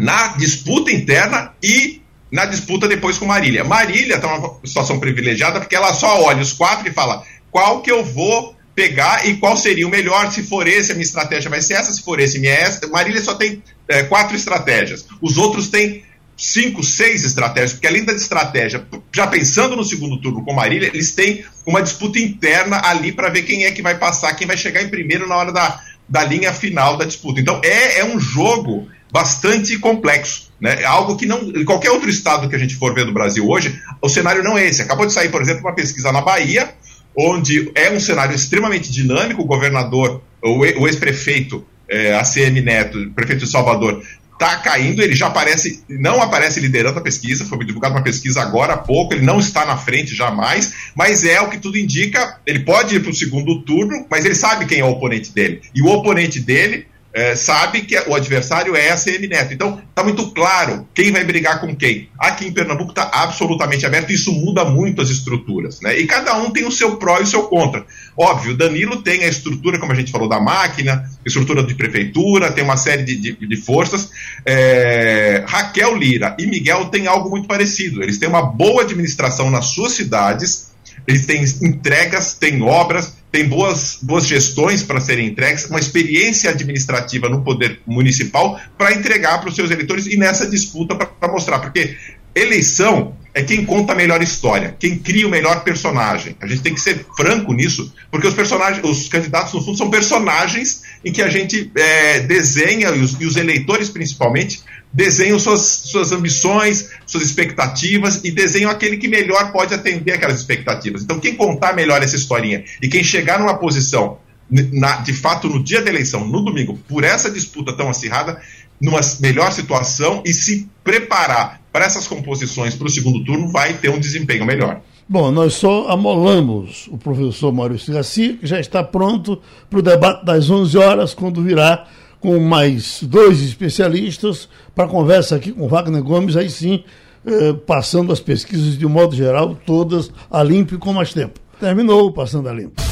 na 0.00 0.28
disputa 0.28 0.90
interna 0.90 1.52
e 1.62 2.00
na 2.32 2.46
disputa 2.46 2.88
depois 2.88 3.18
com 3.18 3.26
Marília. 3.26 3.62
Marília 3.62 4.16
está 4.16 4.34
numa 4.34 4.58
situação 4.64 4.98
privilegiada 4.98 5.60
porque 5.60 5.76
ela 5.76 5.92
só 5.92 6.22
olha 6.22 6.40
os 6.40 6.54
quatro 6.54 6.88
e 6.88 6.90
fala 6.90 7.22
qual 7.50 7.82
que 7.82 7.92
eu 7.92 8.02
vou 8.02 8.56
pegar 8.74 9.28
e 9.28 9.36
qual 9.36 9.58
seria 9.58 9.86
o 9.86 9.90
melhor. 9.90 10.32
Se 10.32 10.42
for 10.42 10.66
esse, 10.66 10.92
a 10.92 10.94
minha 10.94 11.04
estratégia 11.04 11.50
vai 11.50 11.60
ser 11.60 11.74
essa. 11.74 11.92
Se 11.92 12.02
for 12.02 12.18
esse, 12.18 12.38
minha 12.38 12.50
é 12.50 12.62
essa. 12.62 12.86
Marília 12.86 13.20
só 13.20 13.34
tem 13.34 13.62
é, 13.88 14.02
quatro 14.04 14.34
estratégias. 14.34 15.04
Os 15.20 15.36
outros 15.36 15.68
têm 15.68 16.02
cinco, 16.34 16.82
seis 16.82 17.22
estratégias, 17.22 17.72
porque 17.72 17.86
além 17.86 18.02
da 18.02 18.14
estratégia, 18.14 18.82
já 19.14 19.26
pensando 19.26 19.76
no 19.76 19.84
segundo 19.84 20.18
turno 20.18 20.42
com 20.42 20.54
Marília, 20.54 20.86
eles 20.86 21.12
têm 21.12 21.44
uma 21.66 21.82
disputa 21.82 22.18
interna 22.18 22.80
ali 22.82 23.12
para 23.12 23.28
ver 23.28 23.42
quem 23.42 23.66
é 23.66 23.70
que 23.70 23.82
vai 23.82 23.98
passar, 23.98 24.32
quem 24.32 24.46
vai 24.46 24.56
chegar 24.56 24.80
em 24.80 24.88
primeiro 24.88 25.28
na 25.28 25.36
hora 25.36 25.52
da, 25.52 25.78
da 26.10 26.24
linha 26.24 26.52
final 26.52 26.96
da 26.96 27.04
disputa. 27.04 27.40
Então 27.40 27.60
é, 27.64 28.00
é 28.00 28.04
um 28.04 28.18
jogo 28.18 28.88
bastante 29.12 29.78
complexo. 29.78 30.50
Né? 30.60 30.84
Algo 30.84 31.16
que 31.16 31.24
não. 31.24 31.52
Qualquer 31.64 31.90
outro 31.90 32.10
estado 32.10 32.48
que 32.48 32.56
a 32.56 32.58
gente 32.58 32.74
for 32.74 32.92
ver 32.92 33.06
do 33.06 33.12
Brasil 33.12 33.48
hoje, 33.48 33.80
o 34.02 34.08
cenário 34.08 34.42
não 34.42 34.58
é 34.58 34.66
esse. 34.66 34.82
Acabou 34.82 35.06
de 35.06 35.12
sair, 35.12 35.30
por 35.30 35.40
exemplo, 35.40 35.62
uma 35.62 35.74
pesquisa 35.74 36.12
na 36.12 36.20
Bahia, 36.20 36.74
onde 37.16 37.70
é 37.74 37.90
um 37.90 38.00
cenário 38.00 38.34
extremamente 38.34 38.90
dinâmico. 38.90 39.42
O 39.42 39.46
governador, 39.46 40.20
o 40.42 40.86
ex-prefeito 40.86 41.64
é, 41.88 42.14
ACM 42.14 42.60
Neto, 42.62 43.10
prefeito 43.14 43.44
de 43.44 43.50
Salvador, 43.50 44.02
está 44.40 44.56
caindo, 44.56 45.02
ele 45.02 45.14
já 45.14 45.26
aparece, 45.26 45.84
não 45.86 46.22
aparece 46.22 46.58
liderando 46.60 46.98
a 46.98 47.02
pesquisa, 47.02 47.44
foi 47.44 47.62
divulgada 47.62 47.94
uma 47.94 48.02
pesquisa 48.02 48.40
agora 48.40 48.72
há 48.72 48.78
pouco, 48.78 49.12
ele 49.12 49.24
não 49.24 49.38
está 49.38 49.66
na 49.66 49.76
frente 49.76 50.14
jamais, 50.14 50.72
mas 50.94 51.24
é 51.24 51.38
o 51.42 51.50
que 51.50 51.58
tudo 51.58 51.76
indica, 51.76 52.38
ele 52.46 52.60
pode 52.60 52.96
ir 52.96 53.00
para 53.00 53.10
o 53.10 53.14
segundo 53.14 53.60
turno, 53.62 54.06
mas 54.10 54.24
ele 54.24 54.34
sabe 54.34 54.64
quem 54.64 54.80
é 54.80 54.84
o 54.84 54.88
oponente 54.88 55.30
dele. 55.32 55.60
E 55.74 55.82
o 55.82 55.88
oponente 55.88 56.40
dele 56.40 56.86
é, 57.12 57.34
sabe 57.34 57.82
que 57.82 57.98
o 58.08 58.14
adversário 58.14 58.76
é 58.76 58.90
a 58.90 58.96
CM 58.96 59.26
Neto. 59.26 59.52
Então, 59.52 59.82
está 59.88 60.04
muito 60.04 60.30
claro 60.30 60.88
quem 60.94 61.10
vai 61.10 61.24
brigar 61.24 61.60
com 61.60 61.74
quem. 61.74 62.08
Aqui 62.18 62.46
em 62.46 62.52
Pernambuco 62.52 62.90
está 62.90 63.10
absolutamente 63.12 63.84
aberto, 63.84 64.12
isso 64.12 64.32
muda 64.32 64.64
muito 64.64 65.02
as 65.02 65.10
estruturas. 65.10 65.80
Né? 65.80 65.98
E 65.98 66.06
cada 66.06 66.36
um 66.36 66.50
tem 66.50 66.66
o 66.66 66.70
seu 66.70 66.96
pró 66.96 67.18
e 67.18 67.22
o 67.22 67.26
seu 67.26 67.44
contra. 67.44 67.84
Óbvio, 68.16 68.56
Danilo 68.56 69.02
tem 69.02 69.24
a 69.24 69.28
estrutura, 69.28 69.78
como 69.78 69.92
a 69.92 69.94
gente 69.94 70.12
falou, 70.12 70.28
da 70.28 70.40
máquina, 70.40 71.08
estrutura 71.24 71.64
de 71.64 71.74
prefeitura, 71.74 72.52
tem 72.52 72.62
uma 72.62 72.76
série 72.76 73.02
de, 73.02 73.16
de, 73.16 73.46
de 73.46 73.56
forças. 73.56 74.10
É, 74.46 75.44
Raquel 75.48 75.96
Lira 75.96 76.36
e 76.38 76.46
Miguel 76.46 76.86
têm 76.86 77.06
algo 77.08 77.28
muito 77.28 77.48
parecido. 77.48 78.02
Eles 78.02 78.18
têm 78.18 78.28
uma 78.28 78.42
boa 78.42 78.82
administração 78.82 79.50
nas 79.50 79.66
suas 79.66 79.92
cidades, 79.92 80.70
eles 81.08 81.26
têm 81.26 81.42
entregas, 81.62 82.34
têm 82.34 82.62
obras, 82.62 83.19
tem 83.30 83.48
boas, 83.48 83.98
boas 84.02 84.26
gestões 84.26 84.82
para 84.82 85.00
serem 85.00 85.28
entregues, 85.28 85.66
uma 85.66 85.78
experiência 85.78 86.50
administrativa 86.50 87.28
no 87.28 87.42
poder 87.42 87.80
municipal 87.86 88.60
para 88.76 88.92
entregar 88.92 89.38
para 89.38 89.48
os 89.48 89.54
seus 89.54 89.70
eleitores 89.70 90.06
e 90.06 90.16
nessa 90.16 90.48
disputa 90.48 90.96
para 90.96 91.32
mostrar, 91.32 91.60
porque 91.60 91.96
eleição 92.34 93.16
é 93.32 93.42
quem 93.42 93.64
conta 93.64 93.92
a 93.92 93.96
melhor 93.96 94.20
história, 94.22 94.74
quem 94.78 94.98
cria 94.98 95.26
o 95.26 95.30
melhor 95.30 95.62
personagem. 95.62 96.36
A 96.40 96.46
gente 96.46 96.62
tem 96.62 96.74
que 96.74 96.80
ser 96.80 97.06
franco 97.16 97.52
nisso, 97.52 97.92
porque 98.10 98.26
os 98.26 98.34
personagens, 98.34 98.84
os 98.84 99.08
candidatos 99.08 99.52
no 99.52 99.62
fundo 99.62 99.78
são 99.78 99.88
personagens 99.88 100.82
em 101.04 101.12
que 101.12 101.22
a 101.22 101.28
gente 101.28 101.70
é, 101.76 102.20
desenha 102.20 102.88
e 102.88 103.00
os, 103.00 103.16
e 103.20 103.24
os 103.24 103.36
eleitores 103.36 103.88
principalmente 103.88 104.62
desenham 104.92 105.38
suas, 105.38 105.60
suas 105.60 106.12
ambições, 106.12 106.90
suas 107.06 107.24
expectativas 107.24 108.20
e 108.24 108.30
desenham 108.30 108.70
aquele 108.70 108.96
que 108.96 109.08
melhor 109.08 109.52
pode 109.52 109.72
atender 109.72 110.12
aquelas 110.12 110.38
expectativas. 110.38 111.02
Então, 111.02 111.20
quem 111.20 111.36
contar 111.36 111.74
melhor 111.74 112.02
essa 112.02 112.16
historinha 112.16 112.64
e 112.82 112.88
quem 112.88 113.04
chegar 113.04 113.38
numa 113.38 113.56
posição, 113.56 114.18
na, 114.50 114.96
de 114.96 115.12
fato, 115.12 115.48
no 115.48 115.62
dia 115.62 115.80
da 115.80 115.90
eleição, 115.90 116.26
no 116.26 116.42
domingo, 116.42 116.78
por 116.88 117.04
essa 117.04 117.30
disputa 117.30 117.72
tão 117.72 117.88
acirrada, 117.88 118.40
numa 118.80 119.00
melhor 119.20 119.52
situação 119.52 120.22
e 120.24 120.32
se 120.32 120.68
preparar 120.82 121.60
para 121.72 121.84
essas 121.84 122.08
composições 122.08 122.74
para 122.74 122.86
o 122.86 122.90
segundo 122.90 123.24
turno, 123.24 123.48
vai 123.52 123.74
ter 123.74 123.90
um 123.90 124.00
desempenho 124.00 124.44
melhor. 124.44 124.80
Bom, 125.08 125.30
nós 125.30 125.54
só 125.54 125.88
amolamos 125.88 126.88
o 126.90 126.96
professor 126.96 127.52
Maurício 127.52 127.92
Garcia, 127.92 128.36
que 128.36 128.46
já 128.46 128.58
está 128.58 128.82
pronto 128.82 129.40
para 129.68 129.78
o 129.78 129.82
debate 129.82 130.24
das 130.24 130.48
11 130.48 130.78
horas, 130.78 131.14
quando 131.14 131.42
virá 131.42 131.86
com 132.20 132.38
mais 132.38 133.02
dois 133.02 133.42
especialistas 133.42 134.48
para 134.74 134.86
conversa 134.86 135.36
aqui 135.36 135.52
com 135.52 135.66
Wagner 135.66 136.02
Gomes, 136.02 136.36
aí 136.36 136.50
sim, 136.50 136.84
eh, 137.26 137.52
passando 137.66 138.12
as 138.12 138.20
pesquisas 138.20 138.78
de 138.78 138.86
um 138.86 138.90
modo 138.90 139.14
geral, 139.14 139.56
todas 139.66 140.10
a 140.30 140.42
limpo 140.42 140.74
e 140.74 140.78
com 140.78 140.92
mais 140.92 141.12
tempo. 141.12 141.40
Terminou 141.58 142.10
Passando 142.10 142.48
a 142.48 142.52
Limpo. 142.54 142.82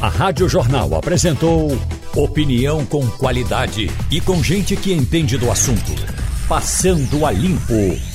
A 0.00 0.08
Rádio 0.08 0.48
Jornal 0.48 0.94
apresentou 0.94 1.76
opinião 2.16 2.86
com 2.86 3.06
qualidade 3.06 3.90
e 4.10 4.20
com 4.20 4.42
gente 4.42 4.76
que 4.76 4.92
entende 4.92 5.36
do 5.36 5.50
assunto. 5.50 5.92
Passando 6.48 7.26
a 7.26 7.32
Limpo. 7.32 8.09